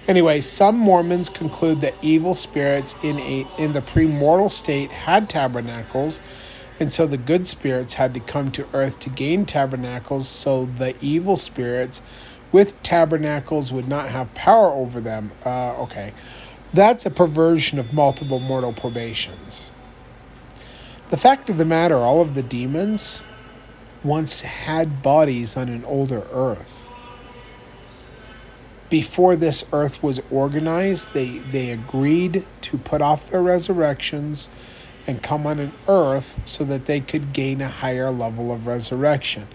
[0.08, 6.20] Anyway, some Mormons conclude that evil spirits in a in the premortal state had tabernacles
[6.82, 10.96] and so the good spirits had to come to earth to gain tabernacles, so the
[11.00, 12.02] evil spirits
[12.50, 15.30] with tabernacles would not have power over them.
[15.44, 16.12] Uh, okay.
[16.74, 19.70] That's a perversion of multiple mortal probations.
[21.10, 23.22] The fact of the matter, all of the demons
[24.02, 26.81] once had bodies on an older earth.
[28.92, 34.50] Before this earth was organized, they, they agreed to put off their resurrections
[35.06, 39.48] and come on an earth so that they could gain a higher level of resurrection.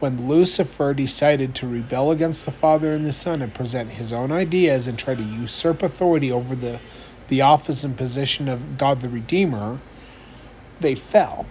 [0.00, 4.32] When Lucifer decided to rebel against the Father and the Son and present his own
[4.32, 6.80] ideas and try to usurp authority over the,
[7.28, 9.80] the office and position of God the Redeemer,
[10.80, 11.48] they fell.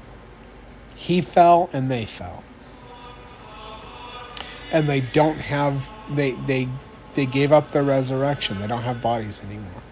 [0.94, 2.44] He fell and they fell.
[4.74, 6.70] And they don't have they they
[7.16, 8.60] they gave up their resurrection.
[8.60, 9.84] They don't have bodies anymore.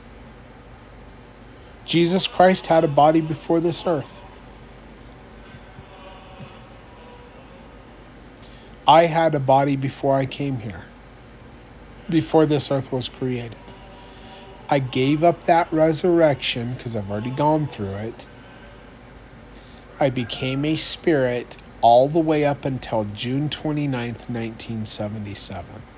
[1.85, 4.21] Jesus Christ had a body before this earth.
[8.87, 10.85] I had a body before I came here,
[12.09, 13.57] before this earth was created.
[14.69, 18.27] I gave up that resurrection because I've already gone through it.
[19.99, 25.96] I became a spirit all the way up until June 29th, 1977.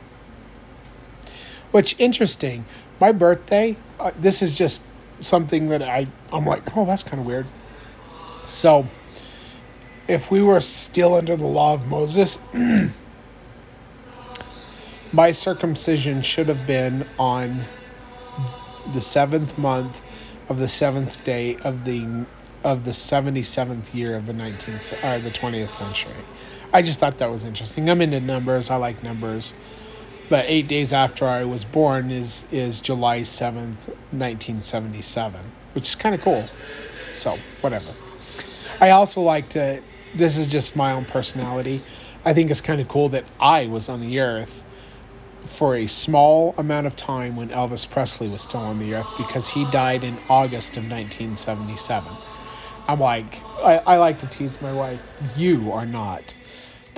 [1.72, 2.68] Which interesting.
[3.00, 4.88] My birthday, uh, this is just
[5.22, 7.52] something that I I'm like, oh, that's kind of weird.
[8.44, 8.91] So,
[10.08, 12.40] if we were still under the law of Moses,
[15.12, 17.68] my circumcision should have been on
[18.86, 20.02] the seventh month
[20.48, 22.28] of the seventh day of the
[22.64, 26.30] of the 77th year of the 19th or the 20th century.
[26.74, 27.90] I just thought that was interesting.
[27.90, 28.70] I'm into numbers.
[28.70, 29.54] I like numbers
[30.30, 35.41] but eight days after I was born is is July 7th, 1977,
[35.73, 36.47] which is kind of cool.
[37.14, 37.91] So, whatever.
[38.80, 39.84] I also like to,
[40.14, 41.81] this is just my own personality.
[42.23, 44.64] I think it's kind of cool that I was on the earth
[45.47, 49.47] for a small amount of time when Elvis Presley was still on the earth because
[49.47, 52.18] he died in August of 1977.
[52.88, 55.01] I'm like, I, I like to tease my wife,
[55.35, 56.35] you are not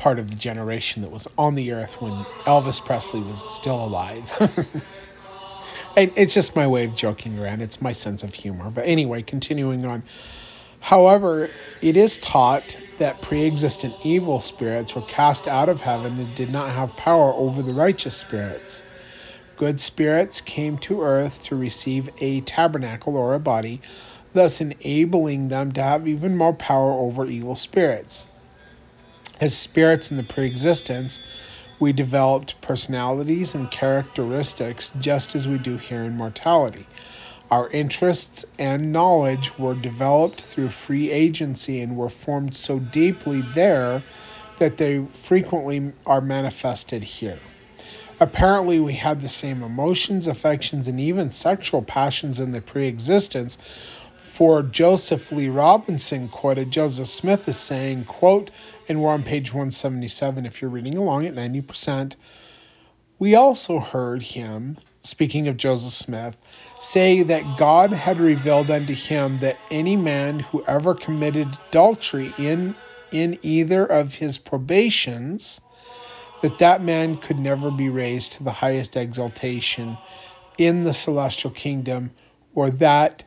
[0.01, 4.33] part of the generation that was on the earth when Elvis Presley was still alive.
[5.95, 7.61] and it's just my way of joking around.
[7.61, 8.71] It's my sense of humor.
[8.71, 10.01] But anyway, continuing on.
[10.79, 16.33] However, it is taught that pre existent evil spirits were cast out of heaven and
[16.33, 18.81] did not have power over the righteous spirits.
[19.55, 23.81] Good spirits came to earth to receive a tabernacle or a body,
[24.33, 28.25] thus enabling them to have even more power over evil spirits.
[29.41, 31.19] As spirits in the pre-existence,
[31.79, 36.85] we developed personalities and characteristics just as we do here in mortality.
[37.49, 44.03] Our interests and knowledge were developed through free agency and were formed so deeply there
[44.59, 47.39] that they frequently are manifested here.
[48.19, 53.57] Apparently, we had the same emotions, affections, and even sexual passions in the pre existence,
[54.41, 58.49] for Joseph Lee Robinson quoted Joseph Smith as saying, quote,
[58.87, 62.15] and we're on page 177 if you're reading along at 90%.
[63.19, 66.35] We also heard him, speaking of Joseph Smith,
[66.79, 72.73] say that God had revealed unto him that any man who ever committed adultery in
[73.11, 75.61] in either of his probations,
[76.39, 79.99] that that man could never be raised to the highest exaltation
[80.57, 82.09] in the celestial kingdom,
[82.55, 83.23] or that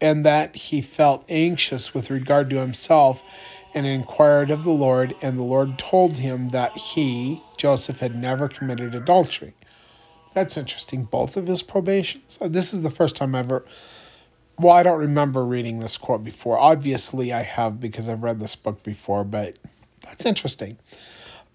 [0.00, 3.22] and that he felt anxious with regard to himself
[3.74, 8.48] and inquired of the Lord, and the Lord told him that he, Joseph, had never
[8.48, 9.54] committed adultery.
[10.34, 11.04] That's interesting.
[11.04, 12.38] Both of his probations.
[12.40, 13.64] Uh, this is the first time ever.
[14.58, 16.58] Well, I don't remember reading this quote before.
[16.58, 19.58] Obviously, I have because I've read this book before, but
[20.02, 20.78] that's interesting.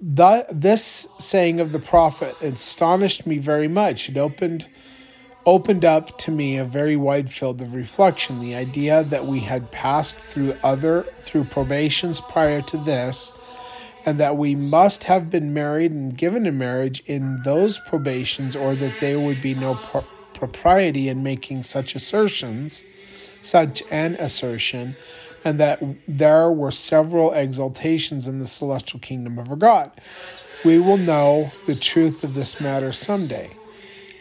[0.01, 4.09] The, this saying of the prophet astonished me very much.
[4.09, 4.67] It opened
[5.45, 8.39] opened up to me a very wide field of reflection.
[8.39, 13.33] The idea that we had passed through other through probations prior to this,
[14.05, 18.75] and that we must have been married and given in marriage in those probations, or
[18.75, 22.83] that there would be no pro- propriety in making such assertions,
[23.41, 24.95] such an assertion,
[25.43, 29.91] and that there were several exaltations in the celestial kingdom of our God.
[30.63, 33.57] We will know the truth of this matter someday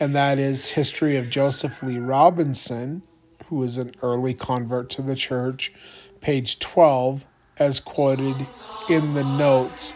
[0.03, 3.03] and that is history of Joseph Lee Robinson,
[3.47, 5.73] who was an early convert to the church,
[6.21, 7.25] page 12,
[7.57, 8.51] as quoted
[8.89, 9.95] in the notes,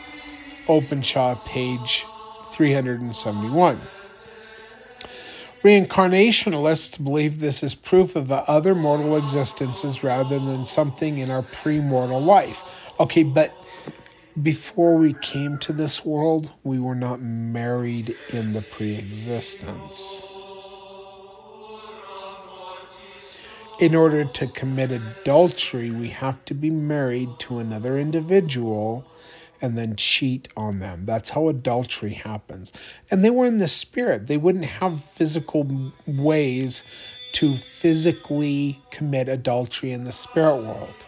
[0.68, 2.14] Openshaw, page
[2.44, 3.88] 371.
[5.64, 12.24] Reincarnationalists believe this is proof of other mortal existences rather than something in our premortal
[12.24, 12.64] life.
[13.00, 13.65] Okay, but
[14.42, 20.20] before we came to this world, we were not married in the pre existence.
[23.78, 29.04] In order to commit adultery, we have to be married to another individual
[29.62, 31.04] and then cheat on them.
[31.06, 32.72] That's how adultery happens.
[33.10, 35.66] And they were in the spirit, they wouldn't have physical
[36.06, 36.84] ways
[37.32, 41.06] to physically commit adultery in the spirit world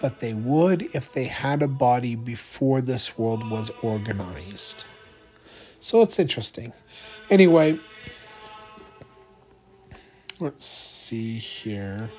[0.00, 4.84] but they would if they had a body before this world was organized.
[5.80, 6.72] So it's interesting.
[7.30, 7.78] Anyway,
[10.40, 12.10] let's see here.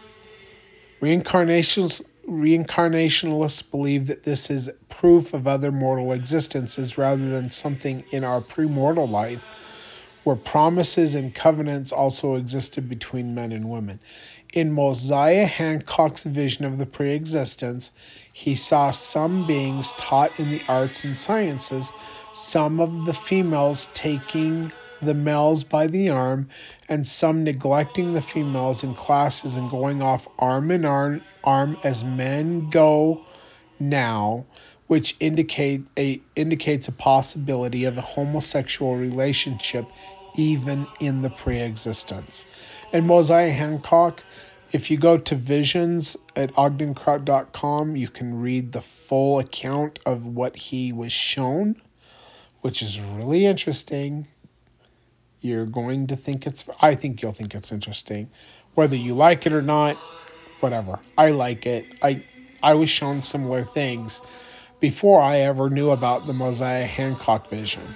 [1.02, 8.24] Reincarnations, reincarnationalists believe that this is proof of other mortal existences rather than something in
[8.24, 9.48] our premortal life
[10.26, 14.00] where promises and covenants also existed between men and women.
[14.52, 17.92] In Mosiah Hancock's vision of the pre existence,
[18.34, 21.94] he saw some beings taught in the arts and sciences,
[22.32, 24.72] some of the females taking
[25.02, 26.50] the males by the arm,
[26.90, 32.04] and some neglecting the females in classes and going off arm in arm, arm as
[32.04, 33.24] men go
[33.80, 34.46] now,
[34.88, 39.92] which indicate a, indicates a possibility of a homosexual relationship
[40.34, 42.46] even in the pre existence.
[42.92, 44.24] And Mosiah Hancock,
[44.72, 50.56] if you go to visions at ogdenkraut.com, you can read the full account of what
[50.56, 51.76] he was shown,
[52.62, 54.28] which is really interesting.
[55.42, 58.30] You're going to think it's, I think you'll think it's interesting.
[58.76, 59.98] Whether you like it or not,
[60.60, 61.00] whatever.
[61.18, 61.86] I like it.
[62.04, 62.24] I,
[62.62, 64.22] I was shown similar things
[64.80, 67.96] before I ever knew about the Mosiah Hancock vision.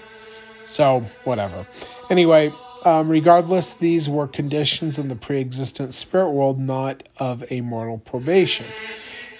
[0.66, 1.68] So, whatever.
[2.10, 2.54] Anyway,
[2.85, 7.97] um, regardless, these were conditions in the pre existent spirit world, not of a mortal
[7.97, 8.65] probation.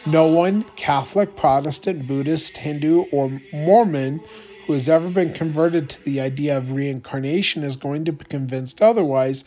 [0.06, 4.22] No one, Catholic, Protestant, Buddhist, Hindu, or Mormon,
[4.66, 8.82] who has ever been converted to the idea of reincarnation is going to be convinced
[8.82, 9.44] otherwise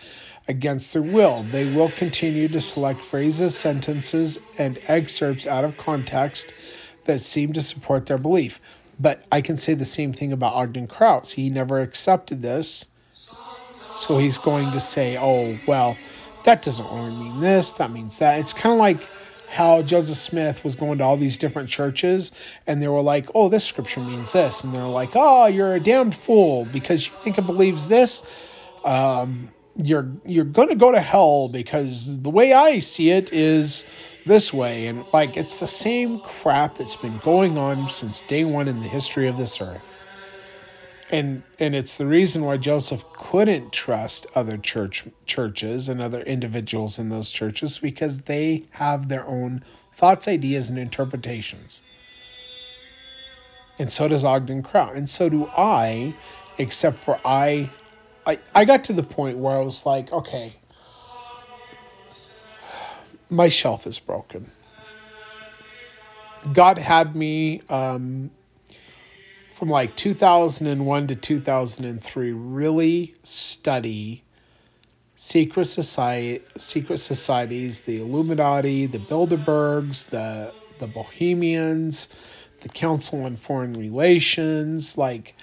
[0.49, 1.43] against their will.
[1.43, 6.53] They will continue to select phrases, sentences, and excerpts out of context
[7.05, 8.61] that seem to support their belief.
[8.99, 11.29] But I can say the same thing about Ogden Kraut.
[11.29, 12.87] He never accepted this
[13.97, 15.99] so he's going to say, oh, well,
[16.45, 18.41] that doesn't really mean this, that means that.
[18.41, 19.09] It's kind of like
[19.49, 22.33] how Joseph Smith was going to all these different churches
[22.67, 24.65] and they were like, oh, this scripture means this.
[24.65, 28.23] And they're like, oh, you're a damned fool because you think it believes this.
[28.85, 33.85] Um, you're you're going to go to hell because the way I see it is
[34.25, 38.69] this way and like it's the same crap that's been going on since day 1
[38.69, 39.96] in the history of this earth
[41.11, 46.99] and and it's the reason why Joseph couldn't trust other church churches and other individuals
[46.99, 49.63] in those churches because they have their own
[49.93, 51.83] thoughts, ideas, and interpretations.
[53.79, 56.15] And so does Ogden Kraut, and so do I,
[56.57, 57.73] except for I,
[58.25, 60.57] I, I got to the point where I was like, okay,
[63.29, 64.51] my shelf is broken.
[66.51, 68.31] God had me um,
[69.57, 74.23] from like 2001 to 2003 really study
[75.15, 82.11] secret society secret societies the illuminati the bilderbergs the the bohemians
[82.61, 85.35] the council on foreign relations like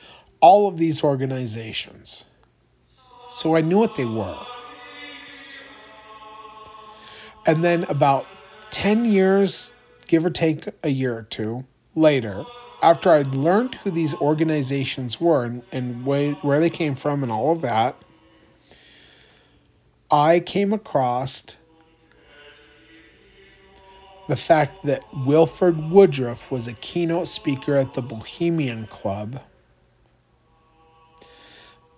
[0.41, 2.23] all of these organizations.
[3.31, 4.45] So i knew what they were.
[7.48, 8.27] And then about
[8.69, 9.73] 10 years
[10.06, 11.65] give or take a year or two
[11.95, 12.45] later
[12.84, 17.31] after I'd learned who these organizations were and, and where, where they came from and
[17.31, 17.95] all of that,
[20.11, 21.57] I came across
[24.27, 29.39] the fact that Wilford Woodruff was a keynote speaker at the Bohemian Club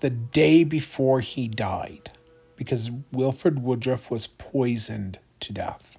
[0.02, 2.12] the day before he died
[2.58, 5.95] because Wilford Woodruff was poisoned to death.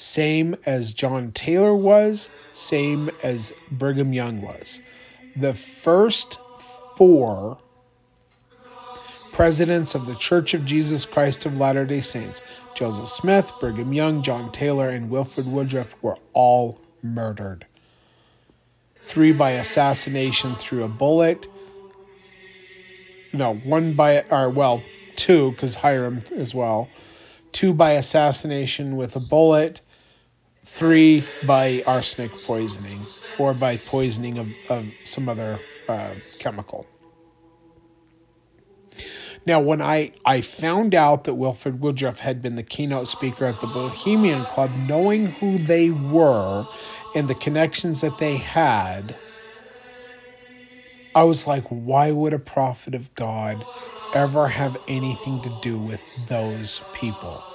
[0.00, 4.80] Same as John Taylor was, same as Brigham Young was.
[5.34, 6.38] The first
[6.94, 7.58] four
[9.32, 12.42] presidents of the Church of Jesus Christ of Latter day Saints,
[12.76, 17.66] Joseph Smith, Brigham Young, John Taylor, and Wilford Woodruff, were all murdered.
[19.04, 21.48] Three by assassination through a bullet.
[23.32, 24.84] No, one by, or well,
[25.16, 26.88] two, because Hyrum as well.
[27.50, 29.80] Two by assassination with a bullet,
[30.78, 36.88] three by arsenic poisoning or by poisoning of, of some other uh, chemical.
[39.44, 43.58] Now, when I, I found out that Wilford Woodruff had been the keynote speaker at
[43.58, 46.68] the Bohemian Club, knowing who they were
[47.12, 49.18] and the connections that they had,
[51.14, 53.66] I was like, why would a prophet of God
[54.12, 57.48] ever have anything to do with those people?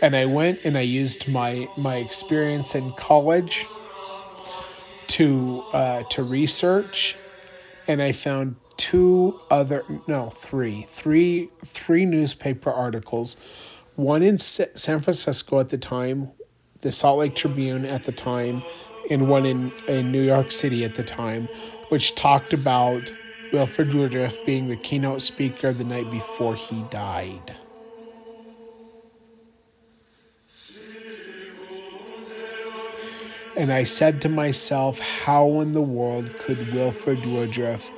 [0.00, 3.70] And I went and I used my my experience in college
[5.08, 7.18] to uh, to research,
[7.86, 13.36] and I found two other no three three three newspaper articles,
[13.94, 16.30] one in San Francisco at the time,
[16.80, 18.64] the Salt Lake Tribune at the time,
[19.10, 21.50] and one in in New York City at the time,
[21.88, 23.12] which talked about
[23.50, 27.56] Wilford Woodruff being the keynote speaker the night before he died.
[33.60, 37.92] And I said to myself, how in the world could Wilford Woodruff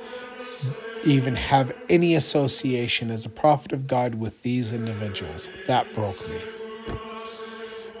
[1.01, 5.47] even have any association as a prophet of God with these individuals?
[5.63, 6.49] That broke me.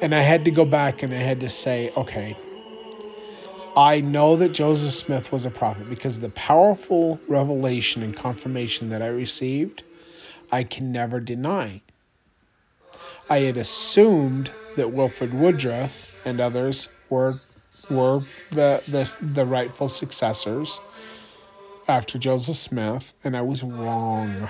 [0.01, 2.35] And I had to go back and I had to say, okay,
[3.77, 9.01] I know that Joseph Smith was a prophet because the powerful revelation and confirmation that
[9.01, 9.83] I received,
[10.51, 11.81] I can never deny.
[13.29, 17.39] I had assumed that Wilford Woodruff and others were
[17.89, 20.81] were the, the, the rightful successors
[21.87, 24.49] after Joseph Smith, and I was wrong.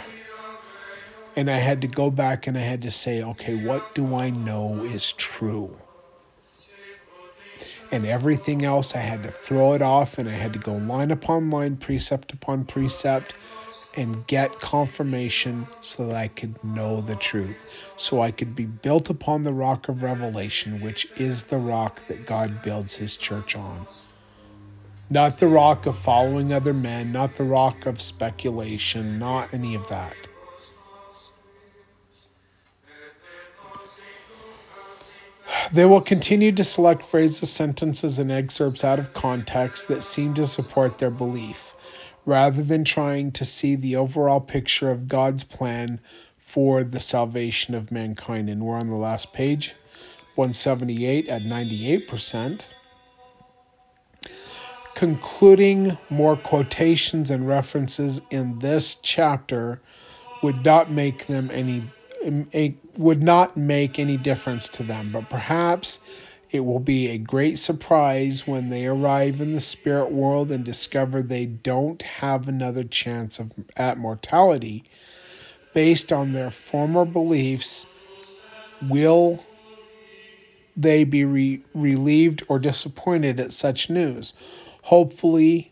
[1.36, 4.30] And I had to go back and I had to say, okay, what do I
[4.30, 5.76] know is true?
[7.90, 11.12] And everything else, I had to throw it off and I had to go line
[11.12, 13.36] upon line, precept upon precept,
[13.96, 19.10] and get confirmation so that I could know the truth, so I could be built
[19.10, 23.86] upon the rock of revelation, which is the rock that God builds his church on.
[25.10, 29.88] Not the rock of following other men, not the rock of speculation, not any of
[29.90, 30.16] that.
[35.72, 40.48] They will continue to select phrases, sentences, and excerpts out of context that seem to
[40.48, 41.73] support their belief
[42.26, 46.00] rather than trying to see the overall picture of God's plan
[46.38, 48.50] for the salvation of mankind.
[48.50, 49.74] And we're on the last page,
[50.36, 52.68] 178 at 98%.
[54.96, 59.82] Concluding more quotations and references in this chapter
[60.44, 61.84] would not make them any
[62.24, 66.00] it would not make any difference to them, but perhaps
[66.54, 71.24] it will be a great surprise when they arrive in the spirit world and discover
[71.24, 74.84] they don't have another chance of, at mortality
[75.74, 77.88] based on their former beliefs.
[78.80, 79.44] Will
[80.76, 84.34] they be re- relieved or disappointed at such news?
[84.84, 85.72] Hopefully,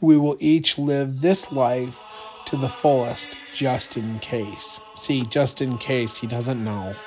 [0.00, 2.04] we will each live this life
[2.44, 4.80] to the fullest just in case.
[4.94, 6.98] See, just in case he doesn't know.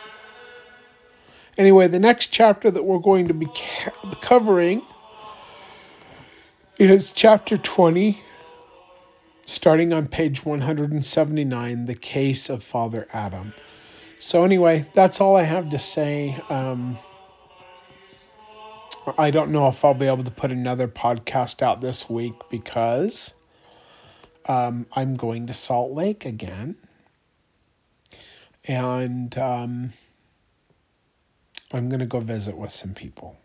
[1.57, 3.47] Anyway, the next chapter that we're going to be
[4.21, 4.83] covering
[6.77, 8.21] is chapter 20,
[9.43, 13.55] starting on page 179, the case of Father Adam.
[14.19, 16.39] So, anyway, that's all I have to say.
[16.47, 16.99] Um,
[19.17, 23.33] I don't know if I'll be able to put another podcast out this week because
[24.47, 26.75] um, I'm going to Salt Lake again.
[28.65, 29.35] And.
[29.35, 29.93] Um,
[31.73, 33.37] I'm going to go visit with some people.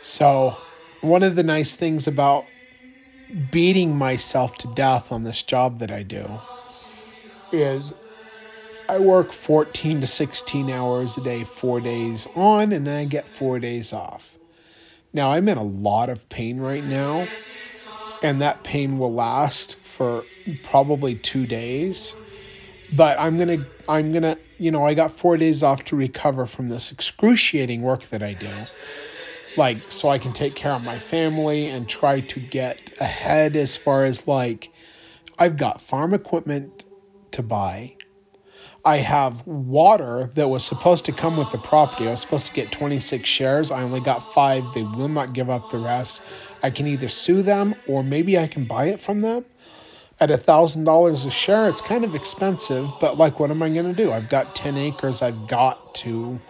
[0.00, 0.56] So,
[1.00, 2.50] one of the nice things about
[3.50, 6.40] beating myself to death on this job that I do
[7.52, 7.92] is
[8.88, 13.28] I work 14 to 16 hours a day, four days on, and then I get
[13.28, 14.36] four days off.
[15.12, 17.28] Now, I'm in a lot of pain right now,
[18.22, 20.26] and that pain will last for
[20.62, 22.16] probably two days.
[22.92, 26.68] But I'm gonna, I'm gonna, you know, I got four days off to recover from
[26.68, 28.66] this excruciating work that I do
[29.56, 33.76] like so I can take care of my family and try to get ahead as
[33.76, 34.70] far as like
[35.38, 36.84] I've got farm equipment
[37.32, 37.96] to buy.
[38.84, 42.06] I have water that was supposed to come with the property.
[42.06, 43.70] I was supposed to get 26 shares.
[43.70, 44.72] I only got 5.
[44.74, 46.20] They will not give up the rest.
[46.62, 49.44] I can either sue them or maybe I can buy it from them
[50.20, 51.68] at a thousand dollars a share.
[51.68, 54.12] It's kind of expensive, but like, what am I going to do?
[54.12, 55.22] I've got 10 acres.
[55.22, 56.40] I've got to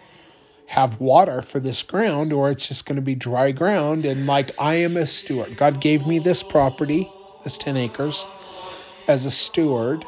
[0.66, 4.52] have water for this ground or it's just going to be dry ground and like
[4.56, 5.56] I am a steward.
[5.56, 7.10] God gave me this property,
[7.42, 8.24] this 10 acres
[9.08, 10.06] as a steward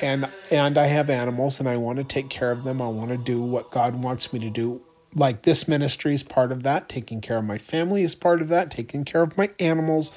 [0.00, 2.80] and and I have animals and I want to take care of them.
[2.80, 4.80] I want to do what God wants me to do.
[5.16, 8.48] Like this ministry is part of that, taking care of my family is part of
[8.50, 10.12] that, taking care of my animals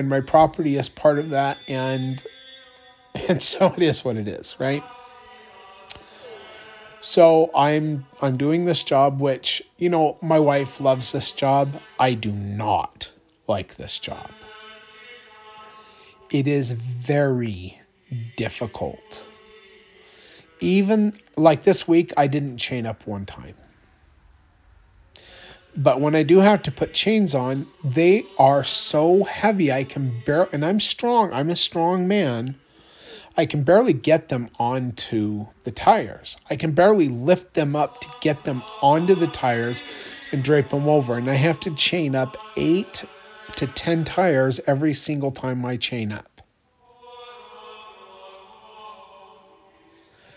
[0.00, 2.22] and my property is part of that and
[3.28, 4.82] and so it is what it is, right?
[7.00, 11.82] So I'm I'm doing this job which, you know, my wife loves this job.
[11.98, 13.10] I do not
[13.46, 14.30] like this job.
[16.30, 17.78] It is very
[18.36, 19.26] difficult.
[20.60, 23.54] Even like this week I didn't chain up one time.
[25.76, 30.22] But when I do have to put chains on, they are so heavy I can
[30.24, 31.32] bear and I'm strong.
[31.32, 32.56] I'm a strong man
[33.36, 36.36] I can barely get them onto the tires.
[36.50, 39.82] I can barely lift them up to get them onto the tires
[40.32, 41.16] and drape them over.
[41.16, 43.04] And I have to chain up eight
[43.56, 46.42] to 10 tires every single time I chain up.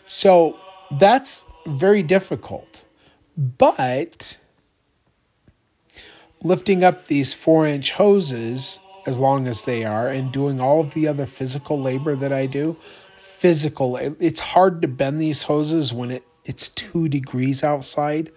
[0.05, 0.57] So
[0.91, 2.85] that's very difficult.
[3.35, 4.37] But
[6.43, 10.93] lifting up these four inch hoses as long as they are and doing all of
[10.93, 12.77] the other physical labor that I do.
[13.17, 18.31] Physical, it's hard to bend these hoses when it, it's two degrees outside.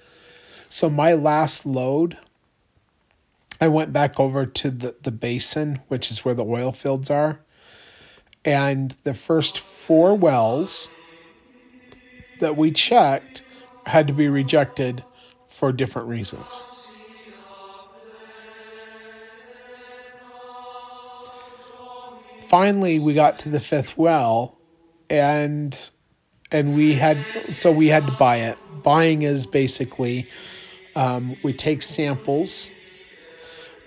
[0.68, 2.16] So my last load,
[3.60, 7.40] I went back over to the, the basin, which is where the oil fields are.
[8.44, 10.88] And the first four wells
[12.40, 13.42] that we checked
[13.84, 15.02] had to be rejected
[15.48, 16.62] for different reasons.
[22.46, 24.56] Finally we got to the fifth well
[25.10, 25.90] and
[26.50, 27.18] and we had
[27.50, 28.58] so we had to buy it.
[28.82, 30.28] Buying is basically
[30.94, 32.70] um, we take samples.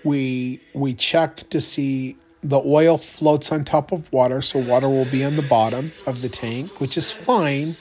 [0.04, 5.04] We we check to see the oil floats on top of water so water will
[5.04, 7.76] be on the bottom of the tank which is fine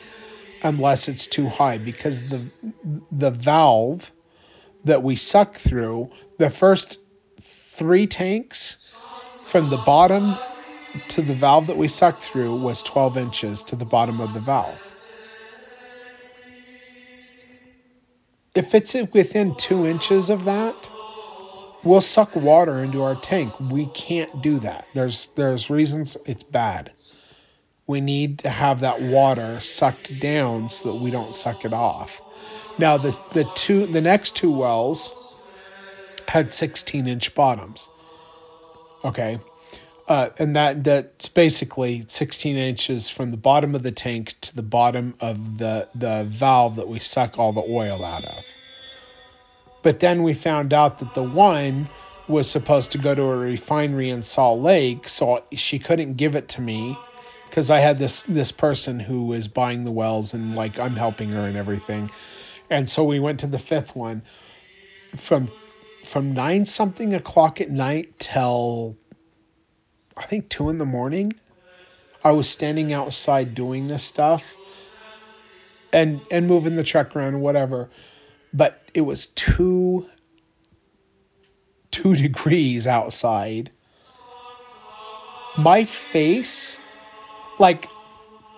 [0.61, 2.45] unless it's too high because the
[3.09, 4.11] the valve
[4.83, 6.99] that we suck through the first
[7.39, 8.97] three tanks
[9.43, 10.35] from the bottom
[11.09, 14.39] to the valve that we sucked through was 12 inches to the bottom of the
[14.39, 14.81] valve.
[18.55, 20.89] If it's within two inches of that,
[21.83, 23.53] we'll suck water into our tank.
[23.59, 24.87] We can't do that.
[24.93, 26.91] There's there's reasons it's bad.
[27.87, 32.21] We need to have that water sucked down so that we don't suck it off.
[32.77, 35.13] Now the the two the next two wells
[36.27, 37.89] had 16 inch bottoms.
[39.03, 39.39] Okay.
[40.09, 44.63] Uh, and that that's basically 16 inches from the bottom of the tank to the
[44.63, 48.43] bottom of the the valve that we suck all the oil out of.
[49.83, 51.89] But then we found out that the one
[52.27, 56.49] was supposed to go to a refinery in Salt Lake, so she couldn't give it
[56.49, 56.97] to me
[57.45, 61.33] because I had this this person who was buying the wells and like I'm helping
[61.33, 62.09] her and everything.
[62.71, 64.23] And so we went to the fifth one
[65.17, 65.51] from
[66.03, 68.97] from nine something o'clock at night till
[70.19, 71.33] I think two in the morning.
[72.23, 74.53] I was standing outside doing this stuff
[75.93, 77.89] and and moving the truck around whatever.
[78.53, 80.09] But it was two
[81.91, 83.71] two degrees outside.
[85.57, 86.79] My face,
[87.57, 87.87] like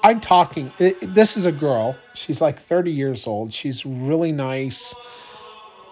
[0.04, 0.74] I'm talking.
[0.78, 1.96] This is a girl.
[2.16, 3.54] She's like 30 years old.
[3.54, 4.96] She's really nice,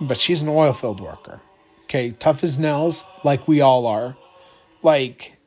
[0.01, 1.39] but she's an oil field worker.
[1.83, 4.17] Okay, tough as nails, like we all are.
[4.81, 5.38] Like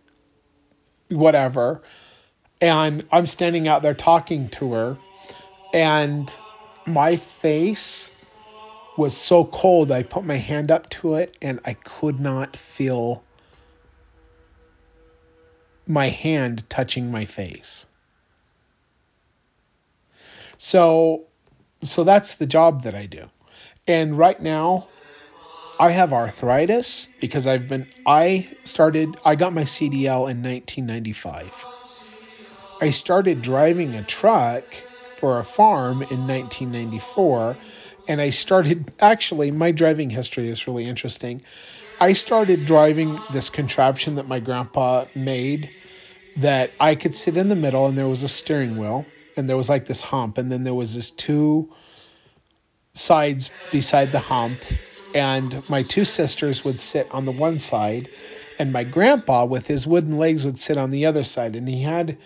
[1.12, 1.82] whatever.
[2.60, 4.96] And I'm standing out there talking to her,
[5.74, 6.32] and
[6.86, 8.10] my face
[8.96, 9.90] was so cold.
[9.90, 13.24] I put my hand up to it, and I could not feel
[15.86, 17.86] my hand touching my face.
[20.58, 21.26] So
[21.82, 23.28] so that's the job that I do.
[23.88, 24.86] And right now
[25.78, 31.66] I have arthritis because I've been I started I got my CDL in 1995.
[32.80, 34.64] I started driving a truck
[35.18, 37.56] for a farm in 1994
[38.08, 41.42] and I started actually my driving history is really interesting.
[42.00, 45.70] I started driving this contraption that my grandpa made
[46.38, 49.56] that I could sit in the middle and there was a steering wheel and there
[49.56, 51.72] was like this hump and then there was this two
[52.94, 54.60] sides beside the hump
[55.14, 58.08] and my two sisters would sit on the one side
[58.58, 61.56] and my grandpa with his wooden legs would sit on the other side.
[61.56, 62.18] And he had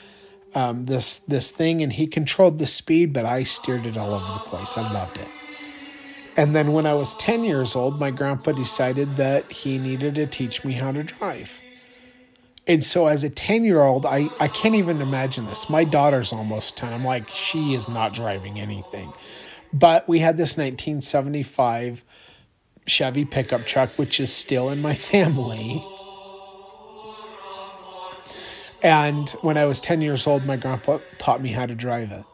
[0.54, 4.30] um, this this thing and he controlled the speed but i steered it all over
[4.32, 4.76] the place.
[4.76, 5.32] I loved it.
[6.36, 10.26] And then when i was 10 years old my grandpa decided that he needed to
[10.26, 11.62] teach me how to drive.
[12.68, 15.68] And so as a 10 year old I, I can't even imagine this.
[15.68, 19.14] My daughter's almost 10 i'm like she is not driving anything.
[19.72, 22.04] But we had this 1975
[22.86, 25.84] Chevy pickup truck, which is still in my family.
[28.82, 32.24] And when I was 10 years old, my grandpa taught me how to drive it.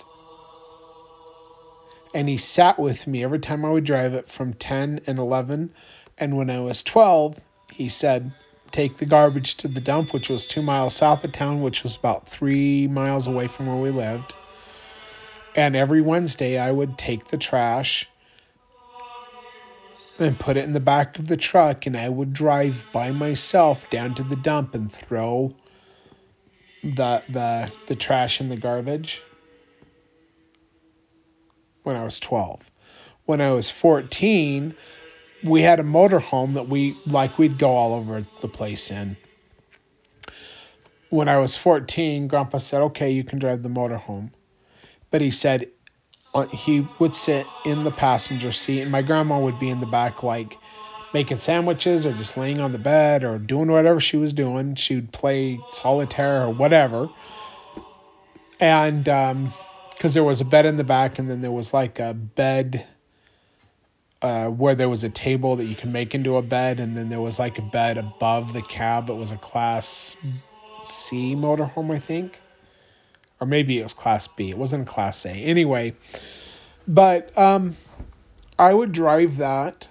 [2.15, 5.73] And he sat with me every time I would drive it from 10 and 11.
[6.19, 7.41] And when I was 12,
[7.73, 8.33] he said,
[8.71, 11.97] Take the garbage to the dump, which was two miles south of town, which was
[11.97, 14.35] about three miles away from where we lived.
[15.55, 18.09] And every Wednesday, I would take the trash
[20.19, 23.89] and put it in the back of the truck, and I would drive by myself
[23.91, 25.55] down to the dump and throw
[26.83, 29.23] the the the trash in the garbage
[31.85, 32.71] when I was 12.
[33.25, 34.75] When I was 14,
[35.45, 39.17] we had a motorhome that we like we'd go all over the place in.
[41.09, 44.31] When I was 14, grandpa said, "Okay, you can drive the motorhome."
[45.11, 45.69] But he said
[46.51, 50.23] he would sit in the passenger seat, and my grandma would be in the back,
[50.23, 50.59] like
[51.13, 54.75] making sandwiches or just laying on the bed or doing whatever she was doing.
[54.75, 57.11] She would play solitaire or whatever.
[58.59, 59.53] And um,
[59.91, 62.87] because there was a bed in the back, and then there was like a bed
[64.23, 67.11] uh, where there was a table that you can make into a bed, and then
[67.11, 69.11] there was like a bed above the cab.
[69.11, 70.17] It was a Class
[70.83, 72.41] C motorhome, I think
[73.43, 74.51] or maybe it was Class B.
[74.51, 75.31] It wasn't Class A.
[75.31, 75.95] Anyway,
[76.87, 77.77] but um,
[78.57, 79.89] I would drive that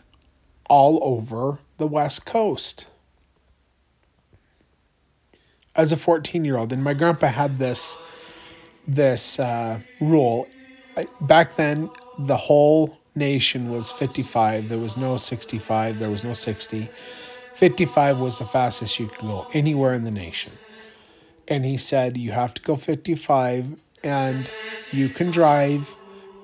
[0.70, 2.88] all over the West Coast
[5.76, 6.72] as a 14 year old.
[6.72, 7.98] And my grandpa had this
[8.88, 10.48] this uh, rule.
[11.20, 14.70] Back then, the whole nation was 55.
[14.70, 16.00] There was no 65.
[16.00, 16.90] There was no 60.
[17.56, 20.54] 55 was the fastest you could go anywhere in the nation
[21.48, 24.52] and he said you have to go 55 and
[24.90, 25.96] you can drive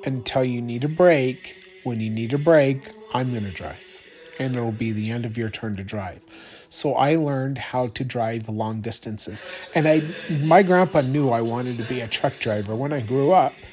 [0.03, 1.57] until you need a break.
[1.83, 4.03] When you need a break, I'm going to drive
[4.39, 6.21] and it'll be the end of your turn to drive.
[6.69, 9.43] So I learned how to drive long distances.
[9.73, 13.31] And I my grandpa knew I wanted to be a truck driver when I grew
[13.31, 13.65] up.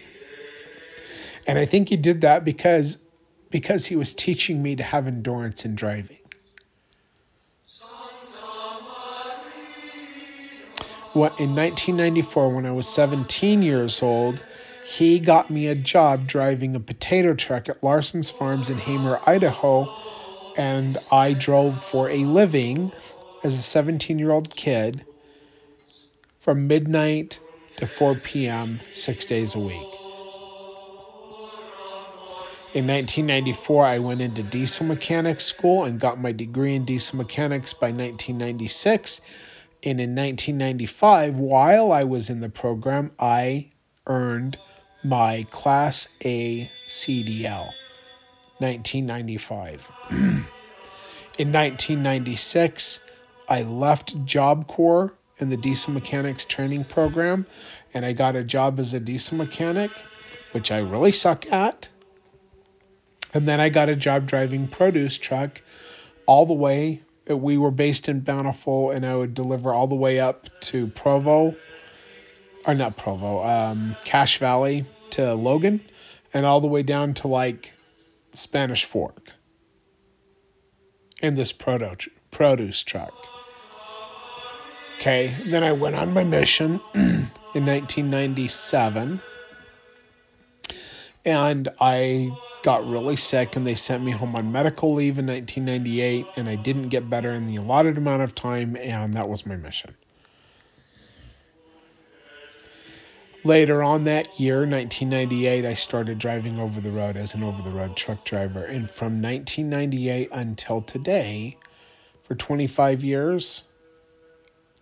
[1.47, 2.99] And I think he did that because
[3.51, 6.19] because he was teaching me to have endurance in driving.
[11.15, 14.43] In 1994, when I was 17 years old,
[14.85, 19.89] he got me a job driving a potato truck at Larson's Farms in Hamer, Idaho,
[20.57, 22.91] and I drove for a living
[23.45, 25.05] as a 17 year old kid
[26.41, 27.39] from midnight
[27.77, 28.81] to 4 p.m.
[28.93, 29.87] six days a week.
[32.75, 37.73] In 1994, I went into diesel mechanics school and got my degree in diesel mechanics
[37.73, 39.21] by 1996
[39.85, 43.71] and in 1995, while I was in the program, I
[44.07, 44.57] earned
[45.03, 47.71] my Class A CDL.
[48.59, 49.91] 1995.
[50.11, 53.01] in 1996,
[53.49, 57.47] I left Job Corps in the diesel mechanics training program
[57.93, 59.91] and I got a job as a diesel mechanic,
[60.53, 61.89] which I really suck at.
[63.35, 65.61] And then I got a job driving produce truck
[66.27, 70.21] all the way we were based in Bountiful, and I would deliver all the way
[70.21, 71.55] up to Provo,
[72.67, 75.81] or not Provo, um, Cache Valley to Logan,
[76.33, 77.73] and all the way down to like
[78.35, 79.31] Spanish Fork
[81.23, 83.15] in this produce produce truck.
[84.97, 89.21] Okay, then I went on my mission in 1997,
[91.25, 96.27] and I got really sick and they sent me home on medical leave in 1998
[96.37, 99.55] and I didn't get better in the allotted amount of time and that was my
[99.55, 99.95] mission.
[103.45, 107.71] Later on that year, 1998, I started driving over the road as an over the
[107.71, 108.65] road truck driver.
[108.65, 111.59] And from 1998 until today,
[112.23, 113.65] for 25 years,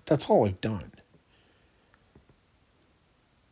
[0.06, 0.92] that's all I've done.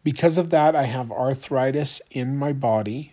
[0.04, 3.12] Because of that, I have arthritis in my body.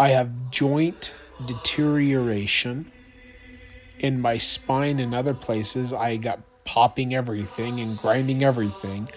[0.00, 1.12] I have joint
[1.44, 2.88] deterioration
[3.98, 5.92] in my spine and other places.
[5.92, 9.10] I got popping everything and grinding everything.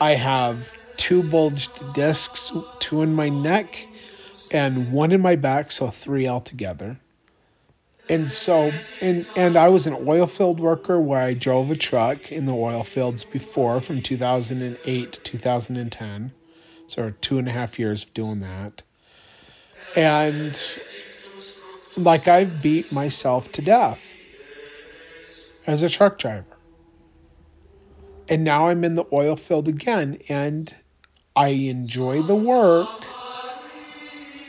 [0.00, 3.86] I have two bulged discs, two in my neck
[4.50, 6.98] and one in my back, so three altogether.
[8.08, 12.32] And so, and and I was an oil field worker where I drove a truck
[12.32, 16.32] in the oil fields before from 2008 to 2010,
[16.88, 18.82] so two and a half years of doing that.
[19.94, 20.78] And
[21.96, 24.16] like I beat myself to death
[25.66, 26.58] as a truck driver.
[28.28, 30.74] And now I'm in the oil field again, and
[31.36, 33.16] I enjoy the work,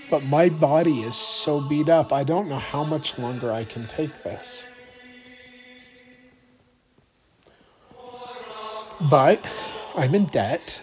[0.09, 2.11] but my body is so beat up.
[2.13, 4.69] I don't know how much longer I can take this.
[8.99, 9.47] But
[9.95, 10.81] I'm in debt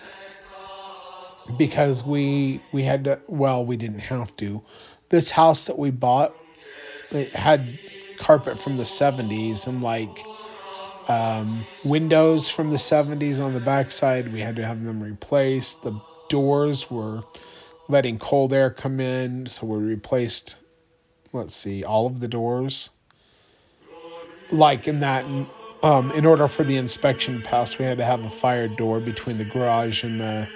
[1.56, 4.62] because we we had to well we didn't have to
[5.10, 6.34] this house that we bought
[7.10, 7.78] it had
[8.18, 10.24] carpet from the 70s and like
[11.08, 14.32] um, windows from the 70s on the backside.
[14.32, 15.82] We had to have them replaced.
[15.82, 17.22] The doors were
[17.88, 20.56] letting cold air come in, so we replaced,
[21.32, 22.90] let's see, all of the doors.
[24.50, 25.26] Like in that,
[25.82, 29.38] um, in order for the inspection pass, we had to have a fire door between
[29.38, 30.48] the garage and the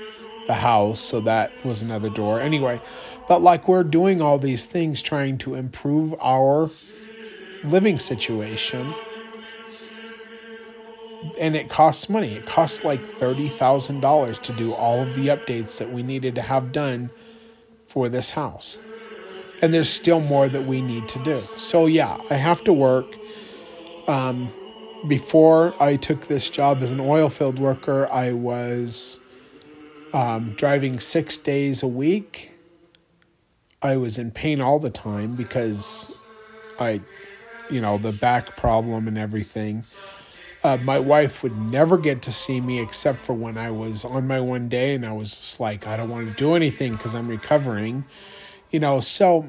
[0.48, 2.40] the house, so that was another door.
[2.40, 2.82] Anyway,
[3.28, 6.70] but like we're doing all these things trying to improve our
[7.62, 8.96] living situation
[11.38, 12.36] and it costs money.
[12.36, 16.72] It costs like $30,000 to do all of the updates that we needed to have
[16.72, 17.12] done
[17.88, 18.78] for this house.
[19.60, 21.48] And there's still more that we need to do.
[21.56, 23.18] So, yeah, I have to work.
[24.06, 24.52] Um,
[25.06, 29.20] before I took this job as an oil field worker, I was
[30.12, 32.52] um, driving six days a week.
[33.80, 36.22] I was in pain all the time because
[36.78, 37.02] I,
[37.68, 39.85] you know, the back problem and everything.
[40.64, 44.26] Uh, my wife would never get to see me except for when I was on
[44.26, 47.14] my one day and I was just like, I don't want to do anything because
[47.14, 48.06] I'm recovering.
[48.70, 49.48] You know, so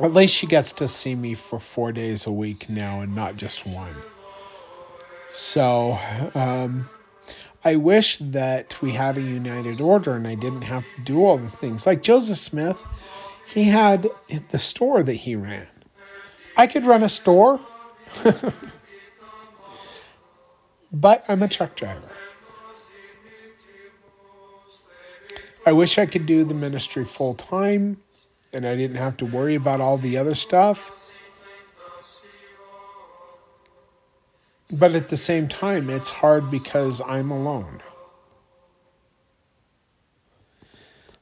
[0.00, 3.36] at least she gets to see me for four days a week now and not
[3.36, 4.04] just one.
[5.30, 5.98] So,
[6.34, 6.88] um,
[7.64, 11.38] I wish that we had a united order and I didn't have to do all
[11.38, 11.86] the things.
[11.86, 12.82] Like Joseph Smith,
[13.46, 14.08] he had
[14.50, 15.66] the store that he ran.
[16.56, 17.60] I could run a store.
[20.92, 22.12] but I'm a truck driver.
[25.66, 27.98] I wish I could do the ministry full time
[28.52, 30.92] and I didn't have to worry about all the other stuff.
[34.70, 37.82] But at the same time, it's hard because I'm alone.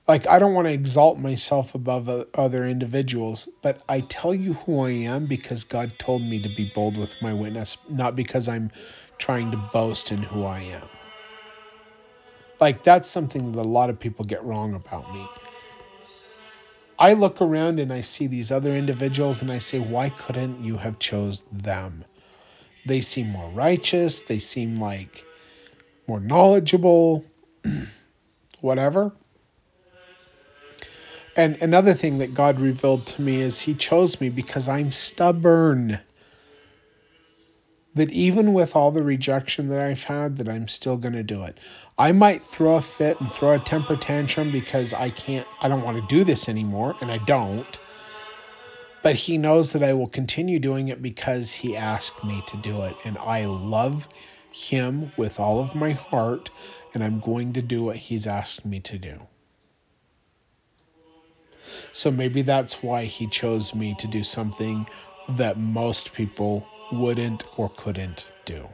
[0.08, 4.80] Like, I don't want to exalt myself above other individuals, but I tell you who
[4.80, 8.70] I am because God told me to be bold with my witness, not because I'm
[9.18, 10.88] trying to boast in who I am.
[12.60, 15.26] Like that's something that a lot of people get wrong about me.
[16.98, 20.78] I look around and I see these other individuals and I say, why couldn't you
[20.78, 22.04] have chose them?
[22.86, 25.24] They seem more righteous, they seem like
[26.06, 27.24] more knowledgeable,
[28.60, 29.12] whatever.
[31.34, 36.00] And another thing that God revealed to me is He chose me because I'm stubborn
[37.96, 41.44] that even with all the rejection that I've had, that I'm still going to do
[41.44, 41.58] it.
[41.98, 45.82] I might throw a fit and throw a temper tantrum because I can't, I don't
[45.82, 47.78] want to do this anymore, and I don't.
[49.02, 52.82] But he knows that I will continue doing it because he asked me to do
[52.82, 52.98] it.
[53.04, 54.08] And I love
[54.50, 56.50] him with all of my heart,
[56.92, 59.20] and I'm going to do what he's asked me to do.
[61.92, 64.88] So maybe that's why he chose me to do something
[65.28, 68.68] that most people wouldn't or couldn't do.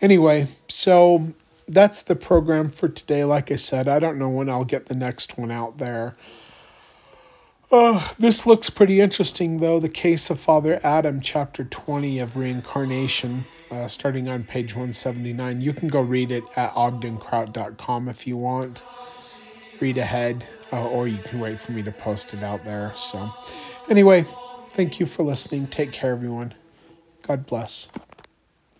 [0.00, 1.26] Anyway, so
[1.68, 3.24] that's the program for today.
[3.24, 6.14] Like I said, I don't know when I'll get the next one out there.
[7.74, 9.80] Uh, this looks pretty interesting, though.
[9.80, 15.60] The case of Father Adam, chapter 20 of Reincarnation, uh, starting on page 179.
[15.60, 18.84] You can go read it at ogdenkraut.com if you want.
[19.80, 22.92] Read ahead, uh, or you can wait for me to post it out there.
[22.94, 23.28] So,
[23.90, 24.24] anyway,
[24.74, 25.68] Thank you for listening.
[25.68, 26.52] Take care, everyone.
[27.22, 27.92] God bless,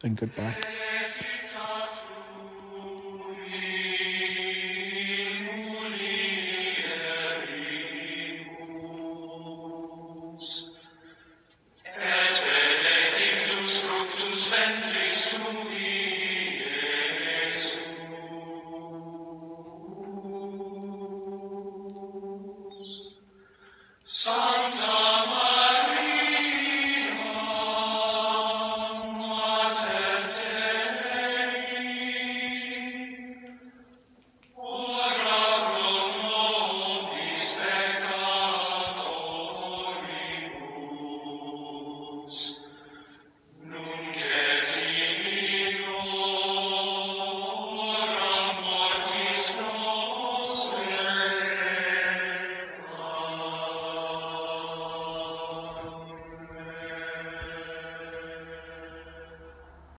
[0.03, 0.57] and goodbye.